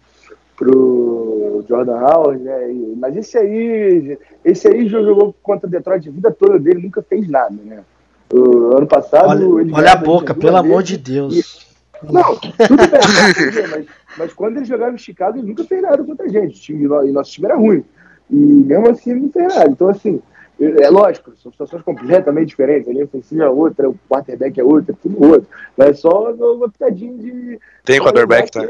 Pro 0.58 1.64
Jordan 1.68 1.96
Howard, 2.00 2.42
né? 2.42 2.72
E- 2.72 2.94
Mas 2.98 3.16
esse 3.16 3.38
aí. 3.38 4.18
Esse 4.44 4.68
aí 4.68 4.88
já 4.88 5.00
jogou 5.02 5.34
contra 5.42 5.68
Detroit 5.68 6.08
a 6.08 6.12
vida 6.12 6.30
toda 6.30 6.58
dele, 6.58 6.82
nunca 6.82 7.00
fez 7.02 7.28
nada, 7.28 7.54
né? 7.64 7.80
O 8.32 8.76
ano 8.76 8.86
passado. 8.86 9.28
Olha, 9.28 9.62
ele 9.62 9.72
olha 9.72 9.92
a 9.92 9.96
boca, 9.96 10.34
pelo 10.34 10.56
amor 10.56 10.82
de 10.82 10.98
Deus. 10.98 11.66
Não, 12.02 12.36
tudo 12.38 13.52
bem, 13.54 13.66
mas, 13.70 13.86
mas 14.16 14.32
quando 14.32 14.56
ele 14.58 14.66
jogava 14.66 14.94
em 14.94 14.98
Chicago, 14.98 15.38
ele 15.38 15.48
nunca 15.48 15.64
fez 15.64 15.80
nada 15.82 16.02
contra 16.04 16.26
a 16.26 16.28
gente. 16.28 16.56
O 16.56 16.60
time- 16.62 16.84
E 17.08 17.12
nosso 17.12 17.32
time 17.32 17.46
era 17.46 17.56
ruim. 17.56 17.84
E 18.30 18.36
mesmo 18.36 18.90
assim, 18.90 19.10
ele 19.12 19.20
não 19.20 19.30
fez 19.30 19.54
nada. 19.54 19.70
Então, 19.70 19.88
assim, 19.88 20.20
é 20.60 20.82
é 20.84 20.90
lógico, 20.90 21.32
são 21.42 21.50
situações 21.50 21.82
completamente 21.82 22.48
diferentes. 22.48 22.88
A 22.88 22.92
linha 22.92 23.04
ofensiva 23.04 23.44
é 23.44 23.48
outra, 23.48 23.88
o 23.88 23.96
quarterback 24.08 24.60
é 24.60 24.64
outra, 24.64 24.94
tudo 25.02 25.24
outro. 25.24 25.48
Mas 25.76 25.88
é 25.88 25.94
só 25.94 26.30
uma 26.32 26.68
pitadinha 26.68 27.16
de. 27.16 27.58
Tem 27.84 27.98
quarterback, 28.00 28.50
tá? 28.52 28.60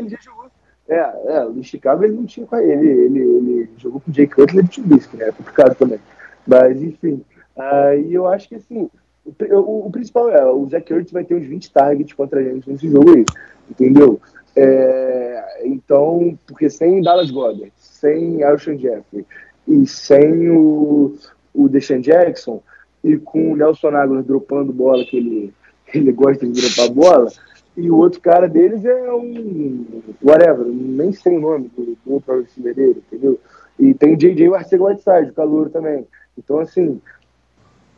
É, 0.89 0.95
é, 1.27 1.45
no 1.45 1.63
Chicago 1.63 2.03
ele 2.05 2.15
não 2.15 2.25
tinha 2.25 2.47
ele. 2.55 2.89
Ele, 2.89 3.19
ele 3.21 3.71
jogou 3.79 4.01
com 4.01 4.11
o 4.11 4.15
Jay 4.15 4.27
Cutler 4.27 4.65
e 4.65 4.67
o 4.67 4.71
Trubisky, 4.71 5.17
né? 5.17 5.29
É 5.29 5.33
complicado 5.33 5.75
também. 5.75 5.99
Mas, 6.47 6.83
enfim. 6.83 7.23
Aí 7.57 8.15
eu 8.15 8.27
acho 8.27 8.49
que, 8.49 8.55
assim, 8.55 8.89
o, 9.25 9.55
o- 9.57 9.87
o 9.87 9.91
principal 9.91 10.31
é, 10.31 10.45
o 10.51 10.67
Zach 10.69 10.91
Ertz 10.93 11.13
vai 11.13 11.25
ter 11.25 11.35
uns 11.35 11.47
20 11.47 11.71
targets 11.73 12.15
contra 12.15 12.41
a 12.41 12.43
gente 12.43 12.71
nesse 12.71 12.89
jogo 12.89 13.11
aí, 13.15 13.25
entendeu? 13.71 14.21
É, 14.57 15.63
então, 15.67 16.39
porque 16.47 16.71
sem 16.71 17.03
Dallas 17.03 17.31
Goddard, 17.31 17.73
sem 17.77 18.43
Alshon 18.43 18.77
Jeffrey 18.79 19.25
e 19.67 19.87
sem 19.87 20.51
o, 20.51 21.17
o 21.55 21.69
Deshaun 21.69 22.01
Jackson 22.01 22.63
e 23.05 23.17
com 23.17 23.53
o 23.53 23.57
Nelson 23.57 23.89
Aguilar 23.89 24.23
dropando 24.23 24.73
bola, 24.73 25.05
que 25.05 25.17
ele, 25.17 25.55
ele 25.95 26.11
gosta 26.13 26.47
de 26.47 26.61
dropar 26.61 26.91
bola, 26.95 27.31
e 27.79 27.89
o 27.91 27.97
outro 27.97 28.21
cara 28.21 28.49
deles 28.49 28.85
é 28.85 29.13
um 29.13 29.87
whatever, 30.23 30.67
nem 30.67 31.13
sei 31.13 31.37
o 31.37 31.41
nome 31.41 31.71
do, 31.77 31.97
do 32.05 32.13
outro 32.13 32.41
receiver 32.41 32.75
dele, 32.75 33.03
entendeu? 33.07 33.39
E 33.79 33.95
tem 33.95 34.15
o 34.15 34.17
JJ 34.17 34.53
Arcega 34.53 34.83
Whiteside, 34.83 35.31
o 35.31 35.35
calor 35.35 35.71
também. 35.71 36.05
Então, 36.37 36.59
assim, 36.59 37.01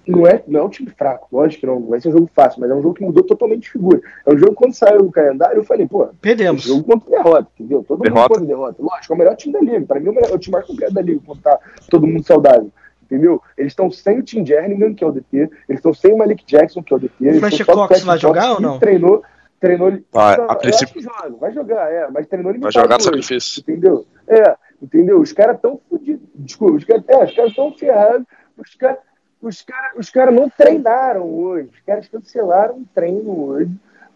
não 0.06 0.26
é, 0.26 0.42
não 0.46 0.60
é 0.60 0.62
um 0.64 0.68
time 0.68 0.90
fraco, 0.90 1.28
lógico 1.32 1.60
que 1.60 1.66
não, 1.66 1.80
não 1.80 1.88
vai 1.88 1.98
ser 1.98 2.10
um 2.10 2.12
jogo 2.12 2.30
fácil, 2.34 2.60
mas 2.60 2.70
é 2.70 2.74
um 2.74 2.82
jogo 2.82 2.94
que 2.94 3.04
mudou 3.04 3.24
totalmente 3.24 3.62
de 3.62 3.70
figura. 3.70 4.02
É 4.26 4.34
um 4.34 4.36
jogo 4.36 4.50
que 4.50 4.58
quando 4.58 4.74
saiu 4.74 5.00
o 5.00 5.10
calendário, 5.10 5.56
eu 5.56 5.64
falei, 5.64 5.86
pô, 5.86 6.08
Perdemos. 6.20 6.62
jogo 6.62 6.84
contra 6.84 7.10
derrota, 7.10 7.48
entendeu? 7.54 7.82
Todo 7.88 8.02
Derrota. 8.02 8.20
mundo 8.20 8.28
contra 8.28 8.46
derrota. 8.46 8.82
Lógico, 8.82 9.12
é 9.12 9.16
o 9.16 9.18
melhor 9.18 9.36
time 9.36 9.52
da 9.54 9.60
liga. 9.60 9.86
Para 9.86 9.98
mim, 10.00 10.08
é 10.08 10.10
o, 10.10 10.14
melhor, 10.14 10.30
é 10.30 10.34
o 10.34 10.38
time 10.38 10.52
mais 10.52 10.66
completo 10.66 10.92
da 10.92 11.00
liga, 11.00 11.20
quando 11.24 11.40
tá 11.40 11.58
todo 11.88 12.06
mundo 12.06 12.22
saudável. 12.22 12.70
Entendeu? 13.04 13.42
Eles 13.56 13.72
estão 13.72 13.90
sem 13.90 14.18
o 14.18 14.22
Tim 14.22 14.44
Jernigan, 14.44 14.94
que 14.94 15.02
é 15.02 15.06
o 15.06 15.10
DT, 15.10 15.36
eles 15.38 15.50
estão 15.70 15.92
sem 15.94 16.12
o 16.12 16.18
Malik 16.18 16.44
Jackson, 16.46 16.82
que 16.82 16.92
é 16.92 16.96
o 16.96 17.00
DT. 17.00 17.14
eles 17.20 17.40
Fletcher 17.40 17.68
o 17.70 17.88
Cox 17.88 18.04
vai 18.04 18.18
jogar 18.18 18.42
Cox, 18.42 18.54
ou 18.54 18.60
não? 18.60 18.78
Treinou, 18.78 19.22
treinou. 19.60 19.92
Vai, 20.10 20.36
Não, 20.36 20.50
a 20.50 20.56
princípio- 20.56 20.94
que 20.94 21.00
joga, 21.02 21.30
vai 21.38 21.52
jogar, 21.52 21.92
é, 21.92 22.08
mas 22.10 22.26
treinou 22.26 22.52
Vai 22.52 22.60
limitado. 22.60 22.72
jogar 22.72 22.88
no 22.88 22.94
hoje, 22.96 23.04
sacrifício. 23.04 23.60
Entendeu? 23.60 24.06
É, 24.26 24.56
entendeu? 24.82 25.20
Os 25.20 25.32
caras 25.32 25.56
estão 25.56 25.78
fodidos. 25.88 26.26
Desculpa, 26.34 26.74
os 26.76 26.84
caras 26.84 27.04
é, 27.08 27.24
os 27.44 27.50
estão 27.50 27.72
ferrados. 27.74 28.26
Os 28.58 28.74
caras 28.74 28.98
os 29.42 29.62
cara, 29.62 29.92
os 29.96 30.10
cara 30.10 30.30
não 30.30 30.50
treinaram 30.50 31.22
hoje. 31.26 31.68
Os 31.72 31.80
caras 31.80 32.06
cancelaram 32.08 32.74
o 32.76 32.84
treino 32.94 33.44
hoje. 33.46 33.70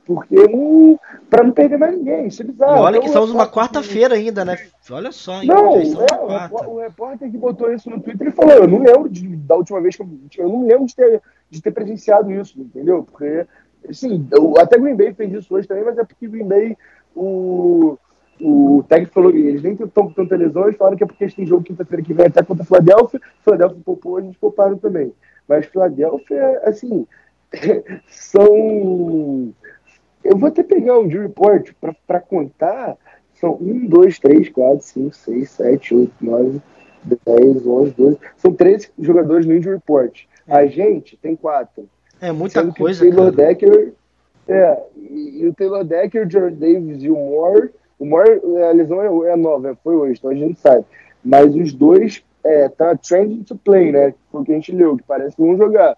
Porque 0.06 0.34
não. 0.48 1.00
Pra 1.30 1.42
não 1.42 1.50
perder 1.50 1.78
mais 1.78 1.96
ninguém. 1.96 2.26
Isso 2.26 2.42
é 2.42 2.44
E 2.44 2.48
bizarro. 2.48 2.82
olha 2.82 3.00
que 3.00 3.06
Então, 3.06 3.22
estamos 3.22 3.30
numa 3.30 3.50
quarta-feira 3.50 4.14
ainda, 4.16 4.44
né? 4.44 4.58
Olha 4.90 5.10
só, 5.10 5.40
hein? 5.40 5.48
Não, 5.48 5.76
é, 5.78 5.82
o, 6.66 6.70
o 6.74 6.78
repórter 6.80 7.30
que 7.30 7.38
botou 7.38 7.72
isso 7.72 7.88
no 7.88 7.98
Twitter, 7.98 8.26
ele 8.26 8.36
falou, 8.36 8.52
eu 8.52 8.68
não 8.68 8.80
lembro 8.82 9.08
de- 9.08 9.26
da 9.34 9.54
última 9.56 9.80
vez 9.80 9.96
que 9.96 10.02
eu, 10.02 10.08
eu 10.36 10.48
não 10.50 10.66
lembro 10.66 10.84
de 10.84 10.94
ter, 10.94 11.22
de 11.48 11.62
ter 11.62 11.70
presenciado 11.70 12.30
isso, 12.30 12.60
entendeu? 12.60 13.02
Porque, 13.02 13.46
assim, 13.88 14.26
eu- 14.30 14.54
até 14.58 14.78
Green 14.78 14.96
Bay 14.96 15.12
fez 15.14 15.32
isso 15.32 15.54
hoje 15.54 15.66
também, 15.68 15.84
mas 15.84 15.98
é 15.98 16.04
porque 16.04 16.26
Green 16.26 16.46
Bay, 16.46 16.76
o, 17.14 17.98
o 18.40 18.84
Tag 18.88 19.06
falou, 19.06 19.30
eles 19.30 19.62
nem 19.62 19.72
estão 19.74 20.06
com 20.06 20.12
tanta 20.12 20.36
lesão, 20.36 20.64
eles 20.64 20.76
falaram 20.76 20.96
que 20.96 21.04
é 21.04 21.06
porque 21.06 21.24
eles 21.24 21.34
têm 21.34 21.46
jogo 21.46 21.64
quinta-feira 21.64 22.02
que 22.02 22.14
vem 22.14 22.26
até 22.26 22.42
contra 22.42 22.62
a 22.62 22.66
Filadélfia, 22.66 23.20
Filadélfia 23.42 23.78
poupou, 23.84 24.16
a 24.16 24.20
gente 24.22 24.38
pouparam 24.38 24.76
também. 24.78 25.12
Mas 25.48 25.66
Filadélfia, 25.66 26.60
assim, 26.64 27.06
são... 28.08 29.52
Eu 30.22 30.38
vou 30.38 30.48
até 30.48 30.62
pegar 30.62 30.98
um 30.98 31.06
de 31.06 31.18
report 31.18 31.72
para 32.06 32.20
contar. 32.20 32.96
São 33.34 33.58
1, 33.60 33.86
2, 33.86 34.18
3, 34.18 34.48
4, 34.48 34.80
5, 34.82 35.14
6, 35.14 35.50
7, 35.50 35.94
8, 35.94 36.12
9, 36.20 36.62
10, 37.26 37.66
11, 37.66 37.90
12. 37.92 38.18
São 38.38 38.52
13 38.54 38.90
jogadores 38.98 39.44
no 39.44 39.54
injury 39.54 39.74
report. 39.76 40.22
A 40.48 40.64
gente 40.66 41.16
tem 41.18 41.36
4. 41.36 41.86
É 42.20 42.32
muita 42.32 42.60
Sendo 42.60 42.74
coisa, 42.74 43.04
o 43.04 43.08
Taylor 43.08 43.32
cara. 43.32 43.48
Decker. 43.48 43.92
É, 44.46 44.82
e, 44.96 45.46
o 45.46 45.54
Taylor 45.54 45.84
Decker, 45.84 46.26
o 46.26 46.30
Jared 46.30 46.56
Davis 46.56 47.02
e 47.02 47.10
o 47.10 47.14
Moore. 47.14 47.70
O 47.98 48.04
Moore, 48.04 48.40
a 48.68 48.72
lesão 48.72 49.00
é, 49.02 49.32
é 49.32 49.36
nova, 49.36 49.76
foi 49.82 49.94
hoje, 49.94 50.18
então 50.18 50.30
a 50.30 50.34
gente 50.34 50.48
não 50.48 50.56
sabe. 50.56 50.84
Mas 51.24 51.54
os 51.54 51.72
dois 51.72 52.22
é, 52.44 52.68
tá 52.68 52.96
trending 52.96 53.42
to 53.42 53.56
play, 53.56 53.90
né? 53.90 54.14
Foi 54.30 54.42
o 54.42 54.44
que 54.44 54.52
a 54.52 54.54
gente 54.54 54.72
leu, 54.72 54.96
que 54.96 55.04
parece 55.04 55.34
que 55.34 55.42
vão 55.42 55.56
jogar. 55.56 55.96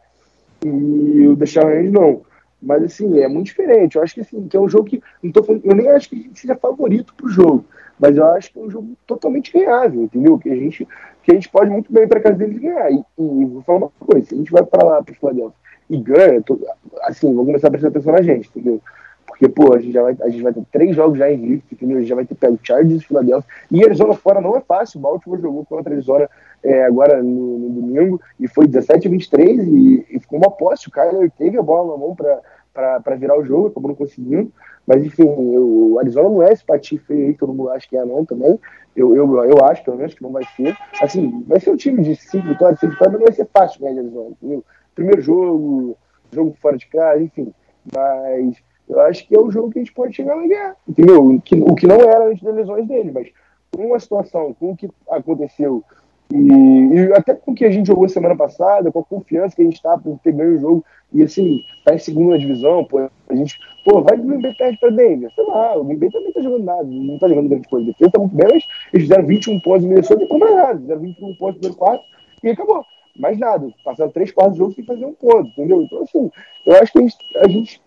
E 0.64 1.26
o 1.26 1.36
Deshaun 1.36 1.68
Hand 1.68 1.90
não. 1.90 2.22
Mas 2.62 2.84
assim, 2.84 3.20
é 3.20 3.28
muito 3.28 3.46
diferente. 3.46 3.96
Eu 3.96 4.02
acho 4.02 4.14
que 4.14 4.20
assim, 4.20 4.46
que 4.48 4.56
é 4.56 4.60
um 4.60 4.68
jogo 4.68 4.84
que. 4.84 5.02
Não 5.22 5.32
tô 5.32 5.42
falando, 5.42 5.64
eu 5.64 5.74
nem 5.74 5.88
acho 5.88 6.08
que 6.08 6.16
a 6.16 6.18
gente 6.18 6.40
seja 6.40 6.54
favorito 6.54 7.14
pro 7.14 7.28
jogo. 7.28 7.64
Mas 7.98 8.16
eu 8.16 8.26
acho 8.26 8.52
que 8.52 8.58
é 8.58 8.62
um 8.62 8.70
jogo 8.70 8.96
totalmente 9.06 9.52
ganhável, 9.52 10.02
entendeu? 10.02 10.38
Que 10.38 10.50
a 10.50 10.54
gente, 10.54 10.86
que 11.22 11.32
a 11.32 11.34
gente 11.34 11.48
pode 11.48 11.70
muito 11.70 11.92
bem 11.92 12.06
para 12.06 12.20
casa 12.20 12.36
deles 12.36 12.58
ganhar. 12.58 12.90
E, 12.90 12.96
e 12.96 13.44
vou 13.44 13.62
falar 13.62 13.78
uma 13.78 13.90
coisa, 13.98 14.26
se 14.26 14.34
a 14.34 14.38
gente 14.38 14.52
vai 14.52 14.64
para 14.64 14.86
lá, 14.86 15.02
para 15.02 15.14
Philadelphia, 15.14 15.54
e 15.88 16.02
tô- 16.44 16.58
assim, 17.02 17.34
vou 17.34 17.44
começar 17.44 17.68
a 17.68 17.70
prestar 17.70 17.88
atenção 17.88 18.12
na 18.12 18.22
gente, 18.22 18.48
entendeu? 18.48 18.80
Porque, 19.26 19.48
pô, 19.48 19.74
a 19.74 19.78
gente, 19.78 19.92
já 19.92 20.02
vai, 20.02 20.16
a 20.20 20.28
gente 20.30 20.42
vai 20.42 20.52
ter 20.52 20.62
três 20.72 20.96
jogos 20.96 21.18
já 21.18 21.30
em 21.30 21.36
Rift, 21.36 21.72
entendeu? 21.72 21.98
A 21.98 22.00
gente 22.00 22.08
já 22.08 22.14
vai 22.14 22.24
ter 22.24 22.34
pego 22.34 22.58
Chargers 22.62 23.04
Philadelphia. 23.04 23.50
E 23.70 23.84
Arizona 23.84 24.14
fora 24.14 24.40
não 24.40 24.56
é 24.56 24.60
fácil. 24.60 24.98
O 24.98 25.02
Baltimore 25.02 25.40
jogou 25.40 25.64
contra 25.66 25.92
a 25.92 25.94
Arizona 25.94 26.30
é, 26.62 26.84
agora 26.84 27.22
no, 27.22 27.58
no, 27.58 27.80
domingo 27.82 28.20
e 28.40 28.48
foi 28.48 28.66
17 28.66 29.08
a 29.08 29.10
23 29.10 29.66
e, 29.66 30.06
e 30.10 30.20
ficou 30.20 30.38
uma 30.38 30.50
posse. 30.50 30.88
O 30.88 30.90
Kyler 30.90 31.30
teve 31.36 31.58
a 31.58 31.62
bola 31.62 31.92
na 31.92 31.98
mão 31.98 32.16
para 32.16 33.16
virar 33.16 33.38
o 33.38 33.44
jogo, 33.44 33.66
acabou 33.68 33.88
não 33.90 33.96
conseguindo. 33.96 34.50
Mas, 34.86 35.04
enfim, 35.04 35.24
eu, 35.52 35.92
o 35.92 35.98
Arizona 35.98 36.28
não 36.28 36.42
é 36.42 36.52
esse 36.52 36.64
patife 36.64 37.12
aí, 37.12 37.34
todo 37.34 37.52
mundo 37.52 37.70
acha 37.70 37.86
que 37.88 37.96
é 37.96 38.04
não 38.04 38.24
também. 38.24 38.58
Eu, 38.94 39.14
eu, 39.14 39.44
eu 39.44 39.64
acho, 39.64 39.84
pelo 39.84 39.98
menos, 39.98 40.14
que 40.14 40.22
não 40.22 40.30
vai 40.30 40.44
ser. 40.56 40.74
Assim, 41.02 41.44
vai 41.46 41.60
ser 41.60 41.70
um 41.70 41.76
time 41.76 42.02
de 42.02 42.16
cinco 42.16 42.46
vitórias, 42.46 42.78
seis 42.80 42.92
vitórias, 42.92 43.12
mas 43.12 43.20
não 43.20 43.26
vai 43.26 43.34
ser 43.34 43.48
fácil 43.52 43.80
de 43.80 43.86
Arizona, 43.86 44.30
entendeu? 44.30 44.64
Primeiro 44.96 45.22
jogo, 45.22 45.96
jogo 46.32 46.56
fora 46.60 46.76
de 46.76 46.86
casa, 46.86 47.22
enfim. 47.22 47.54
Mas 47.94 48.56
eu 48.88 49.00
acho 49.02 49.28
que 49.28 49.36
é 49.36 49.38
o 49.38 49.50
jogo 49.50 49.70
que 49.70 49.78
a 49.78 49.82
gente 49.82 49.94
pode 49.94 50.16
chegar 50.16 50.34
a 50.34 50.46
ganhar, 50.46 50.76
entendeu? 50.88 51.24
O 51.24 51.40
que, 51.40 51.54
o 51.54 51.74
que 51.76 51.86
não 51.86 52.00
era 52.00 52.26
antes 52.26 52.42
das 52.42 52.54
lesões 52.54 52.88
dele, 52.88 53.12
mas 53.12 53.28
com 53.72 53.94
a 53.94 54.00
situação, 54.00 54.52
com 54.58 54.72
o 54.72 54.76
que 54.76 54.90
aconteceu 55.08 55.84
e, 56.32 56.36
e, 56.36 57.12
até 57.12 57.34
com 57.34 57.52
o 57.52 57.54
que 57.54 57.64
a 57.64 57.70
gente 57.70 57.86
jogou 57.86 58.08
semana 58.08 58.34
passada, 58.34 58.90
com 58.90 58.98
a 58.98 59.04
confiança 59.04 59.54
que 59.54 59.62
a 59.62 59.64
gente 59.64 59.80
tá 59.80 59.96
por 59.96 60.18
ter 60.18 60.32
ganho 60.32 60.56
o 60.56 60.60
jogo, 60.60 60.84
e 61.12 61.22
assim, 61.22 61.60
tá 61.84 61.94
em 61.94 61.98
segunda 61.98 62.38
divisão, 62.38 62.84
pô, 62.84 62.98
a 63.28 63.34
gente, 63.34 63.56
pô, 63.84 64.02
vai 64.02 64.16
do 64.16 64.26
Green 64.26 64.54
perto 64.54 64.80
pra 64.80 64.90
Denver, 64.90 65.30
sei 65.32 65.44
lá, 65.44 65.76
o 65.76 65.84
Green 65.84 66.10
também 66.10 66.32
tá 66.32 66.40
jogando 66.40 66.64
nada, 66.64 66.84
não 66.84 67.18
tá 67.18 67.28
jogando 67.28 67.48
grande 67.48 67.68
coisa, 67.68 67.86
defesa 67.86 68.10
tá 68.10 68.18
muito 68.18 68.34
bem, 68.34 68.48
mas 68.52 68.64
eles 68.92 69.06
fizeram 69.06 69.26
21 69.26 69.60
pontos 69.60 69.84
em 69.84 69.88
Minnesota 69.88 70.24
e 70.24 70.28
compram 70.28 70.56
nada, 70.56 70.80
fizeram 70.80 71.00
21 71.00 71.34
pontos 71.36 71.60
primeiro 71.60 71.76
quarto 71.76 72.04
e 72.42 72.50
acabou. 72.50 72.84
Mais 73.18 73.38
nada, 73.38 73.68
passaram 73.84 74.10
três 74.10 74.30
quartos 74.30 74.56
do 74.56 74.64
jogo 74.64 74.74
sem 74.74 74.84
fazer 74.84 75.04
um 75.04 75.14
ponto, 75.14 75.48
entendeu? 75.48 75.82
Então, 75.82 76.02
assim, 76.02 76.30
eu 76.66 76.76
acho 76.76 76.92
que 76.92 76.98
a 76.98 77.02
gente, 77.02 77.16
a 77.36 77.48
gente 77.48 77.82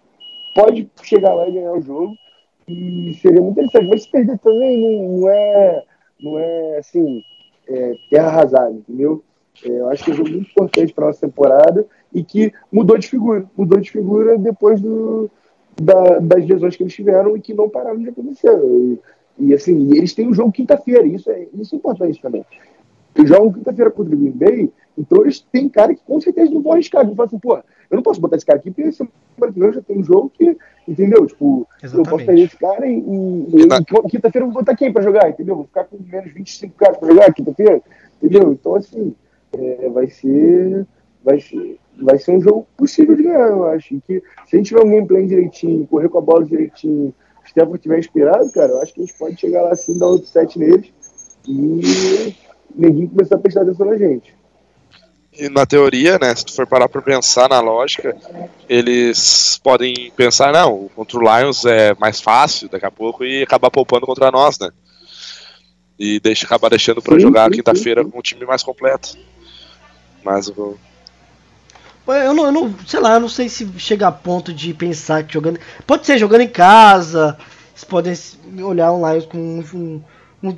pode 0.56 0.90
chegar 1.04 1.34
lá 1.34 1.48
e 1.48 1.54
ganhar 1.54 1.74
o 1.74 1.82
jogo, 1.82 2.16
e 2.68 3.14
seria 3.16 3.42
muito 3.42 3.60
interessante, 3.60 3.90
mas 3.90 4.04
se 4.04 4.12
perder 4.12 4.38
também 4.40 4.78
não, 4.78 5.20
não 5.20 5.30
é, 5.30 5.84
não 6.22 6.40
é 6.40 6.78
assim 6.78 7.24
é, 7.68 7.96
terra 8.10 8.28
arrasada, 8.28 8.72
entendeu? 8.72 9.24
É, 9.66 9.70
eu 9.70 9.90
acho 9.90 10.04
que 10.04 10.12
é 10.12 10.14
um 10.14 10.18
jogo 10.18 10.30
muito 10.30 10.50
importante 10.50 10.94
para 10.94 11.08
nossa 11.08 11.22
temporada 11.22 11.86
e 12.14 12.24
que 12.24 12.54
mudou 12.72 12.98
de 12.98 13.08
figura. 13.08 13.46
Mudou 13.58 13.80
de 13.80 13.92
figura 13.92 14.38
depois 14.38 14.80
do, 14.82 15.30
da, 15.82 16.20
das 16.20 16.48
lesões 16.48 16.76
que 16.76 16.84
eles 16.84 16.94
tiveram 16.94 17.36
e 17.36 17.42
que 17.42 17.54
não 17.54 17.70
pararam 17.70 18.00
de 18.00 18.10
acontecer. 18.10 18.58
E, 18.64 19.00
e 19.40 19.54
assim, 19.54 19.90
eles 19.96 20.14
têm 20.14 20.28
um 20.28 20.34
jogo 20.34 20.52
quinta-feira, 20.52 21.06
isso 21.06 21.30
é, 21.32 21.48
isso 21.54 21.76
é 21.76 21.78
importante 21.78 22.22
também. 22.22 22.46
Eles 23.16 23.30
jogam 23.30 23.54
quinta-feira 23.54 23.92
contra 23.92 24.16
o 24.16 24.18
Green 24.18 24.32
Bay, 24.32 24.72
então 24.98 25.22
eles 25.22 25.40
têm 25.40 25.68
cara 25.70 25.94
que 25.96 26.02
com 26.04 26.20
certeza 26.20 26.52
não 26.52 26.62
vão 26.62 26.74
arriscar. 26.74 27.04
Eles 27.04 27.16
falam 27.16 27.28
assim, 27.28 27.40
pô, 27.40 27.56
eu 27.56 27.96
não 27.96 28.04
posso 28.04 28.22
botar 28.22 28.36
esse 28.36 28.46
cara 28.46 28.60
aqui 28.60 28.70
porque 28.70 28.92
semana 28.92 29.14
que 29.54 29.60
vem 29.60 29.74
já 29.74 29.82
tem 29.82 29.98
um 29.98 30.04
jogo 30.04 30.32
que, 30.38 30.56
entendeu? 30.88 31.26
Tipo, 31.26 31.68
Exatamente. 31.82 32.08
eu 32.08 32.12
posso 32.12 32.26
pegar 32.26 32.42
esse 32.42 32.58
cara 32.58 32.88
e, 32.88 33.00
e, 33.00 33.62
e 33.62 34.10
quinta-feira 34.10 34.46
eu 34.46 34.52
vou 34.52 34.62
botar 34.62 34.76
quem 34.76 34.94
pra 34.94 35.02
jogar, 35.02 35.30
entendeu? 35.30 35.56
Vou 35.56 35.66
ficar 35.66 35.86
com 35.86 35.98
menos 35.98 36.32
25 36.32 36.76
caras 36.76 36.98
pra 36.98 37.10
jogar 37.10 37.34
quinta-feira, 37.34 37.82
entendeu? 38.22 38.52
Então, 38.52 38.76
assim, 38.76 39.16
é, 39.54 39.90
vai 39.90 40.08
ser. 40.08 40.86
Vai 41.24 41.40
ser. 41.40 41.80
Vai 42.02 42.18
ser 42.18 42.32
um 42.32 42.42
jogo 42.42 42.66
possível 42.78 43.14
de 43.16 43.24
ganhar, 43.24 43.50
eu 43.50 43.66
acho. 43.66 43.96
E 43.96 44.02
que 44.02 44.24
se 44.48 44.56
a 44.56 44.58
gente 44.58 44.68
tiver 44.68 44.82
um 44.82 44.90
gameplay 44.90 45.26
direitinho, 45.28 45.86
correr 45.88 46.08
com 46.08 46.18
a 46.18 46.22
bola 46.22 46.46
direitinho, 46.46 47.14
se 47.44 47.48
o 47.48 47.50
Stefan 47.50 47.76
estiver 47.76 48.00
inspirado, 48.00 48.50
cara, 48.52 48.72
eu 48.72 48.82
acho 48.82 48.94
que 48.94 49.02
a 49.02 49.06
gente 49.06 49.18
pode 49.18 49.38
chegar 49.38 49.64
lá 49.64 49.72
assim, 49.72 49.98
dar 49.98 50.08
outro 50.08 50.28
set 50.28 50.58
neles 50.58 50.94
e 51.46 52.36
ninguém 52.76 53.08
começar 53.08 53.36
a 53.36 53.40
prestar 53.40 53.62
atenção 53.62 53.86
na 53.86 53.98
gente 53.98 54.34
na 55.48 55.66
teoria, 55.66 56.18
né, 56.20 56.36
se 56.36 56.44
tu 56.44 56.54
for 56.54 56.68
parar 56.68 56.90
para 56.90 57.02
pensar 57.02 57.48
na 57.48 57.62
lógica, 57.62 58.18
eles 58.68 59.60
podem 59.64 60.12
pensar, 60.16 60.52
não, 60.52 60.90
contra 60.96 61.18
o 61.18 61.22
Lions 61.22 61.64
é 61.66 61.96
mais 61.96 62.20
fácil 62.20 62.68
daqui 62.68 62.86
a 62.86 62.92
pouco 62.92 63.24
e 63.24 63.44
acabar 63.44 63.70
poupando 63.70 64.06
contra 64.06 64.32
nós, 64.32 64.58
né? 64.60 64.72
E 65.98 66.20
deixa, 66.20 66.46
acabar 66.46 66.70
deixando 66.70 67.02
para 67.02 67.20
jogar 67.20 67.52
quinta-feira 67.52 68.04
com 68.04 68.20
um 68.20 68.22
time 68.22 68.46
mais 68.46 68.64
completo. 68.64 69.18
Mas 70.24 70.48
eu 70.48 70.78
eu 72.08 72.34
não, 72.34 72.46
eu 72.46 72.52
não, 72.52 72.76
sei 72.88 73.00
lá, 73.00 73.14
eu 73.14 73.20
não 73.20 73.30
sei 73.30 73.48
se 73.48 73.70
chega 73.78 74.08
a 74.08 74.12
ponto 74.12 74.52
de 74.52 74.74
pensar 74.74 75.24
que 75.24 75.34
jogando. 75.34 75.60
Pode 75.86 76.08
ser 76.08 76.18
jogando 76.18 76.42
em 76.42 76.50
casa, 76.50 77.38
eles 77.72 77.84
podem 77.84 78.64
olhar 78.64 78.92
um 78.92 79.08
Lions 79.08 79.26
com 79.28 79.38
um, 79.38 80.04
um, 80.42 80.56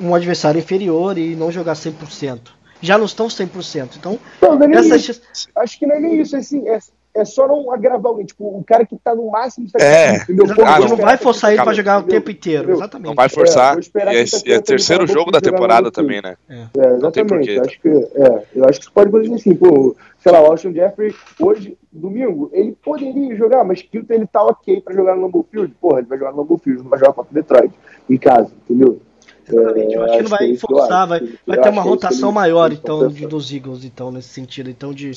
um 0.00 0.14
adversário 0.14 0.58
inferior 0.58 1.16
e 1.18 1.34
não 1.34 1.50
jogar 1.50 1.74
100% 1.74 2.56
já 2.80 2.98
não 2.98 3.06
estão 3.06 3.26
100%. 3.26 3.96
Então, 3.98 4.18
não, 4.40 4.58
não 4.58 4.66
é 4.66 4.96
essa... 4.96 5.20
acho 5.56 5.78
que 5.78 5.86
não 5.86 5.96
é 5.96 6.00
nem 6.00 6.20
isso, 6.20 6.36
é 6.36 6.40
assim, 6.40 6.68
é, 6.68 6.78
é 7.14 7.24
só 7.24 7.48
não 7.48 7.72
agravar 7.72 8.06
alguém, 8.06 8.26
tipo, 8.26 8.44
o 8.44 8.62
cara 8.64 8.84
que 8.84 8.96
tá 8.96 9.14
no 9.14 9.30
máximo 9.30 9.66
está 9.66 9.82
é. 9.82 10.16
entendeu? 10.16 10.46
Ah, 10.64 10.78
não, 10.78 10.88
não 10.88 10.96
vai 10.96 11.16
forçar 11.16 11.52
ele 11.52 11.62
para 11.62 11.72
jogar 11.72 12.00
o 12.00 12.02
tempo 12.02 12.30
inteiro, 12.30 12.64
entendeu? 12.64 12.76
exatamente. 12.76 13.06
Não 13.06 13.14
vai 13.14 13.28
forçar. 13.28 13.78
É, 13.78 14.24
e 14.46 14.52
é, 14.52 14.58
o 14.58 14.62
terceiro 14.62 15.06
jogo 15.06 15.30
da 15.30 15.40
temporada 15.40 15.90
também, 15.90 16.20
né? 16.20 16.36
É, 16.48 16.66
é 16.76 16.96
exatamente. 16.96 17.50
Eu 17.50 17.62
acho 17.62 17.80
que, 17.80 17.88
é, 17.88 18.42
eu 18.54 18.64
acho 18.68 18.80
que 18.80 18.90
pode 18.90 19.10
fazer 19.10 19.34
assim, 19.34 19.54
pô, 19.54 19.96
sei 20.18 20.32
lá, 20.32 20.42
o 20.42 20.46
Austin 20.46 20.72
Jeffrey, 20.72 21.14
hoje, 21.40 21.76
domingo, 21.90 22.50
ele 22.52 22.76
poderia 22.84 23.34
jogar, 23.34 23.64
mas 23.64 23.80
quinta 23.80 24.14
ele 24.14 24.26
tá 24.26 24.42
ok 24.42 24.80
para 24.82 24.94
jogar 24.94 25.16
no 25.16 25.22
Lambeau 25.22 25.46
Field. 25.50 25.74
Porra, 25.80 26.00
ele 26.00 26.08
vai 26.08 26.18
jogar 26.18 26.32
no 26.32 26.38
Lambeau 26.38 26.58
Field, 26.58 26.82
não 26.82 26.90
vai 26.90 26.98
jogar 26.98 27.14
contra 27.14 27.30
o 27.30 27.34
Detroit, 27.34 27.72
em 28.10 28.18
casa, 28.18 28.50
entendeu? 28.64 29.00
Exatamente, 29.48 29.94
eu 29.94 30.04
acho 30.04 30.16
que 30.16 30.22
não 30.22 30.30
vai 30.30 30.52
é 30.52 30.56
forçar, 30.56 31.06
vai, 31.06 31.20
vai 31.46 31.60
ter 31.60 31.68
uma 31.68 31.82
é 31.82 31.84
rotação 31.84 32.32
maior 32.32 32.72
então 32.72 33.08
dos 33.08 33.52
Eagles, 33.52 33.84
então, 33.84 34.10
nesse 34.10 34.28
sentido, 34.28 34.68
então 34.68 34.92
de, 34.92 35.12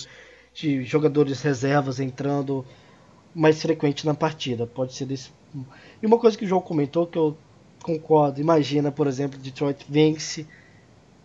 de 0.54 0.84
jogadores 0.84 1.42
reservas 1.42 2.00
entrando 2.00 2.64
mais 3.34 3.62
frequente 3.62 4.06
na 4.06 4.14
partida. 4.14 4.68
Pode 4.68 4.94
ser 4.94 5.06
desse. 5.06 5.32
E 6.02 6.06
uma 6.06 6.18
coisa 6.18 6.38
que 6.38 6.46
o 6.46 6.48
João 6.48 6.62
comentou 6.62 7.08
que 7.08 7.18
eu 7.18 7.36
concordo, 7.84 8.40
imagina, 8.40 8.92
por 8.92 9.08
exemplo, 9.08 9.40
Detroit 9.40 9.86
vence 9.90 10.46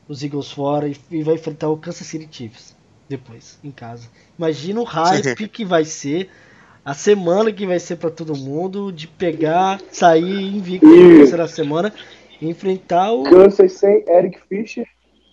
os 0.09 0.23
Eagles 0.23 0.51
fora 0.51 0.89
e, 0.89 0.97
e 1.11 1.23
vai 1.23 1.35
enfrentar 1.35 1.69
o 1.69 1.77
Kansas 1.77 2.07
City 2.07 2.29
Chiefs 2.31 2.75
depois, 3.09 3.59
em 3.63 3.71
casa. 3.71 4.09
Imagina 4.39 4.81
o 4.81 4.85
hype 4.85 5.49
que 5.49 5.65
vai 5.65 5.85
ser 5.85 6.31
a 6.85 6.93
semana 6.93 7.51
que 7.51 7.67
vai 7.67 7.79
ser 7.79 7.97
para 7.97 8.11
todo 8.11 8.37
mundo 8.37 8.93
de 8.93 9.09
pegar, 9.09 9.81
sair 9.91 10.55
invicto 10.55 10.87
na 10.87 11.17
terceira 11.17 11.49
semana 11.49 11.93
enfrentar 12.49 13.13
o. 13.13 13.25
Kansas 13.25 13.73
sem 13.73 14.05
Eric 14.09 14.39
Fischer 14.49 14.87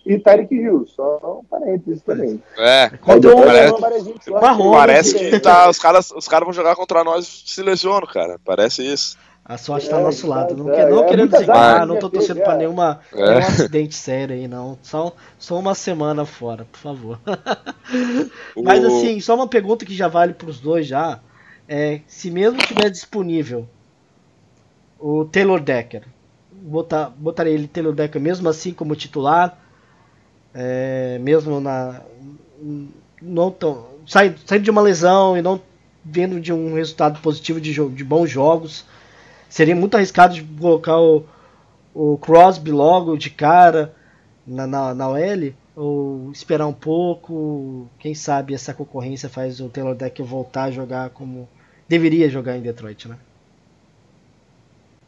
e 0.04 0.18
Tarek 0.18 0.54
Hill, 0.54 0.86
só 0.86 1.40
um 1.40 1.44
parênteses 1.44 2.02
também. 2.02 2.42
É, 2.58 2.90
contra 3.00 3.36
o 3.36 3.42
parece, 3.44 4.62
parece 4.72 5.30
que 5.30 5.40
tá, 5.40 5.68
os 5.70 5.78
caras 5.78 6.10
os 6.10 6.26
cara 6.26 6.44
vão 6.44 6.52
jogar 6.52 6.74
contra 6.74 7.04
nós 7.04 7.44
se 7.46 7.62
lesionam, 7.62 8.06
cara. 8.06 8.38
Parece 8.44 8.84
isso. 8.84 9.16
A 9.44 9.58
sorte 9.58 9.88
tá 9.88 9.96
é, 9.96 9.98
do 9.98 10.04
nosso 10.06 10.26
lado. 10.26 10.56
Não, 10.56 10.72
é, 10.72 10.88
não 10.88 11.04
é, 11.04 11.08
querendo 11.08 11.36
zicar, 11.36 11.84
não 11.84 11.98
tô 11.98 12.08
torcendo 12.08 12.40
pra 12.42 12.56
nenhuma, 12.56 13.00
é. 13.12 13.16
nenhum 13.16 13.38
acidente 13.38 13.94
sério 13.94 14.34
aí, 14.34 14.46
não. 14.46 14.78
Só, 14.82 15.12
só 15.38 15.58
uma 15.58 15.74
semana 15.74 16.24
fora, 16.24 16.64
por 16.64 16.78
favor. 16.78 17.20
Mas 18.56 18.84
assim, 18.84 19.20
só 19.20 19.34
uma 19.34 19.48
pergunta 19.48 19.84
que 19.84 19.94
já 19.94 20.06
vale 20.06 20.32
pros 20.32 20.60
dois 20.60 20.86
já. 20.86 21.20
É, 21.68 22.00
se 22.06 22.30
mesmo 22.30 22.58
tiver 22.58 22.90
disponível 22.90 23.68
o 24.98 25.24
Taylor 25.24 25.60
Decker, 25.60 26.04
botar, 26.62 27.10
botaria 27.10 27.52
ele 27.52 27.66
Taylor 27.66 27.92
Decker 27.92 28.20
mesmo 28.20 28.48
assim 28.48 28.72
como 28.72 28.94
titular, 28.94 29.58
é, 30.54 31.18
mesmo 31.18 31.60
na 31.60 32.00
não 33.20 33.50
tão 33.50 33.86
saindo 34.06 34.38
sai 34.44 34.58
de 34.58 34.70
uma 34.70 34.80
lesão 34.80 35.36
e 35.36 35.42
não 35.42 35.60
vendo 36.04 36.40
de 36.40 36.52
um 36.52 36.74
resultado 36.74 37.20
positivo 37.20 37.60
de, 37.60 37.72
de 37.72 38.04
bons 38.04 38.28
jogos, 38.28 38.84
seria 39.48 39.74
muito 39.74 39.96
arriscado 39.96 40.34
de 40.34 40.42
colocar 40.42 40.98
o, 41.00 41.24
o 41.94 42.18
Crosby 42.18 42.70
logo 42.70 43.16
de 43.16 43.30
cara 43.30 43.94
na, 44.46 44.66
na, 44.66 44.94
na 44.94 45.08
OL 45.08 45.52
ou 45.74 46.30
esperar 46.32 46.66
um 46.66 46.72
pouco, 46.72 47.88
quem 47.98 48.14
sabe 48.14 48.52
essa 48.52 48.74
concorrência 48.74 49.28
faz 49.28 49.60
o 49.60 49.68
Taylor 49.68 49.94
Decker 49.94 50.24
voltar 50.24 50.64
a 50.64 50.70
jogar 50.70 51.10
como 51.10 51.48
deveria 51.88 52.28
jogar 52.28 52.56
em 52.56 52.62
Detroit, 52.62 53.08
né? 53.08 53.16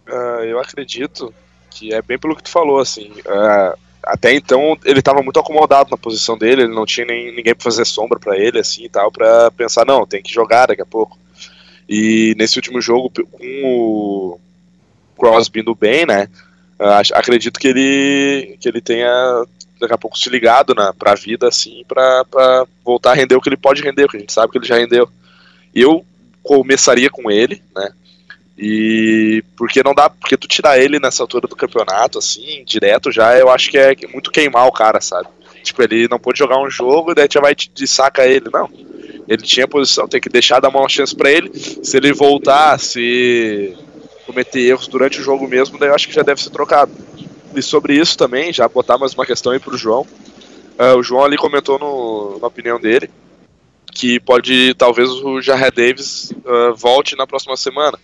Uh, 0.06 0.44
eu 0.44 0.60
acredito 0.60 1.34
que 1.74 1.92
é 1.92 2.00
bem 2.00 2.18
pelo 2.18 2.36
que 2.36 2.42
tu 2.42 2.50
falou, 2.50 2.78
assim. 2.78 3.10
Uh, 3.26 3.78
até 4.02 4.32
então 4.34 4.76
ele 4.84 5.00
estava 5.00 5.22
muito 5.22 5.40
acomodado 5.40 5.90
na 5.90 5.96
posição 5.96 6.38
dele, 6.38 6.62
ele 6.62 6.74
não 6.74 6.86
tinha 6.86 7.06
nem 7.06 7.34
ninguém 7.34 7.54
para 7.54 7.64
fazer 7.64 7.84
sombra 7.84 8.18
para 8.18 8.38
ele, 8.38 8.58
assim 8.58 8.84
e 8.84 8.88
tal, 8.88 9.10
para 9.10 9.50
pensar, 9.50 9.84
não, 9.84 10.06
tem 10.06 10.22
que 10.22 10.32
jogar 10.32 10.66
daqui 10.66 10.82
a 10.82 10.86
pouco. 10.86 11.18
E 11.88 12.34
nesse 12.38 12.58
último 12.58 12.80
jogo, 12.80 13.10
com 13.10 13.62
o 13.64 14.40
Crosby 15.18 15.60
indo 15.60 15.74
bem, 15.74 16.06
né? 16.06 16.28
Acredito 17.12 17.58
que 17.58 17.68
ele, 17.68 18.56
que 18.60 18.68
ele 18.68 18.80
tenha 18.80 19.44
daqui 19.80 19.94
a 19.94 19.98
pouco 19.98 20.18
se 20.18 20.28
ligado 20.30 20.74
na, 20.74 20.92
pra 20.92 21.14
vida, 21.14 21.48
assim, 21.48 21.84
pra 21.86 22.24
voltar 22.84 23.12
a 23.12 23.14
render 23.14 23.34
o 23.34 23.40
que 23.40 23.48
ele 23.48 23.56
pode 23.56 23.82
render, 23.82 24.04
porque 24.04 24.18
a 24.18 24.20
gente 24.20 24.32
sabe 24.32 24.52
que 24.52 24.58
ele 24.58 24.66
já 24.66 24.76
rendeu. 24.76 25.08
Eu 25.74 26.04
começaria 26.42 27.10
com 27.10 27.30
ele, 27.30 27.62
né? 27.74 27.90
E 28.56 29.42
porque 29.56 29.82
não 29.82 29.94
dá, 29.94 30.08
porque 30.08 30.36
tu 30.36 30.46
tirar 30.46 30.78
ele 30.78 31.00
nessa 31.00 31.22
altura 31.22 31.48
do 31.48 31.56
campeonato, 31.56 32.18
assim, 32.18 32.62
direto 32.64 33.10
já, 33.10 33.36
eu 33.36 33.50
acho 33.50 33.70
que 33.70 33.76
é 33.76 33.94
muito 34.12 34.30
queimar 34.30 34.66
o 34.66 34.72
cara, 34.72 35.00
sabe? 35.00 35.28
Tipo, 35.62 35.82
ele 35.82 36.08
não 36.08 36.18
pode 36.18 36.38
jogar 36.38 36.60
um 36.60 36.70
jogo 36.70 37.10
e 37.10 37.14
daí 37.14 37.26
já 37.30 37.40
vai 37.40 37.54
te 37.54 37.86
saca 37.86 38.26
ele, 38.26 38.48
não. 38.52 38.68
ele 39.26 39.42
tinha 39.42 39.66
posição, 39.66 40.06
tem 40.06 40.20
que 40.20 40.28
deixar 40.28 40.60
dar 40.60 40.68
uma 40.68 40.88
chance 40.88 41.14
para 41.16 41.30
ele. 41.30 41.50
Se 41.54 41.96
ele 41.96 42.12
voltar, 42.12 42.78
se 42.78 43.76
cometer 44.26 44.60
erros 44.60 44.86
durante 44.86 45.20
o 45.20 45.22
jogo 45.22 45.48
mesmo, 45.48 45.78
daí 45.78 45.88
eu 45.88 45.94
acho 45.94 46.06
que 46.06 46.14
já 46.14 46.22
deve 46.22 46.42
ser 46.42 46.50
trocado. 46.50 46.92
E 47.56 47.62
sobre 47.62 47.94
isso 47.94 48.16
também, 48.16 48.52
já 48.52 48.68
botar 48.68 48.98
mais 48.98 49.14
uma 49.14 49.26
questão 49.26 49.52
aí 49.52 49.58
pro 49.58 49.76
João. 49.76 50.06
Uh, 50.78 50.98
o 50.98 51.02
João 51.02 51.24
ali 51.24 51.36
comentou 51.36 51.78
no, 51.78 52.38
na 52.40 52.46
opinião 52.46 52.78
dele 52.78 53.08
que 53.94 54.18
pode, 54.18 54.74
talvez 54.74 55.08
o 55.08 55.40
Jared 55.40 55.74
Davis 55.74 56.32
uh, 56.32 56.74
volte 56.74 57.16
na 57.16 57.26
próxima 57.26 57.56
semana. 57.56 57.96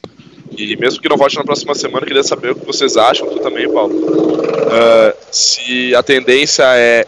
E 0.57 0.77
mesmo 0.77 1.01
que 1.01 1.09
não 1.09 1.17
volte 1.17 1.37
na 1.37 1.45
próxima 1.45 1.75
semana, 1.75 2.07
queria 2.07 2.23
saber 2.23 2.51
o 2.51 2.55
que 2.55 2.67
vocês 2.67 2.97
acham, 2.97 3.29
tu 3.29 3.39
também, 3.41 3.71
Paulo. 3.73 3.95
Uh, 3.95 5.17
se 5.31 5.95
a 5.95 6.03
tendência 6.03 6.65
é 6.77 7.07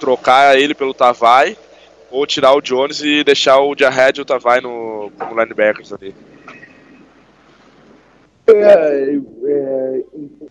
trocar 0.00 0.58
ele 0.58 0.74
pelo 0.74 0.92
Tavai 0.92 1.56
ou 2.10 2.26
tirar 2.26 2.54
o 2.54 2.60
Jones 2.60 3.00
e 3.00 3.24
deixar 3.24 3.60
o 3.60 3.74
Jared 3.76 4.18
e 4.18 4.22
o 4.22 4.24
Tavai 4.24 4.60
no, 4.60 5.10
como 5.18 5.40
linebackers 5.40 5.92
ali. 5.92 6.14
É, 8.46 9.18
é, 9.46 10.04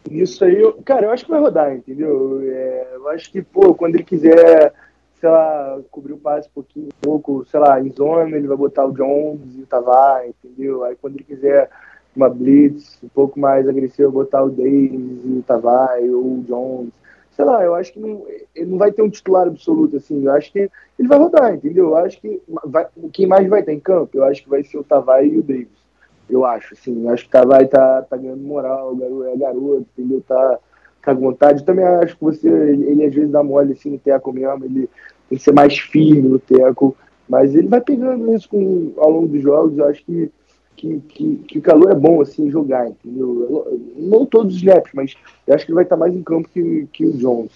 isso 0.09 0.43
aí, 0.43 0.59
eu, 0.59 0.73
cara, 0.83 1.05
eu 1.05 1.11
acho 1.11 1.25
que 1.25 1.31
vai 1.31 1.39
rodar, 1.39 1.73
entendeu? 1.75 2.41
É, 2.43 2.87
eu 2.95 3.07
acho 3.09 3.31
que, 3.31 3.41
pô, 3.41 3.75
quando 3.75 3.95
ele 3.95 4.03
quiser, 4.03 4.73
sei 5.19 5.29
lá, 5.29 5.79
cobrir 5.91 6.13
o 6.13 6.17
passe 6.17 6.47
um 6.49 6.53
pouquinho, 6.53 6.87
um 6.87 7.01
pouco, 7.01 7.45
sei 7.45 7.59
lá, 7.59 7.79
em 7.79 7.91
zona, 7.91 8.35
ele 8.35 8.47
vai 8.47 8.57
botar 8.57 8.85
o 8.85 8.91
Jones 8.91 9.55
e 9.55 9.61
o 9.61 9.67
Tavai, 9.67 10.29
entendeu? 10.29 10.83
Aí 10.83 10.95
quando 10.99 11.15
ele 11.15 11.23
quiser 11.23 11.69
uma 12.15 12.29
blitz 12.29 12.99
um 13.03 13.07
pouco 13.09 13.39
mais 13.39 13.67
agressiva, 13.67 14.09
botar 14.09 14.43
o 14.43 14.49
Davis 14.49 15.21
e 15.25 15.37
o 15.39 15.43
Tavai 15.45 16.09
ou 16.09 16.39
o 16.39 16.43
Jones. 16.47 16.93
Sei 17.31 17.43
lá, 17.43 17.63
eu 17.63 17.73
acho 17.73 17.93
que 17.93 17.99
não, 17.99 18.23
ele 18.55 18.69
não 18.69 18.77
vai 18.77 18.91
ter 18.91 19.01
um 19.01 19.09
titular 19.09 19.47
absoluto, 19.47 19.97
assim. 19.97 20.23
Eu 20.23 20.31
acho 20.33 20.51
que 20.51 20.69
ele 20.99 21.07
vai 21.07 21.17
rodar, 21.17 21.53
entendeu? 21.55 21.85
Eu 21.85 21.97
acho 21.97 22.21
que 22.21 22.41
vai, 22.65 22.87
quem 23.11 23.25
mais 23.25 23.47
vai 23.47 23.61
estar 23.61 23.73
em 23.73 23.79
campo, 23.79 24.17
eu 24.17 24.23
acho 24.23 24.43
que 24.43 24.49
vai 24.49 24.63
ser 24.63 24.77
o 24.77 24.83
Tavai 24.83 25.27
e 25.27 25.39
o 25.39 25.43
Davis. 25.43 25.83
Eu 26.29 26.45
acho, 26.45 26.75
assim. 26.75 27.03
Eu 27.03 27.09
acho 27.09 27.23
que 27.23 27.29
o 27.29 27.31
Tavai 27.31 27.65
tá, 27.65 28.03
tá 28.03 28.15
ganhando 28.17 28.43
moral, 28.43 28.95
é 29.33 29.37
garoto, 29.37 29.87
entendeu? 29.97 30.21
Tá, 30.27 30.59
tá 31.03 31.15
com 31.15 31.21
vontade. 31.21 31.61
Eu 31.61 31.65
também 31.65 31.85
acho 31.85 32.15
que 32.15 32.23
você, 32.23 32.47
ele, 32.47 32.83
ele 32.85 33.05
às 33.05 33.13
vezes 33.13 33.31
dá 33.31 33.41
mole 33.41 33.73
assim 33.73 33.89
no 33.89 33.99
teco 33.99 34.31
mesmo, 34.31 34.65
ele 34.65 34.89
tem 35.27 35.37
que 35.37 35.43
ser 35.43 35.53
mais 35.53 35.77
firme 35.77 36.29
no 36.29 36.39
teco. 36.39 36.95
Mas 37.27 37.55
ele 37.55 37.67
vai 37.67 37.81
pegando 37.81 38.31
isso 38.33 38.47
com, 38.47 38.93
ao 38.97 39.09
longo 39.09 39.27
dos 39.27 39.41
jogos. 39.41 39.77
Eu 39.77 39.87
acho 39.87 40.05
que 40.05 40.31
que, 40.75 40.99
que, 41.07 41.35
que 41.47 41.59
o 41.59 41.61
calor 41.61 41.91
é 41.91 41.95
bom 41.95 42.21
assim 42.21 42.49
jogar, 42.49 42.89
entendeu? 42.89 43.79
Não 43.97 44.25
todos 44.25 44.55
os 44.55 44.61
snaps, 44.61 44.91
mas 44.93 45.15
eu 45.47 45.55
acho 45.55 45.65
que 45.65 45.71
ele 45.71 45.75
vai 45.75 45.83
estar 45.83 45.97
mais 45.97 46.13
em 46.13 46.23
campo 46.23 46.49
que, 46.49 46.87
que 46.91 47.05
o 47.05 47.13
Jones. 47.13 47.51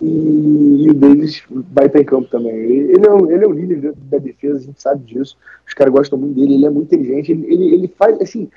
E, 0.00 0.84
e 0.84 0.90
o 0.90 0.94
Davis 0.94 1.42
vai 1.48 1.86
estar 1.86 2.00
em 2.00 2.04
campo 2.04 2.28
também. 2.28 2.54
Ele 2.54 3.06
é, 3.06 3.10
um, 3.10 3.30
ele 3.30 3.44
é 3.44 3.46
o 3.46 3.52
líder 3.52 3.92
da 3.92 4.18
defesa, 4.18 4.58
a 4.58 4.62
gente 4.62 4.82
sabe 4.82 5.04
disso. 5.04 5.36
Os 5.66 5.72
caras 5.72 5.92
gostam 5.92 6.18
muito 6.18 6.34
dele, 6.34 6.54
ele 6.54 6.66
é 6.66 6.70
muito 6.70 6.94
inteligente. 6.94 7.32
Ele, 7.32 7.46
ele, 7.46 7.74
ele 7.74 7.88
faz, 7.88 8.20
assim, 8.20 8.50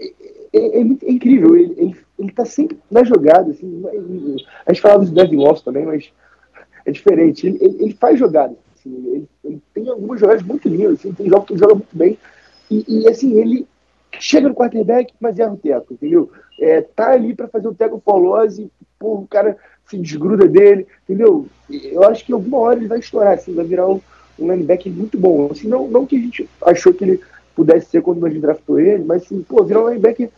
é, 0.00 0.06
é, 0.52 0.80
é, 0.80 0.80
é 0.80 1.10
incrível. 1.10 1.56
Ele, 1.56 1.74
ele, 1.76 1.96
ele 2.18 2.32
tá 2.32 2.44
sempre 2.44 2.78
na 2.90 3.02
jogada. 3.04 3.50
Assim, 3.50 3.82
a 4.64 4.72
gente 4.72 4.80
falava 4.80 5.04
do 5.04 5.10
Devin 5.10 5.36
Loftus 5.36 5.64
também, 5.64 5.84
mas 5.84 6.10
é 6.86 6.90
diferente. 6.90 7.46
Ele, 7.46 7.58
ele, 7.60 7.82
ele 7.82 7.94
faz 7.94 8.18
jogada. 8.18 8.54
Assim, 8.78 8.94
ele, 9.12 9.28
ele, 9.44 9.62
tem 9.74 9.88
algumas 9.88 10.20
jogadas 10.20 10.42
muito 10.42 10.68
lindas. 10.68 11.00
Assim, 11.00 11.12
tem 11.12 11.28
jogos 11.28 11.46
que 11.46 11.52
ele 11.54 11.60
joga 11.60 11.74
muito 11.74 11.96
bem 11.96 12.16
e, 12.70 12.84
e, 12.86 13.08
assim, 13.08 13.38
ele 13.38 13.66
chega 14.20 14.48
no 14.48 14.54
quarterback, 14.54 15.12
mas 15.20 15.38
erra 15.38 15.52
o 15.52 15.56
teco, 15.56 15.94
entendeu? 15.94 16.30
É, 16.60 16.82
tá 16.82 17.12
ali 17.12 17.34
para 17.34 17.48
fazer 17.48 17.68
o 17.68 17.74
teco 17.74 18.02
folose, 18.04 18.70
o 19.00 19.26
cara 19.28 19.56
se 19.88 19.96
desgruda 19.96 20.46
dele, 20.48 20.86
entendeu? 21.04 21.46
Eu 21.70 22.04
acho 22.04 22.24
que 22.24 22.32
alguma 22.32 22.58
hora 22.58 22.78
ele 22.78 22.88
vai 22.88 22.98
estourar, 22.98 23.34
assim, 23.34 23.54
vai 23.54 23.64
virar 23.64 23.86
um, 23.88 24.00
um 24.38 24.50
linebacker 24.50 24.92
muito 24.92 25.18
bom. 25.18 25.48
Assim, 25.50 25.68
não, 25.68 25.88
não 25.88 26.06
que 26.06 26.16
a 26.16 26.20
gente 26.20 26.48
achou 26.62 26.92
que 26.92 27.04
ele 27.04 27.20
pudesse 27.54 27.90
ser 27.90 28.02
quando 28.02 28.24
a 28.24 28.28
gente 28.28 28.40
draftou 28.40 28.78
ele, 28.78 29.04
mas 29.04 29.22
assim, 29.22 29.42
pô, 29.42 29.64
virar 29.64 29.84
um 29.84 29.88
linebacker 29.88 30.30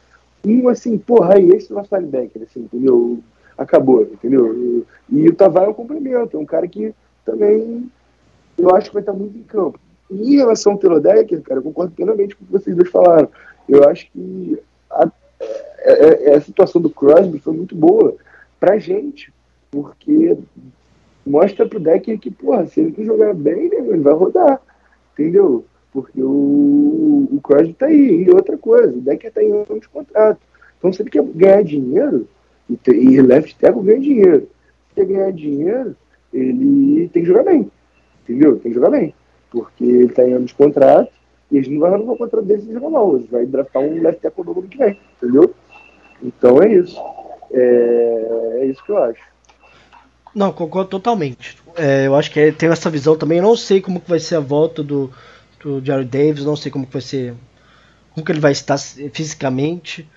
um 0.44 0.68
assim, 0.68 0.96
porra, 0.96 1.34
aí 1.34 1.50
esse 1.50 1.70
é 1.70 1.74
o 1.74 1.78
nosso 1.78 1.94
linebacker, 1.94 2.42
assim, 2.42 2.60
entendeu? 2.60 3.18
Acabou, 3.58 4.02
entendeu? 4.02 4.54
E, 4.54 4.86
e 5.10 5.28
o 5.28 5.34
Tavares 5.34 5.68
é 5.68 5.70
um 5.70 5.74
complemento, 5.74 6.36
é 6.36 6.40
um 6.40 6.46
cara 6.46 6.66
que 6.66 6.94
também 7.24 7.90
eu 8.56 8.74
acho 8.74 8.88
que 8.88 8.94
vai 8.94 9.02
estar 9.02 9.12
muito 9.12 9.36
em 9.36 9.42
campo. 9.42 9.78
E 10.10 10.34
em 10.34 10.36
relação 10.36 10.72
ao 10.72 10.78
Telodecker, 10.78 11.40
cara, 11.42 11.60
eu 11.60 11.64
concordo 11.64 11.92
plenamente 11.94 12.34
com 12.34 12.42
o 12.42 12.46
que 12.46 12.52
vocês 12.52 12.76
dois 12.76 12.90
falaram. 12.90 13.28
Eu 13.68 13.88
acho 13.88 14.10
que 14.10 14.58
a, 14.90 15.04
a, 15.04 15.12
é, 15.80 16.30
é, 16.30 16.34
a 16.34 16.40
situação 16.40 16.82
do 16.82 16.90
Crosby 16.90 17.38
foi 17.38 17.54
muito 17.54 17.76
boa 17.76 18.16
pra 18.58 18.78
gente, 18.78 19.32
porque 19.70 20.36
mostra 21.24 21.66
pro 21.66 21.78
Decker 21.78 22.18
que, 22.18 22.30
porra, 22.30 22.66
se 22.66 22.80
ele 22.80 23.04
jogar 23.04 23.34
bem, 23.34 23.68
né, 23.68 23.76
ele 23.76 24.00
vai 24.00 24.12
rodar, 24.12 24.60
entendeu? 25.12 25.64
Porque 25.92 26.20
o, 26.20 27.28
o 27.30 27.40
Crosby 27.42 27.72
tá 27.74 27.86
aí. 27.86 28.24
E 28.24 28.30
outra 28.30 28.58
coisa, 28.58 28.92
o 28.92 29.00
Decker 29.00 29.32
tá 29.32 29.42
em 29.42 29.52
ano 29.52 29.80
de 29.80 29.88
contrato. 29.88 30.40
Então, 30.78 30.92
se 30.92 31.02
ele 31.02 31.10
quer 31.10 31.22
ganhar 31.22 31.62
dinheiro, 31.62 32.26
e, 32.68 32.78
e 32.90 33.20
left 33.20 33.56
tackle 33.56 33.82
ganha 33.82 34.00
dinheiro. 34.00 34.48
Se 34.88 34.94
quer 34.94 35.04
ganhar 35.04 35.32
dinheiro, 35.32 35.96
ele 36.32 37.08
tem 37.08 37.22
que 37.22 37.28
jogar 37.28 37.44
bem, 37.44 37.70
entendeu? 38.22 38.58
Tem 38.58 38.72
que 38.72 38.74
jogar 38.74 38.90
bem 38.90 39.14
porque 39.50 39.84
ele 39.84 40.06
está 40.06 40.24
em 40.24 40.32
ano 40.32 40.46
de 40.46 40.54
contrato 40.54 41.10
e 41.50 41.56
eles 41.56 41.68
não 41.68 41.80
vão 41.80 41.90
renovar 41.90 42.14
o 42.14 42.18
contrato 42.18 42.44
dele 42.44 42.62
sem 42.62 42.72
jogar 42.72 42.90
mal. 42.90 43.16
Eles 43.16 43.50
draftar 43.50 43.82
um 43.82 44.02
left 44.02 44.20
tackle 44.20 44.50
ano 44.50 44.62
que 44.62 44.78
vem, 44.78 44.98
entendeu? 45.16 45.54
Então 46.22 46.62
é 46.62 46.72
isso. 46.72 47.00
É, 47.52 48.58
é 48.60 48.66
isso 48.66 48.84
que 48.84 48.92
eu 48.92 48.98
acho. 48.98 49.30
Não, 50.34 50.52
concordo 50.52 50.90
totalmente. 50.90 51.56
É, 51.76 52.06
eu 52.06 52.14
acho 52.14 52.30
que 52.30 52.38
é, 52.38 52.52
tem 52.52 52.68
essa 52.68 52.88
visão 52.88 53.16
também. 53.16 53.38
Eu 53.38 53.44
não 53.44 53.56
sei 53.56 53.80
como 53.80 54.00
que 54.00 54.08
vai 54.08 54.20
ser 54.20 54.36
a 54.36 54.40
volta 54.40 54.82
do, 54.82 55.10
do 55.62 55.84
Jared 55.84 56.08
Davis, 56.08 56.44
não 56.44 56.56
sei 56.56 56.70
como 56.70 56.86
que 56.86 56.92
vai 56.92 57.02
ser. 57.02 57.34
Como 58.14 58.24
que 58.24 58.32
ele 58.32 58.40
vai 58.40 58.52
estar 58.52 58.78
fisicamente, 58.78 60.08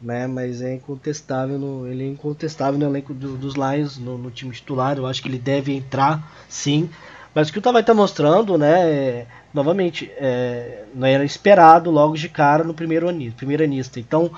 né? 0.00 0.26
Mas 0.26 0.62
é 0.62 0.74
incontestável, 0.74 1.58
no, 1.58 1.86
ele 1.86 2.04
é 2.04 2.06
incontestável 2.06 2.78
no 2.78 2.86
elenco 2.86 3.12
do, 3.12 3.36
dos 3.36 3.54
Lions, 3.54 3.98
no, 3.98 4.16
no, 4.16 4.30
time 4.30 4.52
titular. 4.52 4.96
Eu 4.96 5.06
acho 5.06 5.22
que 5.22 5.28
ele 5.28 5.38
deve 5.38 5.74
entrar, 5.74 6.32
sim. 6.48 6.88
Mas 7.34 7.48
o 7.48 7.52
que 7.52 7.58
o 7.58 7.62
Tavares 7.62 7.84
está 7.84 7.94
mostrando, 7.94 8.56
né, 8.58 8.90
é, 8.90 9.26
novamente, 9.52 10.10
é, 10.16 10.84
não 10.94 11.06
era 11.06 11.24
esperado 11.24 11.90
logo 11.90 12.16
de 12.16 12.28
cara 12.28 12.64
no 12.64 12.74
primeiro, 12.74 13.08
anista, 13.08 13.36
primeiro 13.36 13.64
anista. 13.64 14.00
Então, 14.00 14.30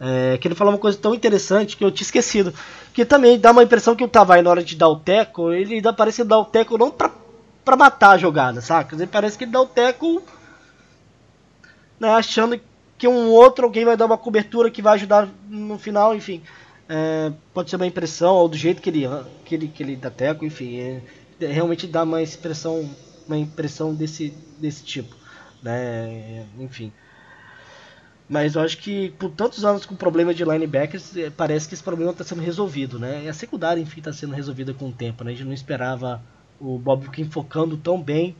é, 0.00 0.38
que 0.38 0.46
ele 0.46 0.54
falou 0.54 0.72
uma 0.72 0.78
coisa 0.78 0.96
tão 0.98 1.14
interessante 1.14 1.76
que 1.76 1.84
eu 1.84 1.90
tinha 1.90 2.04
esquecido. 2.04 2.54
Que 2.92 3.04
também 3.04 3.38
dá 3.38 3.50
uma 3.50 3.62
impressão 3.62 3.96
que 3.96 4.04
o 4.04 4.08
Tavares, 4.08 4.44
na 4.44 4.50
hora 4.50 4.64
de 4.64 4.76
dar 4.76 4.88
o 4.88 4.96
teco, 4.96 5.52
ele 5.52 5.74
ainda 5.76 5.92
parece 5.92 6.24
dar 6.24 6.38
o 6.38 6.44
teco 6.44 6.78
não 6.78 6.90
pra, 6.90 7.10
pra 7.64 7.76
matar 7.76 8.10
a 8.10 8.18
jogada, 8.18 8.60
saca? 8.60 8.94
Ele 8.94 9.06
parece 9.06 9.36
que 9.36 9.44
ele 9.44 9.52
dá 9.52 9.60
o 9.60 9.66
teco 9.66 10.22
né, 11.98 12.08
achando 12.10 12.60
que 12.98 13.08
um 13.08 13.28
outro 13.28 13.64
alguém 13.64 13.84
vai 13.84 13.96
dar 13.96 14.06
uma 14.06 14.18
cobertura 14.18 14.70
que 14.70 14.82
vai 14.82 14.94
ajudar 14.94 15.28
no 15.48 15.78
final, 15.78 16.14
enfim. 16.14 16.42
É, 16.88 17.32
pode 17.52 17.68
ser 17.68 17.76
uma 17.76 17.86
impressão, 17.86 18.34
ou 18.34 18.48
do 18.48 18.56
jeito 18.56 18.80
que 18.80 18.90
ele, 18.90 19.06
que 19.44 19.54
ele, 19.54 19.68
que 19.68 19.82
ele 19.82 19.96
dá 19.96 20.10
teco, 20.10 20.44
enfim. 20.44 20.78
É, 20.78 21.00
realmente 21.40 21.86
dá 21.86 22.02
uma 22.02 22.22
expressão, 22.22 22.88
uma 23.26 23.36
impressão 23.36 23.94
desse, 23.94 24.32
desse 24.58 24.84
tipo, 24.84 25.14
né? 25.62 26.46
Enfim. 26.58 26.92
Mas 28.28 28.56
eu 28.56 28.62
acho 28.62 28.78
que 28.78 29.10
por 29.18 29.30
tantos 29.30 29.64
anos 29.64 29.86
com 29.86 29.94
problema 29.94 30.34
de 30.34 30.44
linebackers, 30.44 31.16
eh, 31.16 31.30
parece 31.30 31.68
que 31.68 31.74
esse 31.74 31.82
problema 31.82 32.10
está 32.10 32.24
sendo 32.24 32.42
resolvido, 32.42 32.98
né? 32.98 33.24
E 33.24 33.28
a 33.28 33.32
secundária, 33.32 33.80
enfim, 33.80 34.00
está 34.00 34.12
sendo 34.12 34.34
resolvida 34.34 34.74
com 34.74 34.88
o 34.88 34.92
tempo, 34.92 35.22
né? 35.22 35.30
A 35.30 35.34
gente 35.34 35.46
não 35.46 35.52
esperava 35.52 36.20
o 36.60 36.78
Bob 36.78 37.08
King 37.10 37.30
focando 37.30 37.76
tão 37.76 38.02
bem 38.02 38.34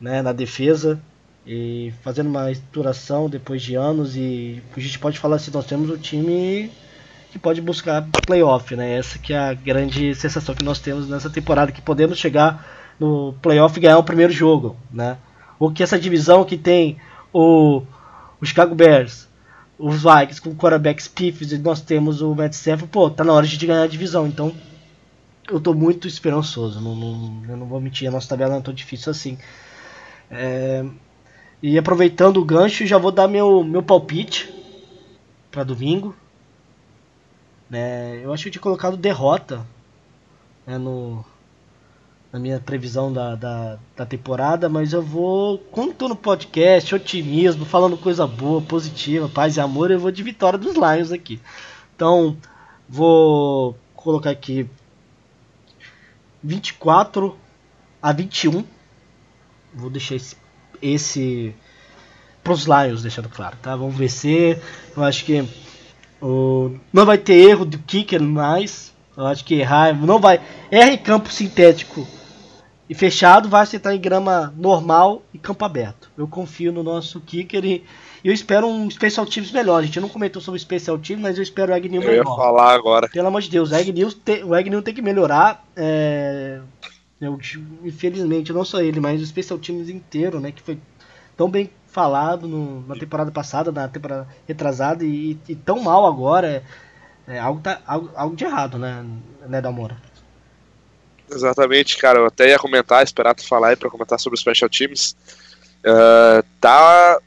né, 0.00 0.22
na 0.22 0.32
defesa 0.32 1.00
e 1.46 1.92
fazendo 2.02 2.28
uma 2.28 2.50
estruturação 2.50 3.28
depois 3.28 3.62
de 3.62 3.74
anos 3.74 4.16
e 4.16 4.62
a 4.76 4.80
gente 4.80 4.98
pode 4.98 5.18
falar 5.18 5.36
assim, 5.36 5.50
nós 5.50 5.66
temos 5.66 5.90
um 5.90 5.96
time 5.96 6.70
que 7.34 7.38
pode 7.40 7.60
buscar 7.60 8.06
playoff, 8.24 8.76
né? 8.76 8.96
Essa 8.96 9.18
que 9.18 9.32
é 9.32 9.38
a 9.38 9.52
grande 9.52 10.14
sensação 10.14 10.54
que 10.54 10.64
nós 10.64 10.78
temos 10.78 11.08
nessa 11.08 11.28
temporada, 11.28 11.72
que 11.72 11.82
podemos 11.82 12.16
chegar 12.16 12.64
no 12.98 13.34
playoff 13.42 13.76
e 13.76 13.82
ganhar 13.82 13.98
o 13.98 14.04
primeiro 14.04 14.32
jogo, 14.32 14.76
né? 14.88 15.18
Ou 15.58 15.72
que 15.72 15.82
essa 15.82 15.98
divisão 15.98 16.44
que 16.44 16.56
tem 16.56 16.96
o, 17.32 17.82
o 18.40 18.46
Chicago 18.46 18.72
Bears, 18.76 19.28
os 19.76 20.04
Vikings 20.04 20.40
com 20.40 20.54
quarterbacks 20.54 21.08
pífios 21.08 21.52
e 21.52 21.58
nós 21.58 21.80
temos 21.80 22.22
o 22.22 22.32
Matt 22.36 22.52
Stafford, 22.52 22.92
pô, 22.92 23.10
tá 23.10 23.24
na 23.24 23.32
hora 23.32 23.44
de 23.44 23.66
ganhar 23.66 23.82
a 23.82 23.88
divisão, 23.88 24.28
então 24.28 24.54
eu 25.50 25.58
tô 25.58 25.74
muito 25.74 26.06
esperançoso, 26.06 26.80
não, 26.80 26.94
não, 26.94 27.42
eu 27.48 27.56
não 27.56 27.66
vou 27.66 27.80
mentir, 27.80 28.06
a 28.06 28.12
nossa 28.12 28.28
tabela 28.28 28.52
não 28.52 28.60
é 28.60 28.62
tão 28.62 28.72
difícil 28.72 29.10
assim. 29.10 29.36
É, 30.30 30.84
e 31.60 31.76
aproveitando 31.76 32.36
o 32.36 32.44
gancho, 32.44 32.86
já 32.86 32.96
vou 32.96 33.10
dar 33.10 33.26
meu, 33.26 33.64
meu 33.64 33.82
palpite 33.82 34.54
para 35.50 35.64
domingo. 35.64 36.14
Né? 37.68 38.20
Eu 38.22 38.32
acho 38.32 38.42
que 38.44 38.48
eu 38.48 38.52
tinha 38.52 38.62
colocado 38.62 38.96
derrota 38.96 39.66
né, 40.66 40.78
no, 40.78 41.24
na 42.32 42.38
minha 42.38 42.60
previsão 42.60 43.12
da, 43.12 43.34
da, 43.34 43.78
da, 43.96 44.06
temporada, 44.06 44.68
mas 44.68 44.92
eu 44.92 45.02
vou, 45.02 45.58
como 45.58 45.94
tô 45.94 46.08
no 46.08 46.16
podcast, 46.16 46.94
otimismo, 46.94 47.64
falando 47.64 47.96
coisa 47.96 48.26
boa, 48.26 48.60
positiva, 48.60 49.28
paz 49.28 49.56
e 49.56 49.60
amor, 49.60 49.90
eu 49.90 50.00
vou 50.00 50.10
de 50.10 50.22
vitória 50.22 50.58
dos 50.58 50.74
Lions 50.74 51.12
aqui. 51.12 51.40
Então, 51.94 52.36
vou 52.88 53.76
colocar 53.94 54.30
aqui 54.30 54.68
24 56.42 57.36
a 58.02 58.12
21. 58.12 58.64
Vou 59.72 59.90
deixar 59.90 60.16
esse 60.16 60.36
esse 60.82 61.54
pros 62.42 62.66
Lions, 62.66 63.02
deixando 63.02 63.28
claro, 63.28 63.56
tá? 63.62 63.74
Vamos 63.74 63.96
vencer. 63.96 64.60
Eu 64.94 65.02
acho 65.02 65.24
que 65.24 65.48
não 66.20 67.06
vai 67.06 67.18
ter 67.18 67.34
erro 67.34 67.64
do 67.64 67.78
kicker 67.78 68.22
mais. 68.22 68.92
Eu 69.16 69.26
acho 69.26 69.44
que 69.44 69.54
errar 69.54 69.94
não 69.94 70.18
vai. 70.18 70.40
Erra 70.70 70.90
em 70.90 70.98
campo 70.98 71.32
sintético 71.32 72.06
e 72.88 72.94
fechado, 72.94 73.48
vai 73.48 73.62
acertar 73.62 73.94
em 73.94 74.00
grama 74.00 74.52
normal 74.56 75.22
e 75.32 75.38
campo 75.38 75.64
aberto. 75.64 76.10
Eu 76.16 76.26
confio 76.26 76.72
no 76.72 76.82
nosso 76.82 77.20
kicker 77.20 77.64
e 77.64 77.84
eu 78.24 78.32
espero 78.32 78.66
um 78.66 78.90
Special 78.90 79.26
Teams 79.26 79.52
melhor. 79.52 79.78
A 79.78 79.82
gente 79.82 80.00
não 80.00 80.08
comentou 80.08 80.40
sobre 80.40 80.58
Special 80.58 80.98
Teams, 80.98 81.22
mas 81.22 81.36
eu 81.36 81.42
espero 81.42 81.72
o 81.72 81.74
Agnew 81.74 82.00
melhor. 82.00 82.14
Eu 82.14 82.18
ia 82.18 82.24
falar 82.24 82.72
agora. 82.72 83.08
Pelo 83.08 83.28
amor 83.28 83.42
de 83.42 83.50
Deus, 83.50 83.70
o 83.70 83.74
Agnew 83.74 84.10
tem, 84.12 84.42
o 84.42 84.54
Agnew 84.54 84.80
tem 84.80 84.94
que 84.94 85.02
melhorar. 85.02 85.62
É, 85.76 86.58
eu, 87.20 87.38
infelizmente, 87.84 88.52
não 88.52 88.64
só 88.64 88.80
ele, 88.80 88.98
mas 88.98 89.20
o 89.20 89.26
Special 89.26 89.58
Teams 89.58 89.90
inteiro, 89.90 90.40
né? 90.40 90.52
Que 90.52 90.62
foi 90.62 90.78
tão 91.36 91.50
bem 91.50 91.70
falado 91.94 92.48
no, 92.48 92.84
na 92.88 92.96
temporada 92.96 93.30
passada, 93.30 93.70
na 93.70 93.86
temporada 93.86 94.26
retrasada, 94.48 95.04
e, 95.04 95.38
e 95.48 95.54
tão 95.54 95.80
mal 95.80 96.04
agora. 96.04 96.64
É, 97.28 97.36
é 97.36 97.38
algo, 97.38 97.60
tá, 97.60 97.80
algo, 97.86 98.10
algo 98.16 98.34
de 98.34 98.44
errado, 98.44 98.78
né, 98.78 99.06
né 99.46 99.60
Dalmora? 99.62 99.96
Exatamente, 101.30 101.96
cara. 101.96 102.18
Eu 102.18 102.26
até 102.26 102.48
ia 102.48 102.58
comentar, 102.58 103.04
esperar 103.04 103.34
tu 103.34 103.46
falar 103.46 103.68
aí 103.68 103.76
pra 103.76 103.88
comentar 103.88 104.18
sobre 104.18 104.34
os 104.34 104.40
Special 104.40 104.68
Teams. 104.68 105.16
Uh, 105.86 106.44
tá. 106.60 107.18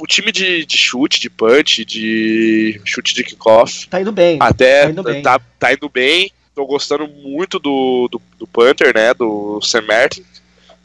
O 0.00 0.06
time 0.06 0.32
de, 0.32 0.64
de 0.64 0.76
chute, 0.76 1.20
de 1.20 1.28
punch, 1.28 1.84
de 1.84 2.80
chute 2.84 3.14
de 3.14 3.24
kickoff. 3.24 3.88
Tá 3.88 4.00
indo 4.00 4.12
bem. 4.12 4.38
Até 4.40 4.84
tá 4.84 4.90
indo 4.90 5.02
bem. 5.02 5.22
Tá, 5.22 5.40
tá 5.58 5.72
indo 5.72 5.88
bem. 5.88 6.32
Tô 6.54 6.64
gostando 6.64 7.06
muito 7.06 7.58
do, 7.58 8.08
do, 8.10 8.22
do 8.38 8.46
Panther, 8.46 8.94
né? 8.94 9.12
Do 9.12 9.60
Sam 9.60 9.82
Martin 9.82 10.24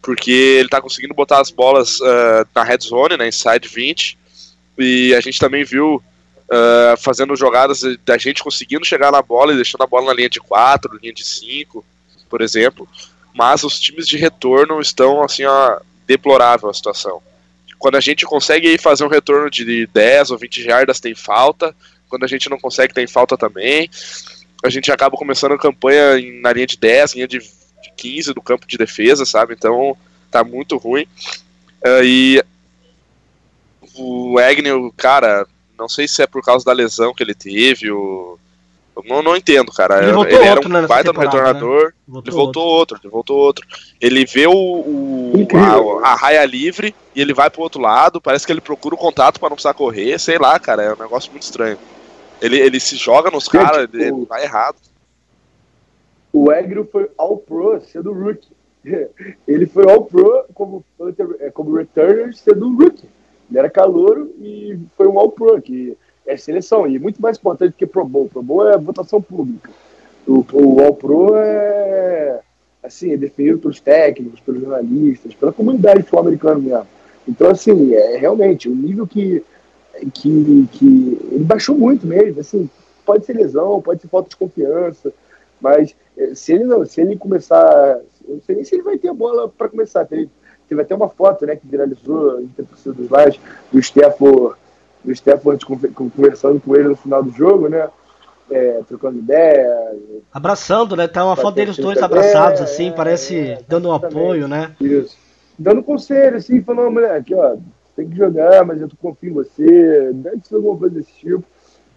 porque 0.02 0.32
ele 0.32 0.66
está 0.66 0.82
conseguindo 0.82 1.14
botar 1.14 1.40
as 1.40 1.52
bolas 1.52 2.00
uh, 2.00 2.48
na 2.56 2.64
red 2.64 2.80
zone, 2.82 3.18
na 3.18 3.28
inside 3.28 3.68
20, 3.68 4.18
e 4.78 5.14
a 5.14 5.22
gente 5.22 5.40
também 5.40 5.64
viu 5.64 5.96
uh, 5.96 6.98
fazendo 6.98 7.36
jogadas 7.36 7.82
da 8.06 8.18
gente 8.18 8.44
conseguindo 8.44 8.86
chegar 8.86 9.12
na 9.12 9.22
bola 9.22 9.54
e 9.54 9.56
deixando 9.56 9.84
a 9.84 9.88
bola 9.88 10.08
na 10.08 10.14
linha 10.14 10.30
de 10.30 10.40
4, 10.40 10.98
linha 10.98 11.14
de 11.14 11.26
5, 11.26 11.86
por 12.30 12.42
exemplo, 12.42 12.88
mas 13.34 13.64
os 13.64 13.80
times 13.80 14.08
de 14.08 14.18
retorno 14.18 14.82
estão 14.82 15.24
assim, 15.24 15.46
ó, 15.46 15.80
deplorável 16.08 16.70
a 16.70 16.74
situação. 16.74 17.22
Quando 17.78 17.96
a 17.96 18.02
gente 18.02 18.26
consegue 18.26 18.78
fazer 18.78 19.04
um 19.04 19.10
retorno 19.10 19.50
de 19.50 19.88
10 19.88 20.32
ou 20.32 20.38
20 20.38 20.64
jardas, 20.64 21.00
tem 21.00 21.16
falta. 21.16 21.76
Quando 22.08 22.24
a 22.24 22.28
gente 22.28 22.50
não 22.50 22.60
consegue, 22.60 22.94
tem 22.94 23.08
falta 23.08 23.36
também. 23.36 23.90
A 24.64 24.70
gente 24.70 24.92
acaba 24.92 25.18
começando 25.18 25.54
a 25.54 25.58
campanha 25.58 26.14
na 26.42 26.54
linha 26.54 26.68
de 26.68 26.78
10, 26.78 27.16
linha 27.16 27.28
de 27.28 27.42
15 27.98 28.34
do 28.34 28.42
campo 28.42 28.68
de 28.68 28.78
defesa, 28.78 29.26
sabe? 29.26 29.54
Então 29.54 29.98
tá 30.30 30.44
muito 30.44 30.78
ruim. 30.78 31.06
Uh, 31.86 32.04
e 32.04 32.44
o 33.96 34.40
Agnew, 34.40 34.94
cara, 34.96 35.46
não 35.78 35.90
sei 35.90 36.08
se 36.08 36.22
é 36.22 36.28
por 36.28 36.44
causa 36.44 36.66
da 36.66 36.74
lesão 36.74 37.14
que 37.14 37.24
ele 37.24 37.36
teve, 37.36 37.92
ou... 37.92 38.40
Eu 38.94 39.04
não, 39.08 39.24
não 39.24 39.38
entendo, 39.38 39.72
cara. 39.72 40.04
Ele, 40.04 40.36
ele 40.36 40.44
era 40.44 40.60
um 40.60 40.68
né, 40.68 40.86
baita 40.86 41.14
no 41.14 41.20
retornador. 41.20 41.86
Né? 41.86 41.92
Voltou 42.06 42.30
ele 42.30 42.36
voltou 42.36 42.64
outro. 42.64 42.96
outro. 42.96 43.00
ele 43.02 43.12
voltou 43.12 43.38
outro. 43.38 43.68
Ele 44.02 44.26
vê 44.26 44.48
o, 44.48 44.52
o 44.54 45.48
a, 46.04 46.10
a, 46.10 46.16
raia 46.16 46.44
livre 46.44 46.94
e 47.16 47.22
ele 47.22 47.34
vai 47.34 47.50
pro 47.50 47.62
outro 47.62 47.80
lado. 47.80 48.20
Parece 48.20 48.46
que 48.46 48.52
ele 48.52 48.60
procura 48.60 48.94
o 48.94 48.98
contato 48.98 49.40
para 49.40 49.48
não 49.48 49.56
precisar 49.56 49.74
correr. 49.76 50.20
Sei 50.20 50.38
lá, 50.38 50.60
cara. 50.60 50.84
É 50.84 50.94
um 50.94 50.98
negócio 50.98 51.32
muito 51.32 51.44
estranho. 51.44 51.78
Ele, 52.42 52.60
ele 52.60 52.82
se 52.82 52.98
joga 52.98 53.32
nos 53.32 53.48
caras, 53.48 53.88
ele, 53.94 54.04
ele 54.04 54.26
vai 54.26 54.44
errado 54.44 54.76
o 56.34 56.50
Agnew 56.50 56.86
foi 56.86 57.10
All-Pro 57.18 57.82
sendo 57.82 58.14
rookie. 58.14 58.52
Ele 59.48 59.66
foi 59.66 59.90
All-Pro 59.90 60.46
como, 60.54 60.84
é, 61.40 61.50
como 61.52 61.76
returner 61.76 62.34
sendo 62.36 62.68
um 62.68 62.76
rookie. 62.76 63.10
Ele 63.50 63.60
era 63.60 63.70
calouro 63.70 64.34
e 64.40 64.80
foi 64.96 65.08
um 65.08 65.20
All-Pro, 65.20 65.62
que 65.62 65.98
é 66.26 66.38
seleção. 66.38 66.88
E 66.88 66.98
muito 66.98 67.22
mais 67.22 67.38
importante 67.38 67.76
que 67.78 67.86
Pro 67.86 68.06
Bowl. 68.06 68.30
Pro 68.30 68.42
Bowl 68.42 68.68
é 68.68 68.78
votação 68.78 69.22
pública. 69.22 69.70
O, 70.26 70.46
o 70.54 70.80
All-Pro 70.80 71.36
é, 71.36 72.40
assim, 72.82 73.12
é 73.12 73.18
definido 73.18 73.60
pelos 73.60 73.82
técnicos, 73.82 74.40
pelos 74.40 74.62
jornalistas, 74.62 75.34
pela 75.34 75.52
comunidade 75.52 76.08
sul-americana 76.08 76.60
mesmo. 76.60 76.88
Então, 77.28 77.50
assim, 77.50 77.94
é 77.94 78.18
realmente 78.18 78.70
o 78.70 78.76
nível 78.76 79.06
que, 79.06 79.44
que, 80.14 80.68
que 80.72 81.20
ele 81.32 81.44
baixou 81.44 81.78
muito 81.78 82.08
mesmo. 82.08 82.40
Assim, 82.40 82.70
pode 83.06 83.26
ser 83.26 83.34
lesão, 83.34 83.82
pode 83.82 84.02
ser 84.02 84.08
falta 84.08 84.30
de 84.30 84.38
confiança, 84.38 85.14
mas 85.60 85.96
se 86.34 86.54
ele 86.54 86.64
não, 86.64 86.86
se 86.86 87.02
ele 87.02 87.16
começar, 87.18 88.00
eu 88.28 88.36
não 88.36 88.42
sei 88.42 88.56
nem 88.56 88.64
se 88.64 88.76
ele 88.76 88.84
vai 88.84 88.98
ter 88.98 89.10
a 89.10 89.14
bola 89.14 89.50
para 89.50 89.70
começar. 89.70 90.06
Teve, 90.06 90.30
teve 90.68 90.82
até 90.82 90.96
uma 90.96 91.10
foto, 91.10 91.46
né, 91.46 91.56
que 91.56 91.68
viralizou 91.68 92.42
entre 92.42 92.64
torcida 92.66 92.94
dos 92.94 93.10
Lions, 93.10 93.40
do 93.72 93.80
Stafford, 93.80 94.56
do 95.04 95.12
Stafford 95.12 95.66
conversando 95.94 96.60
com 96.60 96.76
ele 96.76 96.90
no 96.90 96.96
final 96.96 97.24
do 97.24 97.32
jogo, 97.32 97.68
né? 97.68 97.90
É, 98.50 98.82
trocando 98.88 99.18
ideia. 99.18 99.96
Abraçando, 100.34 100.96
né? 100.96 101.08
Tá 101.08 101.26
uma 101.26 101.38
foto 101.38 101.56
deles 101.56 101.78
dois 101.78 102.02
abraçados, 102.02 102.60
é, 102.60 102.64
assim, 102.64 102.92
parece 102.92 103.40
é, 103.40 103.62
dando 103.68 103.88
um 103.88 103.94
apoio, 103.94 104.48
né? 104.48 104.76
Isso. 104.80 105.18
Dando 105.58 105.82
conselho, 105.82 106.38
assim, 106.38 106.62
falando, 106.62 106.92
moleque, 106.92 107.34
ó, 107.34 107.56
tem 107.96 108.10
que 108.10 108.18
jogar, 108.18 108.66
mas 108.66 108.82
eu 108.82 108.90
confio 109.02 109.30
em 109.30 109.34
você, 109.34 110.12
deve 110.14 110.42
ser 110.44 110.56
alguma 110.56 110.78
coisa 110.78 110.96
desse 110.96 111.14
tipo. 111.14 111.44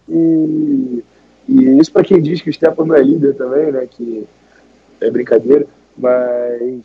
E 0.07 1.03
e 1.47 1.79
isso 1.79 1.91
para 1.91 2.03
quem 2.03 2.21
diz 2.21 2.41
que 2.41 2.49
o 2.49 2.53
Stepan 2.53 2.85
não 2.85 2.95
é 2.95 3.01
líder 3.01 3.35
também, 3.35 3.71
né? 3.71 3.87
Que 3.89 4.27
é 4.99 5.09
brincadeira, 5.11 5.65
mas 5.97 6.81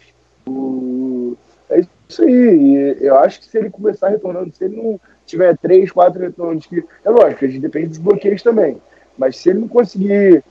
o... 0.47 1.37
é 1.71 1.85
isso 2.09 2.23
aí. 2.23 2.97
Eu 3.01 3.17
acho 3.19 3.41
que 3.41 3.47
se 3.47 3.59
ele 3.59 3.71
começar 3.71 4.09
retornando, 4.09 4.53
se 4.55 4.65
ele 4.65 4.77
não 4.77 5.01
tiver 5.27 5.57
três, 5.57 5.91
quatro 5.91 6.21
retornos, 6.21 6.67
que 6.67 6.85
é 7.05 7.11
lógico, 7.11 7.45
a 7.45 7.49
gente 7.49 7.61
depende 7.61 7.89
dos 7.89 7.99
bloqueios 7.99 8.43
também. 8.43 8.77
Mas 9.17 9.37
se 9.37 9.51
ele 9.51 9.61
não 9.61 9.69
conseguir 9.69 10.43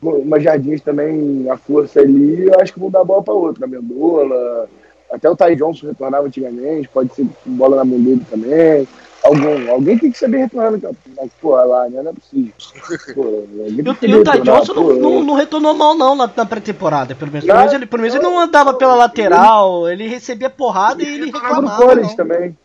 umas 0.00 0.42
jardins 0.42 0.80
também 0.80 1.48
a 1.50 1.56
força 1.56 2.00
ali, 2.00 2.46
eu 2.46 2.58
acho 2.60 2.72
que 2.72 2.80
vão 2.80 2.90
dar 2.90 3.04
bola 3.04 3.22
para 3.22 3.34
outro, 3.34 3.64
a 3.64 3.66
Mendola, 3.66 4.68
até 5.10 5.28
o 5.28 5.36
Ty 5.36 5.56
Johnson 5.56 5.88
retornava 5.88 6.26
antigamente, 6.26 6.88
pode 6.88 7.14
ser 7.14 7.26
bola 7.44 7.76
na 7.76 7.84
dele 7.84 8.22
também. 8.30 8.88
Algum, 9.22 9.70
alguém 9.70 9.98
tem 9.98 10.10
que 10.10 10.18
saber 10.18 10.38
retornar 10.38 10.72
naquela 10.72 10.94
porra 11.40 11.64
lá, 11.64 11.88
né? 11.90 12.02
Não 12.02 12.10
é 12.10 12.14
possível. 12.14 12.52
Pô, 13.14 13.46
e 13.70 14.14
o 14.14 14.24
Ty 14.24 14.40
Johnson 14.40 14.74
não, 14.74 14.92
não, 14.94 15.24
não, 15.24 15.34
retornou 15.34 15.74
mal, 15.74 15.94
não, 15.94 16.14
na, 16.14 16.30
na 16.34 16.46
pré-temporada. 16.46 17.14
Pelo 17.14 17.30
menos, 17.30 17.46
pelo 17.46 17.58
menos, 17.58 17.72
ele, 17.74 17.86
pelo 17.86 18.02
menos 18.02 18.14
ele 18.14 18.24
não 18.24 18.40
andava 18.40 18.72
pela 18.74 18.94
lateral, 18.94 19.88
ele 19.88 20.08
recebia 20.08 20.48
porrada 20.48 21.02
ele, 21.02 21.10
e 21.10 21.14
ele 21.14 21.26
reclamava. 21.26 21.60
no 21.60 21.76
college 21.76 22.08
não. 22.08 22.16
também. 22.16 22.58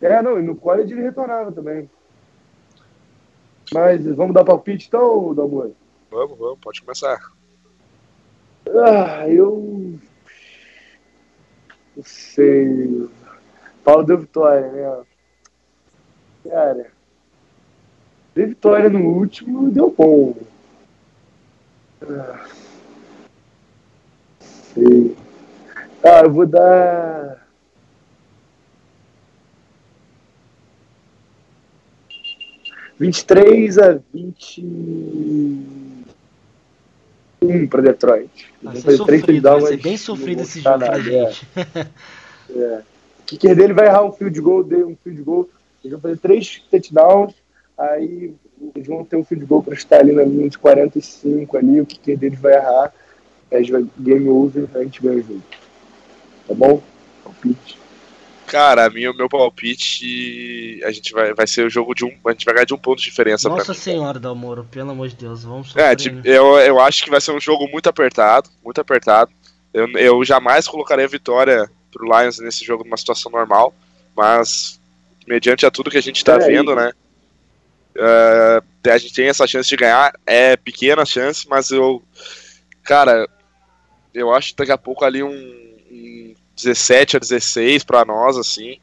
É, 0.00 0.20
não, 0.20 0.40
e 0.40 0.42
no 0.42 0.56
college 0.56 0.92
ele 0.92 1.02
retornava 1.02 1.52
também. 1.52 1.88
Mas 3.72 4.04
vamos 4.04 4.34
dar 4.34 4.44
palpite 4.44 4.88
então, 4.88 5.32
Dalmor? 5.34 5.70
Vamos, 6.10 6.36
vamos, 6.36 6.58
pode 6.60 6.82
começar. 6.82 7.32
Ah, 8.68 9.28
eu. 9.28 9.98
Não 11.96 12.04
sei. 12.04 13.08
Paulo 13.84 14.04
deu 14.04 14.18
vitória, 14.18 14.68
né? 14.70 15.04
Cara, 16.48 16.86
deu 18.34 18.48
vitória 18.48 18.88
no 18.88 19.00
último 19.00 19.70
deu 19.70 19.94
bom. 19.96 20.34
Ah, 22.02 22.46
sei. 24.74 25.16
Ah, 26.02 26.22
eu 26.24 26.32
vou 26.32 26.46
dar. 26.46 27.46
Vinte 32.98 33.20
e 33.20 33.24
três 33.24 33.78
a 33.78 33.98
vinte 34.12 34.62
um 37.40 37.66
para 37.66 37.82
Detroit. 37.82 38.52
Vai 38.62 38.76
ser 38.76 38.96
sofrido, 38.96 39.42
vai 39.42 39.60
ser 39.62 39.76
bem 39.82 39.96
sofrido 39.96 40.42
esse 40.42 40.60
jogo 40.60 40.78
pra 40.78 41.00
gente. 41.00 41.48
É. 41.56 42.58
é. 42.58 42.82
O 43.20 43.24
kicker 43.24 43.56
dele 43.56 43.72
vai 43.72 43.86
errar 43.86 44.04
um 44.04 44.12
field 44.12 44.40
goal, 44.40 44.64
um 44.64 44.96
field 44.96 45.22
goal 45.22 45.48
eles 45.84 45.92
vão 45.92 46.00
fazer 46.00 46.18
três 46.18 46.62
touchdowns, 46.70 47.34
aí 47.76 48.34
eles 48.74 48.86
vão 48.86 49.04
ter 49.04 49.16
um 49.16 49.24
field 49.24 49.44
goal 49.44 49.62
para 49.62 49.74
estar 49.74 50.00
ali 50.00 50.12
na 50.12 50.22
linha 50.22 50.48
de 50.48 50.58
45 50.58 51.56
ali, 51.56 51.80
o 51.80 51.86
kicker 51.86 52.18
deles 52.18 52.40
vai 52.40 52.54
errar, 52.54 52.92
aí 53.50 53.58
a 53.58 53.60
gente 53.60 53.72
vai 53.72 53.84
game 53.98 54.28
over, 54.28 54.68
a 54.74 54.82
gente 54.82 55.02
ganha 55.02 55.18
o 55.18 55.22
jogo. 55.22 55.42
Tá 56.46 56.54
bom? 56.54 56.82
Palpite. 57.24 57.82
Cara, 58.46 58.84
a 58.84 58.90
minha, 58.90 59.10
o 59.10 59.16
meu 59.16 59.30
palpite, 59.30 60.78
a 60.84 60.90
gente 60.90 61.12
vai, 61.12 61.32
vai 61.32 61.46
ser 61.46 61.64
o 61.64 61.70
jogo 61.70 61.94
de 61.94 62.04
um. 62.04 62.12
A 62.26 62.32
gente 62.32 62.44
vai 62.44 62.52
ganhar 62.52 62.66
de 62.66 62.74
um 62.74 62.78
ponto 62.78 62.98
de 62.98 63.04
diferença. 63.04 63.48
Nossa 63.48 63.72
senhora, 63.72 64.20
Dalmoro, 64.20 64.64
pelo 64.70 64.90
amor 64.90 65.08
de 65.08 65.16
Deus, 65.16 65.42
vamos 65.42 65.74
É, 65.74 65.94
de, 65.94 66.20
eu, 66.22 66.58
eu 66.58 66.78
acho 66.78 67.02
que 67.02 67.10
vai 67.10 67.18
ser 67.18 67.32
um 67.32 67.40
jogo 67.40 67.66
muito 67.68 67.88
apertado, 67.88 68.50
muito 68.62 68.78
apertado. 68.78 69.30
Eu, 69.72 69.88
eu 69.92 70.22
jamais 70.22 70.68
colocaria 70.68 71.06
a 71.06 71.08
vitória 71.08 71.70
pro 71.90 72.04
Lions 72.04 72.38
nesse 72.40 72.62
jogo 72.62 72.84
numa 72.84 72.98
situação 72.98 73.32
normal, 73.32 73.72
mas 74.14 74.78
mediante 75.26 75.66
a 75.66 75.70
tudo 75.70 75.90
que 75.90 75.98
a 75.98 76.02
gente 76.02 76.16
está 76.16 76.38
vendo, 76.38 76.74
né? 76.74 76.92
Uh, 77.94 78.90
a 78.90 78.98
gente 78.98 79.14
tem 79.14 79.28
essa 79.28 79.46
chance 79.46 79.68
de 79.68 79.76
ganhar, 79.76 80.12
é 80.26 80.56
pequena 80.56 81.04
chance, 81.04 81.46
mas 81.48 81.70
eu, 81.70 82.02
cara, 82.82 83.28
eu 84.14 84.32
acho 84.32 84.48
que 84.48 84.56
daqui 84.56 84.72
a 84.72 84.78
pouco 84.78 85.04
ali 85.04 85.22
um, 85.22 85.30
um 85.30 86.34
17 86.56 87.16
a 87.16 87.20
16 87.20 87.84
para 87.84 88.04
nós, 88.04 88.36
assim, 88.36 88.78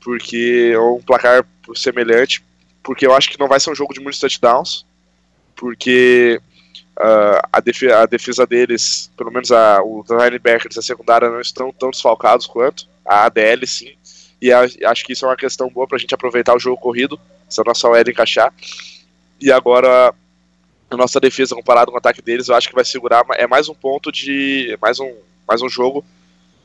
porque 0.00 0.72
é 0.74 0.80
um 0.80 1.00
placar 1.00 1.46
semelhante, 1.74 2.44
porque 2.82 3.06
eu 3.06 3.14
acho 3.14 3.30
que 3.30 3.38
não 3.38 3.48
vai 3.48 3.60
ser 3.60 3.70
um 3.70 3.74
jogo 3.74 3.94
de 3.94 4.00
muitos 4.00 4.20
touchdowns, 4.20 4.84
porque 5.54 6.40
uh, 6.98 7.48
a, 7.52 7.60
defesa, 7.60 7.98
a, 8.00 8.06
defesa, 8.06 8.46
deles, 8.46 9.10
pelo 9.16 9.30
menos 9.30 9.52
a, 9.52 9.82
os 9.82 10.08
linebackers 10.10 10.76
a 10.76 10.82
secundária 10.82 11.30
não 11.30 11.40
estão 11.40 11.72
tão 11.72 11.90
desfalcados 11.90 12.46
quanto, 12.46 12.88
a 13.04 13.26
ADL 13.26 13.66
sim, 13.66 13.94
e 14.42 14.52
acho 14.52 15.04
que 15.04 15.12
isso 15.12 15.24
é 15.24 15.28
uma 15.28 15.36
questão 15.36 15.68
boa 15.68 15.86
para 15.86 15.96
a 15.96 16.00
gente 16.00 16.14
aproveitar 16.14 16.56
o 16.56 16.58
jogo 16.58 16.76
corrido, 16.76 17.18
se 17.48 17.60
a 17.60 17.64
nossa 17.64 17.88
OL 17.88 18.00
encaixar, 18.00 18.52
e 19.40 19.52
agora 19.52 20.12
a 20.90 20.96
nossa 20.96 21.20
defesa 21.20 21.54
comparado 21.54 21.92
com 21.92 21.96
o 21.96 21.98
ataque 21.98 22.20
deles, 22.20 22.48
eu 22.48 22.56
acho 22.56 22.68
que 22.68 22.74
vai 22.74 22.84
segurar, 22.84 23.24
é 23.36 23.46
mais 23.46 23.68
um 23.68 23.74
ponto 23.74 24.10
de, 24.10 24.76
mais 24.82 24.98
um, 24.98 25.14
mais 25.46 25.62
um 25.62 25.68
jogo 25.68 26.04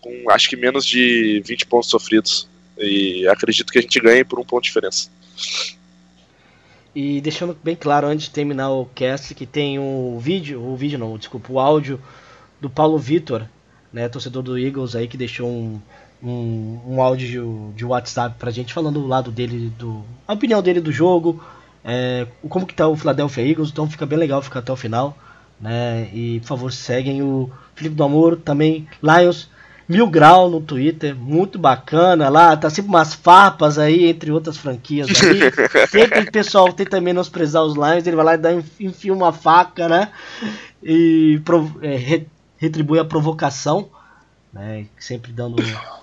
com 0.02 0.32
acho 0.32 0.50
que 0.50 0.56
menos 0.56 0.84
de 0.86 1.44
20 1.46 1.68
pontos 1.68 1.90
sofridos, 1.90 2.50
e 2.80 3.28
acredito 3.28 3.72
que 3.72 3.78
a 3.78 3.82
gente 3.82 4.00
ganhe 4.00 4.24
por 4.24 4.40
um 4.40 4.44
ponto 4.44 4.64
de 4.64 4.70
diferença. 4.70 5.10
E 6.96 7.22
deixando 7.22 7.56
bem 7.64 7.76
claro 7.76 8.08
antes 8.08 8.26
de 8.26 8.32
terminar 8.32 8.72
o 8.72 8.86
cast 8.88 9.36
que 9.36 9.46
tem 9.46 9.78
um 9.78 10.18
vídeo, 10.18 10.60
o 10.60 10.76
vídeo 10.76 10.98
não, 10.98 11.16
desculpa, 11.16 11.54
o 11.54 11.60
áudio 11.60 12.02
do 12.60 12.72
Paulo 12.72 12.98
Vitor, 12.98 13.48
né, 13.94 14.10
torcedor 14.10 14.42
do 14.42 14.58
Eagles 14.58 14.96
aí 14.96 15.08
que 15.08 15.16
deixou 15.16 15.48
um, 15.48 15.80
um, 16.22 16.80
um 16.86 17.02
áudio 17.02 17.74
de, 17.76 17.86
WhatsApp 17.86 18.36
pra 18.38 18.52
gente 18.52 18.74
falando 18.74 19.00
do 19.00 19.08
lado 19.08 19.32
dele, 19.32 19.72
do, 19.78 20.04
a 20.28 20.34
opinião 20.34 20.62
dele 20.62 20.82
do 20.82 20.92
jogo, 20.92 21.44
é, 21.84 22.28
como 22.50 22.66
que 22.66 22.74
tá 22.74 22.88
o 22.88 22.96
Philadelphia 22.96 23.48
Eagles, 23.48 23.70
então 23.70 23.90
fica 23.90 24.06
bem 24.06 24.18
legal 24.18 24.42
ficar 24.42 24.60
até 24.60 24.72
o 24.72 24.76
final, 24.76 25.18
né, 25.60 26.10
e 26.14 26.40
por 26.42 26.48
favor 26.48 26.72
seguem 26.72 27.22
o 27.22 27.50
Felipe 27.76 27.96
do 27.96 28.04
Amor, 28.04 28.38
também 28.38 28.88
Lions, 29.02 29.50
Mil 29.88 30.08
Grau 30.08 30.50
no 30.50 30.60
Twitter, 30.60 31.16
muito 31.16 31.58
bacana 31.58 32.28
lá, 32.28 32.58
tá 32.58 32.70
sempre 32.70 32.90
umas 32.90 33.14
farpas 33.14 33.78
aí, 33.78 34.10
entre 34.10 34.32
outras 34.32 34.58
franquias 34.58 35.08
aí. 35.10 35.40
sempre 35.88 36.20
o 36.20 36.32
pessoal 36.32 36.74
tenta 36.74 37.00
menosprezar 37.00 37.64
os 37.64 37.76
Lions, 37.76 38.06
ele 38.06 38.18
vai 38.18 38.26
lá 38.26 38.34
e 38.34 38.38
dá, 38.38 38.54
enfia 38.54 39.14
uma 39.14 39.32
faca, 39.32 39.88
né? 39.88 40.10
E 40.84 41.42
é, 41.82 42.26
retribui 42.58 43.00
a 43.00 43.06
provocação, 43.06 43.88
né? 44.58 44.88
Sempre 45.00 45.32
dando 45.32 45.56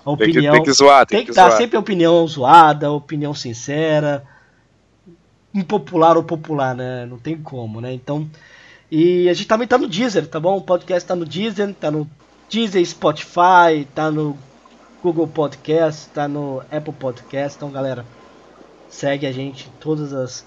a 0.05 0.11
opinião. 0.11 0.41
Tem 0.41 0.51
que, 0.51 0.51
tem 0.51 0.63
que 0.63 0.71
zoar, 0.71 1.05
tem, 1.05 1.17
tem 1.17 1.25
que, 1.25 1.31
que 1.31 1.35
dar 1.35 1.51
sempre 1.51 1.77
opinião 1.77 2.25
zoada, 2.25 2.91
opinião 2.91 3.33
sincera. 3.33 4.23
Impopular 5.53 6.17
ou 6.17 6.23
popular, 6.23 6.73
né? 6.73 7.05
Não 7.05 7.17
tem 7.17 7.37
como, 7.37 7.81
né? 7.81 7.93
Então. 7.93 8.29
E 8.89 9.27
a 9.29 9.33
gente 9.33 9.47
também 9.47 9.67
tá 9.67 9.77
no 9.77 9.87
Deezer, 9.87 10.27
tá 10.27 10.39
bom? 10.39 10.57
O 10.57 10.61
podcast 10.61 11.07
tá 11.07 11.15
no 11.15 11.25
Deezer, 11.25 11.73
tá 11.73 11.91
no 11.91 12.09
Deezer, 12.49 12.85
Spotify, 12.85 13.85
tá 13.93 14.09
no 14.09 14.37
Google 15.03 15.27
Podcast, 15.27 16.09
tá 16.09 16.27
no 16.27 16.61
Apple 16.71 16.93
Podcast. 16.93 17.57
Então, 17.57 17.71
galera, 17.71 18.05
segue 18.89 19.25
a 19.25 19.31
gente 19.31 19.67
em 19.67 19.79
todas 19.79 20.13
as 20.13 20.45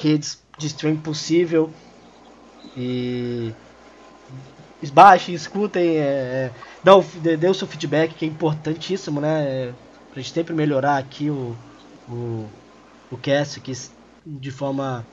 redes 0.00 0.42
de 0.58 0.66
stream 0.66 0.96
possível. 0.96 1.70
E 2.76 3.52
baixem, 4.92 5.34
escutem, 5.34 5.96
é, 5.96 6.00
é 6.00 6.50
o, 6.84 7.02
dê, 7.20 7.48
o 7.48 7.54
seu 7.54 7.68
feedback 7.68 8.14
que 8.14 8.24
é 8.24 8.28
importantíssimo, 8.28 9.20
né? 9.20 9.42
É, 9.44 9.72
pra 10.12 10.22
gente 10.22 10.32
sempre 10.32 10.54
melhorar 10.54 10.96
aqui 10.96 11.30
o, 11.30 11.56
o, 12.08 12.46
o 13.10 13.16
cast 13.16 13.60
aqui 13.60 13.72
de 14.26 14.50
forma 14.50 15.06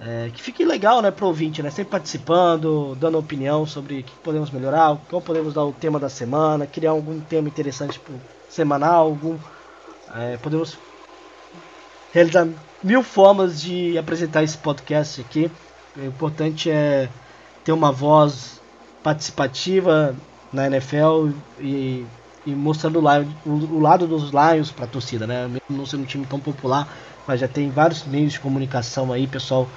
é, 0.00 0.30
que 0.32 0.40
fique 0.40 0.64
legal, 0.64 1.02
né, 1.02 1.10
pro 1.10 1.26
ouvinte, 1.26 1.62
né? 1.62 1.70
Sempre 1.70 1.90
participando, 1.90 2.94
dando 2.94 3.18
opinião 3.18 3.66
sobre 3.66 4.00
o 4.00 4.02
que 4.04 4.12
podemos 4.22 4.50
melhorar, 4.50 4.96
como 5.08 5.20
podemos 5.20 5.52
dar 5.52 5.64
o 5.64 5.72
tema 5.72 5.98
da 5.98 6.08
semana, 6.08 6.66
criar 6.66 6.92
algum 6.92 7.20
tema 7.20 7.48
interessante 7.48 7.98
pro 7.98 8.14
semanal, 8.48 9.06
algum. 9.06 9.36
É, 10.14 10.36
podemos 10.38 10.78
realizar 12.12 12.48
mil 12.82 13.02
formas 13.02 13.60
de 13.60 13.98
apresentar 13.98 14.42
esse 14.42 14.56
podcast 14.56 15.20
aqui. 15.20 15.50
O 15.96 16.04
importante 16.04 16.70
é 16.70 17.08
ter 17.64 17.72
uma 17.72 17.90
voz 17.90 18.60
participativa 19.02 20.14
na 20.52 20.66
NFL 20.66 21.30
e, 21.60 22.04
e 22.46 22.50
mostrando 22.50 23.00
o, 23.00 23.50
o, 23.50 23.80
lado 23.80 24.06
dos 24.06 24.30
Lions 24.30 24.70
para 24.70 24.84
a 24.84 24.88
torcida, 24.88 25.26
né? 25.26 25.46
Mesmo 25.46 25.62
não 25.70 25.86
sendo 25.86 26.02
um 26.02 26.06
time 26.06 26.26
tão 26.26 26.40
popular, 26.40 26.88
mas 27.26 27.40
já 27.40 27.48
tem 27.48 27.70
vários 27.70 28.04
meios 28.04 28.32
de 28.32 28.40
comunicação 28.40 29.12
aí, 29.12 29.26
pessoal, 29.26 29.68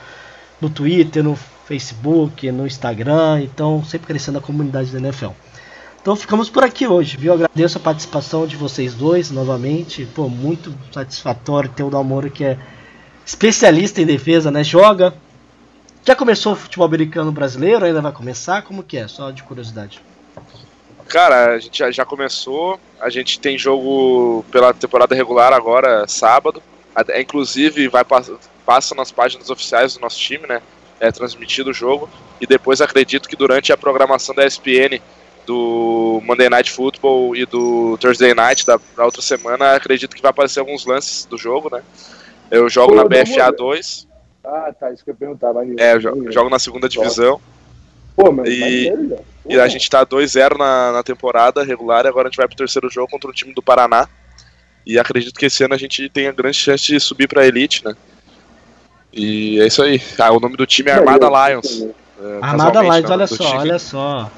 no 0.59 0.69
Twitter, 0.69 1.23
no 1.23 1.35
Facebook, 1.65 2.51
no 2.51 2.65
Instagram, 2.65 3.41
então 3.41 3.83
sempre 3.83 4.07
crescendo 4.07 4.37
a 4.37 4.41
comunidade 4.41 4.91
da 4.91 4.99
NFL. 4.99 5.31
Então 6.01 6.15
ficamos 6.15 6.49
por 6.49 6.63
aqui 6.63 6.87
hoje, 6.87 7.15
viu? 7.15 7.31
Agradeço 7.31 7.77
a 7.77 7.81
participação 7.81 8.47
de 8.47 8.55
vocês 8.55 8.95
dois 8.95 9.29
novamente. 9.29 10.05
Pô, 10.15 10.27
muito 10.27 10.73
satisfatório 10.91 11.69
ter 11.69 11.83
o 11.83 11.91
Dalmoro 11.91 12.31
que 12.31 12.43
é 12.43 12.57
especialista 13.23 14.01
em 14.01 14.05
defesa, 14.05 14.49
né? 14.49 14.63
Joga. 14.63 15.13
Já 16.03 16.15
começou 16.15 16.53
o 16.53 16.55
futebol 16.55 16.87
americano 16.87 17.31
brasileiro? 17.31 17.85
Ainda 17.85 18.01
vai 18.01 18.11
começar? 18.11 18.63
Como 18.63 18.81
que 18.81 18.97
é? 18.97 19.07
Só 19.07 19.29
de 19.29 19.43
curiosidade. 19.43 20.01
Cara, 21.11 21.55
a 21.55 21.59
gente 21.59 21.77
já, 21.77 21.91
já 21.91 22.05
começou. 22.05 22.79
A 22.99 23.09
gente 23.09 23.37
tem 23.37 23.57
jogo 23.57 24.45
pela 24.49 24.73
temporada 24.73 25.13
regular 25.13 25.51
agora, 25.51 26.07
sábado. 26.07 26.63
Inclusive, 27.19 27.89
vai 27.89 28.05
passa 28.65 28.95
nas 28.95 29.11
páginas 29.11 29.49
oficiais 29.49 29.93
do 29.93 29.99
nosso 29.99 30.17
time, 30.17 30.47
né? 30.47 30.61
É 31.01 31.11
transmitido 31.11 31.71
o 31.71 31.73
jogo. 31.73 32.09
E 32.39 32.47
depois 32.47 32.79
acredito 32.79 33.27
que 33.27 33.35
durante 33.35 33.73
a 33.73 33.77
programação 33.77 34.33
da 34.33 34.45
ESPN 34.45 35.01
do 35.45 36.21
Monday 36.23 36.49
Night 36.49 36.71
Football 36.71 37.35
e 37.35 37.45
do 37.45 37.97
Thursday 37.97 38.33
Night 38.33 38.65
da, 38.65 38.79
da 38.95 39.03
outra 39.03 39.21
semana, 39.21 39.75
acredito 39.75 40.15
que 40.15 40.21
vai 40.21 40.29
aparecer 40.29 40.61
alguns 40.61 40.85
lances 40.85 41.25
do 41.25 41.37
jogo, 41.37 41.69
né? 41.75 41.83
Eu 42.49 42.69
jogo 42.69 42.93
Pô, 42.93 42.95
na 42.95 43.03
BFA 43.03 43.51
2. 43.51 44.07
Ah, 44.45 44.73
tá, 44.79 44.91
isso 44.91 45.03
que 45.03 45.09
eu 45.09 45.13
ia 45.13 45.17
perguntar. 45.17 45.53
É, 45.77 45.93
eu 45.93 45.99
jogo, 45.99 46.31
jogo 46.31 46.49
na 46.49 46.59
segunda 46.59 46.87
divisão. 46.87 47.41
Pô, 48.21 48.31
mas 48.31 48.47
e, 48.47 48.93
e 49.49 49.59
a 49.59 49.67
gente 49.67 49.89
tá 49.89 50.05
2-0 50.05 50.57
na, 50.57 50.91
na 50.91 51.03
temporada 51.03 51.63
regular 51.63 52.05
e 52.05 52.07
agora 52.07 52.27
a 52.27 52.29
gente 52.29 52.37
vai 52.37 52.47
pro 52.47 52.55
terceiro 52.55 52.89
jogo 52.89 53.09
contra 53.09 53.29
o 53.29 53.33
time 53.33 53.53
do 53.53 53.61
Paraná. 53.61 54.07
E 54.85 54.99
acredito 54.99 55.39
que 55.39 55.47
esse 55.47 55.63
ano 55.63 55.73
a 55.73 55.77
gente 55.77 56.07
tem 56.09 56.27
a 56.27 56.31
grande 56.31 56.57
chance 56.57 56.85
de 56.85 56.99
subir 56.99 57.27
pra 57.27 57.45
Elite, 57.45 57.83
né? 57.83 57.95
E 59.11 59.59
é 59.59 59.67
isso 59.67 59.81
aí. 59.81 60.01
Ah, 60.19 60.31
o 60.31 60.39
nome 60.39 60.55
do 60.55 60.65
time 60.65 60.89
é 60.89 60.93
Armada 60.93 61.27
Lions. 61.27 61.81
É, 61.81 62.39
Armada 62.41 62.81
Lions, 62.81 63.09
olha 63.09 63.27
só, 63.27 63.35
time. 63.35 63.57
olha 63.57 63.79
só. 63.79 64.31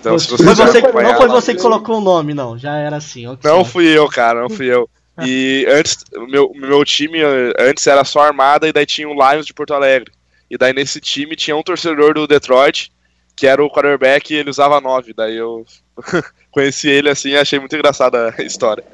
Então, 0.00 0.18
se 0.18 0.30
você 0.30 0.44
você, 0.44 0.80
não 0.80 1.16
foi 1.16 1.28
você 1.28 1.54
que 1.54 1.62
colocou 1.62 1.98
o 1.98 2.00
nome, 2.00 2.34
não. 2.34 2.58
Já 2.58 2.76
era 2.76 2.96
assim. 2.96 3.26
Okay. 3.26 3.50
Não 3.50 3.64
fui 3.64 3.86
eu, 3.86 4.08
cara, 4.08 4.42
não 4.42 4.50
fui 4.50 4.66
eu. 4.66 4.88
E 5.24 5.66
antes, 5.70 6.04
meu, 6.28 6.52
meu 6.54 6.84
time 6.84 7.22
antes 7.58 7.86
era 7.86 8.04
só 8.04 8.20
Armada 8.20 8.68
e 8.68 8.72
daí 8.72 8.84
tinha 8.84 9.08
o 9.08 9.14
Lions 9.14 9.46
de 9.46 9.54
Porto 9.54 9.72
Alegre. 9.72 10.12
E 10.50 10.56
daí 10.56 10.72
nesse 10.72 11.00
time 11.00 11.36
tinha 11.36 11.56
um 11.56 11.62
torcedor 11.62 12.14
do 12.14 12.26
Detroit, 12.26 12.92
que 13.34 13.46
era 13.46 13.62
o 13.62 13.70
quarterback 13.70 14.32
e 14.32 14.36
ele 14.36 14.50
usava 14.50 14.80
9. 14.80 15.12
Daí 15.12 15.36
eu 15.36 15.64
conheci 16.50 16.88
ele 16.88 17.10
assim 17.10 17.30
e 17.30 17.36
achei 17.36 17.58
muito 17.58 17.74
engraçada 17.74 18.34
a 18.36 18.42
história. 18.42 18.84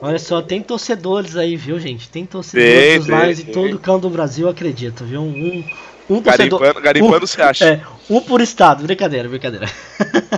Olha 0.00 0.18
só, 0.18 0.40
tem 0.40 0.62
torcedores 0.62 1.36
aí, 1.36 1.56
viu, 1.56 1.78
gente? 1.78 2.08
Tem 2.08 2.24
torcedores 2.24 2.98
dos 2.98 3.08
Lions 3.08 3.40
em 3.40 3.44
todo 3.46 3.78
canto 3.78 4.02
do 4.02 4.10
Brasil, 4.10 4.48
acredito, 4.48 5.04
viu? 5.04 5.22
Um, 5.22 5.64
um 6.08 6.22
torcedor. 6.22 6.60
Garimpando, 6.60 6.80
garimpando 6.80 7.24
um, 7.24 7.26
se 7.26 7.42
acha. 7.42 7.64
É, 7.64 7.80
um 8.08 8.20
por 8.20 8.40
estado, 8.40 8.84
brincadeira, 8.84 9.28
brincadeira. 9.28 9.66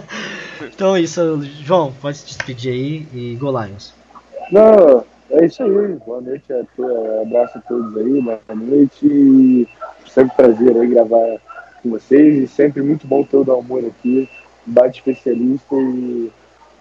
então 0.65 0.97
é 0.97 1.03
isso, 1.03 1.43
João, 1.63 1.93
pode 2.01 2.19
se 2.19 2.27
despedir 2.27 2.73
aí 2.73 3.07
e 3.13 3.37
Go 3.37 3.51
Lions. 3.51 3.93
Não, 4.51 5.05
é 5.31 5.45
isso 5.45 5.63
aí. 5.63 5.99
Boa 6.07 6.23
noite 6.23 6.51
a 6.53 6.65
todos, 6.75 7.21
abraço 7.21 7.59
a 7.59 7.61
todos 7.61 7.97
aí, 7.99 8.21
boa 8.23 8.41
noite. 8.55 9.69
Sempre 10.13 10.37
prazer 10.37 10.77
aí 10.77 10.89
gravar 10.89 11.39
com 11.83 11.91
vocês 11.91 12.37
e 12.37 12.47
sempre 12.47 12.83
muito 12.83 13.07
bom 13.07 13.25
ter 13.25 13.37
o 13.37 13.45
Dalmor 13.45 13.85
aqui, 13.85 14.29
bate 14.67 14.99
especialista 14.99 15.75
e 15.75 16.31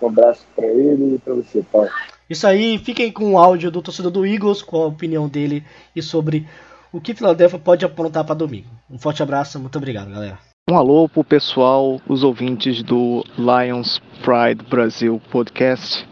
um 0.01 0.07
abraço 0.07 0.45
para 0.55 0.65
ele 0.65 1.15
e 1.15 1.19
para 1.19 1.33
você, 1.33 1.63
Paulo. 1.71 1.89
Isso 2.29 2.45
aí, 2.45 2.77
fiquem 2.77 3.11
com 3.11 3.33
o 3.33 3.37
áudio 3.37 3.71
do 3.71 3.81
torcedor 3.81 4.11
do 4.11 4.25
Eagles, 4.25 4.61
com 4.61 4.83
a 4.83 4.87
opinião 4.87 5.27
dele 5.27 5.63
e 5.95 6.01
sobre 6.01 6.47
o 6.91 7.01
que 7.01 7.13
Philadelphia 7.13 7.59
pode 7.59 7.85
aprontar 7.85 8.23
para 8.23 8.35
domingo. 8.35 8.67
Um 8.89 8.99
forte 8.99 9.23
abraço, 9.23 9.59
muito 9.59 9.77
obrigado, 9.77 10.11
galera. 10.11 10.37
Um 10.69 10.77
alô 10.77 11.09
pro 11.09 11.23
pessoal, 11.23 11.99
os 12.07 12.23
ouvintes 12.23 12.83
do 12.83 13.23
Lions 13.37 13.99
Pride 14.21 14.63
Brasil 14.69 15.19
Podcast. 15.31 16.07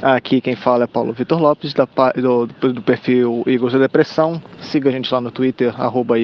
Aqui 0.00 0.40
quem 0.40 0.54
fala 0.54 0.84
é 0.84 0.86
Paulo 0.86 1.12
Vitor 1.12 1.40
Lopes, 1.40 1.74
da, 1.74 1.86
do, 2.14 2.46
do, 2.46 2.82
perfil 2.82 3.42
Eagles 3.46 3.72
da 3.72 3.80
Depressão. 3.80 4.40
Siga 4.60 4.90
a 4.90 4.92
gente 4.92 5.12
lá 5.12 5.20
no 5.20 5.30
Twitter, 5.30 5.74
arroba 5.80 6.14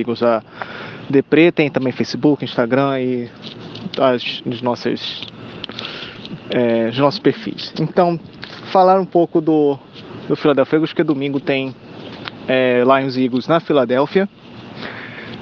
Depre. 1.11 1.51
Tem 1.51 1.69
também 1.69 1.93
Facebook, 1.93 2.45
Instagram 2.45 3.01
e 3.01 3.29
as, 3.99 4.43
as 4.49 4.63
nossas, 4.63 5.23
é, 6.51 6.89
os 6.91 6.99
nossos 6.99 7.19
perfis. 7.19 7.73
Então, 7.81 8.19
falar 8.71 9.01
um 9.01 9.07
pouco 9.07 9.41
do, 9.41 9.77
do 10.29 10.37
Philadelphia 10.37 10.77
Eagles, 10.77 10.93
que 10.93 11.03
domingo 11.03 11.41
tem 11.41 11.75
é, 12.47 12.85
Lions 12.85 13.17
Eagles 13.17 13.49
na 13.49 13.59
Filadélfia. 13.59 14.29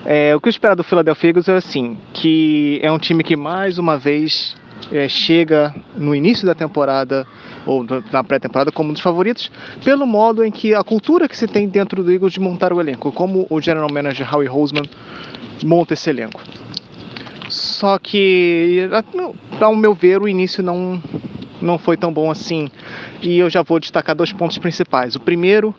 É, 0.06 0.34
o 0.34 0.40
que 0.40 0.48
eu 0.48 0.50
espero 0.50 0.74
do 0.74 0.82
Philadelphia 0.82 1.28
Eagles 1.28 1.48
é 1.48 1.56
assim, 1.56 1.98
que 2.14 2.80
é 2.82 2.90
um 2.90 2.98
time 2.98 3.22
que 3.22 3.36
mais 3.36 3.78
uma 3.78 3.98
vez 3.98 4.56
é, 4.90 5.08
chega 5.08 5.74
no 5.96 6.14
início 6.14 6.46
da 6.46 6.54
temporada 6.54 7.26
ou 7.64 7.86
na 8.10 8.24
pré-temporada 8.24 8.72
como 8.72 8.90
um 8.90 8.92
dos 8.92 9.02
favoritos, 9.02 9.50
pelo 9.84 10.06
modo 10.06 10.44
em 10.44 10.50
que 10.50 10.74
a 10.74 10.82
cultura 10.82 11.28
que 11.28 11.36
se 11.36 11.46
tem 11.46 11.68
dentro 11.68 12.02
do 12.02 12.10
Eagles 12.10 12.32
de 12.32 12.40
montar 12.40 12.72
o 12.72 12.80
elenco, 12.80 13.12
como 13.12 13.46
o 13.48 13.60
general 13.60 13.88
manager 13.92 14.34
Howie 14.34 14.48
Roseman 14.48 14.84
monta 15.62 15.94
esse 15.94 16.10
elenco. 16.10 16.40
Só 17.48 17.98
que, 17.98 18.88
ao 19.60 19.76
meu 19.76 19.94
ver, 19.94 20.22
o 20.22 20.28
início 20.28 20.62
não, 20.62 21.00
não 21.60 21.78
foi 21.78 21.96
tão 21.96 22.12
bom 22.12 22.30
assim. 22.30 22.70
E 23.20 23.38
eu 23.38 23.50
já 23.50 23.62
vou 23.62 23.78
destacar 23.78 24.16
dois 24.16 24.32
pontos 24.32 24.56
principais. 24.56 25.14
O 25.14 25.20
primeiro 25.20 25.74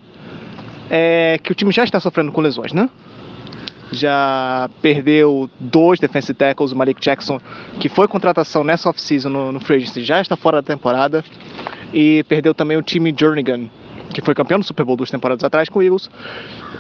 é 0.90 1.40
que 1.42 1.52
o 1.52 1.56
time 1.56 1.72
já 1.72 1.84
está 1.84 2.00
sofrendo 2.00 2.32
com 2.32 2.42
lesões, 2.42 2.72
né? 2.74 2.90
Já 3.92 4.70
perdeu 4.82 5.50
dois 5.60 6.00
defensive 6.00 6.34
tackles, 6.34 6.72
o 6.72 6.76
Malik 6.76 7.02
Jackson, 7.02 7.40
que 7.80 7.90
foi 7.90 8.08
contratação 8.08 8.64
nessa 8.64 8.90
off-season 8.90 9.30
no, 9.30 9.52
no 9.52 9.60
Free 9.60 9.78
Agency, 9.78 10.04
já 10.04 10.22
está 10.22 10.36
fora 10.36 10.62
da 10.62 10.68
temporada, 10.68 11.24
e 11.94 12.24
perdeu 12.24 12.54
também 12.54 12.78
o 12.78 12.82
time 12.82 13.14
Jernigan, 13.18 13.70
que 14.14 14.22
foi 14.22 14.34
campeão 14.34 14.60
do 14.60 14.66
Super 14.66 14.86
Bowl 14.86 14.96
duas 14.96 15.12
temporadas 15.12 15.44
atrás 15.44 15.70
com 15.70 15.80
o 15.80 15.84
Eagles, 15.84 16.10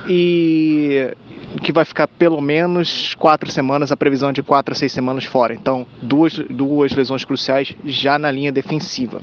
e 0.08 1.14
que 1.62 1.72
vai 1.72 1.86
ficar 1.86 2.08
pelo 2.08 2.41
menos 2.41 3.14
quatro 3.16 3.51
semanas, 3.51 3.91
a 3.91 3.97
previsão 3.97 4.30
é 4.30 4.34
de 4.34 4.41
quatro 4.41 4.74
a 4.74 4.76
seis 4.76 4.91
semanas 4.91 5.26
fora. 5.26 5.54
Então, 5.54 5.86
duas, 6.01 6.34
duas 6.49 6.91
lesões 6.93 7.24
cruciais 7.24 7.76
já 7.86 8.18
na 8.18 8.32
linha 8.32 8.51
defensiva. 8.51 9.22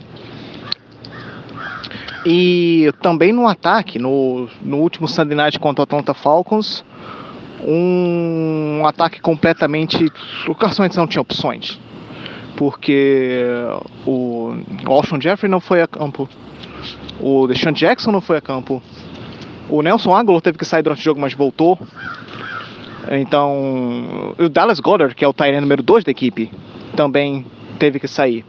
E 2.25 2.93
também 3.01 3.33
no 3.33 3.49
ataque, 3.49 3.99
no, 3.99 4.49
no 4.63 4.77
último 4.79 5.09
Sunday 5.09 5.37
Night 5.37 5.59
contra 5.59 5.83
o 5.83 5.85
Atlanta 5.85 6.13
Falcons, 6.13 6.85
um 7.67 8.83
ataque 8.87 9.21
completamente. 9.21 10.11
O 10.47 10.55
Carson 10.55 10.83
Wentz 10.83 10.97
não 10.97 11.07
tinha 11.07 11.23
opções. 11.23 11.79
Porque 12.57 13.45
o 14.07 14.55
Alshon 14.87 15.21
Jeffrey 15.21 15.51
não 15.51 15.61
foi 15.61 15.83
a 15.83 15.87
campo. 15.87 16.29
O 17.21 17.47
Deshaun 17.47 17.73
Jackson 17.73 18.11
não 18.11 18.21
foi 18.21 18.39
a 18.39 18.41
campo. 18.41 18.83
O 19.69 19.83
Nelson 19.83 20.15
Aguilar 20.15 20.41
teve 20.41 20.59
que 20.59 20.65
sair 20.65 20.83
durante 20.83 21.01
o 21.01 21.05
jogo, 21.05 21.21
mas 21.21 21.35
voltou. 21.35 21.79
Então, 23.11 24.35
o 24.39 24.49
Dallas 24.49 24.81
Goddard, 24.81 25.15
que 25.15 25.25
é 25.25 25.29
o 25.29 25.33
Tyrant 25.33 25.61
número 25.61 25.83
2 25.83 26.05
da 26.05 26.11
equipe, 26.11 26.51
também 26.97 27.47
teve 27.79 27.99
que 28.01 28.09
sair. 28.09 28.45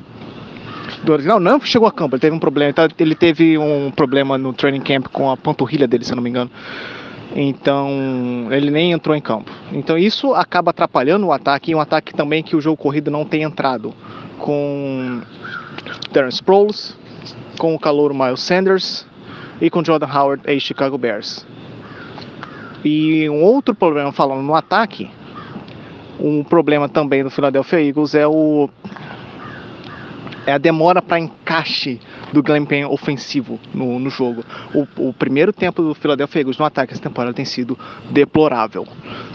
Não, 1.26 1.40
não 1.40 1.60
chegou 1.62 1.88
a 1.88 1.92
campo, 1.92 2.16
ele 2.16 2.22
teve 2.22 2.36
um 2.36 2.40
problema. 2.40 2.74
Ele 2.98 3.16
teve 3.16 3.58
um 3.58 3.92
problema 3.92 4.38
no 4.38 4.54
training 4.54 4.82
camp 4.82 5.08
com 5.08 5.30
a 5.30 5.38
panturrilha 5.38 5.88
dele, 5.88 6.04
se 6.04 6.12
eu 6.12 6.16
não 6.16 6.24
me 6.24 6.30
engano. 6.30 6.50
Então, 7.36 8.48
ele 8.52 8.70
nem 8.70 8.92
entrou 8.92 9.16
em 9.16 9.22
campo. 9.22 9.52
Então, 9.72 9.98
isso 9.98 10.34
acaba 10.34 10.72
atrapalhando 10.72 11.28
o 11.28 11.32
ataque 11.32 11.72
e 11.72 11.76
um 11.76 11.80
ataque 11.80 12.14
também 12.14 12.44
que 12.44 12.56
o 12.56 12.62
jogo 12.62 12.78
corrido 12.78 13.10
não 13.10 13.26
tem 13.26 13.44
entrado. 13.44 13.94
Com 14.38 15.22
Darren 16.12 16.30
Sproles, 16.30 16.98
com 17.58 17.74
o 17.74 17.80
calor 17.80 18.14
Miles 18.14 18.42
Sanders 18.42 19.06
e 19.62 19.70
com 19.70 19.84
Jordan 19.84 20.08
Howard 20.08 20.44
e 20.46 20.60
Chicago 20.60 20.98
Bears. 20.98 21.46
E 22.84 23.30
um 23.30 23.44
outro 23.44 23.76
problema 23.76 24.12
falando 24.12 24.42
no 24.42 24.56
ataque, 24.56 25.10
um 26.20 26.44
problema 26.44 26.90
também 26.90 27.24
do 27.24 27.30
Philadelphia 27.30 27.82
Eagles 27.82 28.16
é 28.16 28.28
o 28.28 28.70
é 30.46 30.54
a 30.54 30.58
demora 30.58 31.02
para 31.02 31.20
encaixe 31.20 32.00
do 32.34 32.42
gameplay 32.42 32.84
ofensivo 32.86 33.60
no, 33.74 34.00
no 34.00 34.10
jogo. 34.10 34.44
O, 34.74 35.10
o, 35.10 35.14
primeiro 35.14 35.54
tempo 35.54 35.82
do 35.82 35.94
Philadelphia 35.94 36.42
Eagles 36.42 36.58
no 36.58 36.66
ataque 36.66 36.94
essa 36.94 37.02
temporada 37.02 37.34
tem 37.34 37.46
sido 37.46 37.78
deplorável. 38.10 38.88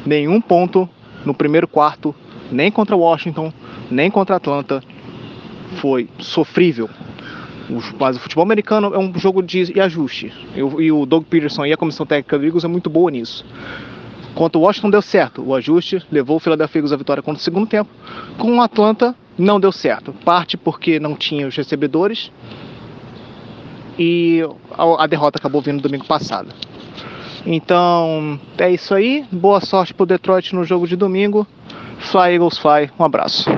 Nenhum 0.05 0.41
ponto 0.41 0.89
no 1.25 1.35
primeiro 1.35 1.69
quarto, 1.69 2.15
nem 2.51 2.71
contra 2.71 2.97
Washington, 2.97 3.53
nem 3.91 4.11
contra 4.11 4.37
Atlanta, 4.37 4.83
foi 5.81 6.09
sofrível. 6.19 6.89
Mas 7.99 8.17
o 8.17 8.21
futebol 8.21 8.45
americano 8.45 8.95
é 8.95 8.99
um 8.99 9.13
jogo 9.19 9.43
de 9.43 9.81
ajuste. 9.81 10.33
E 10.55 10.93
o 10.93 11.05
Doug 11.05 11.25
Peterson 11.25 11.67
e 11.67 11.73
a 11.73 11.77
comissão 11.77 12.07
técnica 12.07 12.39
do 12.39 12.45
Eagles 12.45 12.65
é 12.65 12.69
muito 12.69 12.89
boa 12.89 13.11
nisso. 13.11 13.45
Contra 14.35 14.59
o 14.59 14.63
Washington 14.63 14.91
deu 14.91 15.03
certo. 15.03 15.43
O 15.43 15.55
ajuste 15.55 16.01
levou 16.11 16.37
o 16.37 16.41
Philadelphia 16.41 16.79
Eagles 16.79 16.93
à 16.93 16.97
vitória 16.97 17.23
contra 17.23 17.41
o 17.41 17.43
segundo 17.43 17.67
tempo. 17.67 17.91
Com 18.39 18.57
o 18.57 18.61
Atlanta 18.61 19.17
não 19.39 19.61
deu 19.61 19.73
certo. 19.73 20.13
Parte 20.25 20.57
porque 20.57 20.99
não 20.99 21.15
tinha 21.15 21.47
os 21.47 21.57
recebedores 21.57 22.31
e 23.99 24.43
a, 24.71 25.07
derrota 25.07 25.39
acabou 25.39 25.61
vindo 25.61 25.83
domingo 25.83 26.07
passado. 26.07 26.49
Então 27.45 28.39
é 28.59 28.71
isso 28.71 28.95
aí. 28.95 29.25
Boa 29.31 29.61
sorte 29.61 29.95
pro 29.95 30.07
Detroit 30.07 30.55
no 30.55 30.65
jogo 30.65 30.87
de 30.87 30.97
domingo. 30.97 31.47
Fly 31.99 32.35
Eagles 32.35 32.59
Fly. 32.59 32.91
Um 32.99 33.05
abraço. 33.05 33.49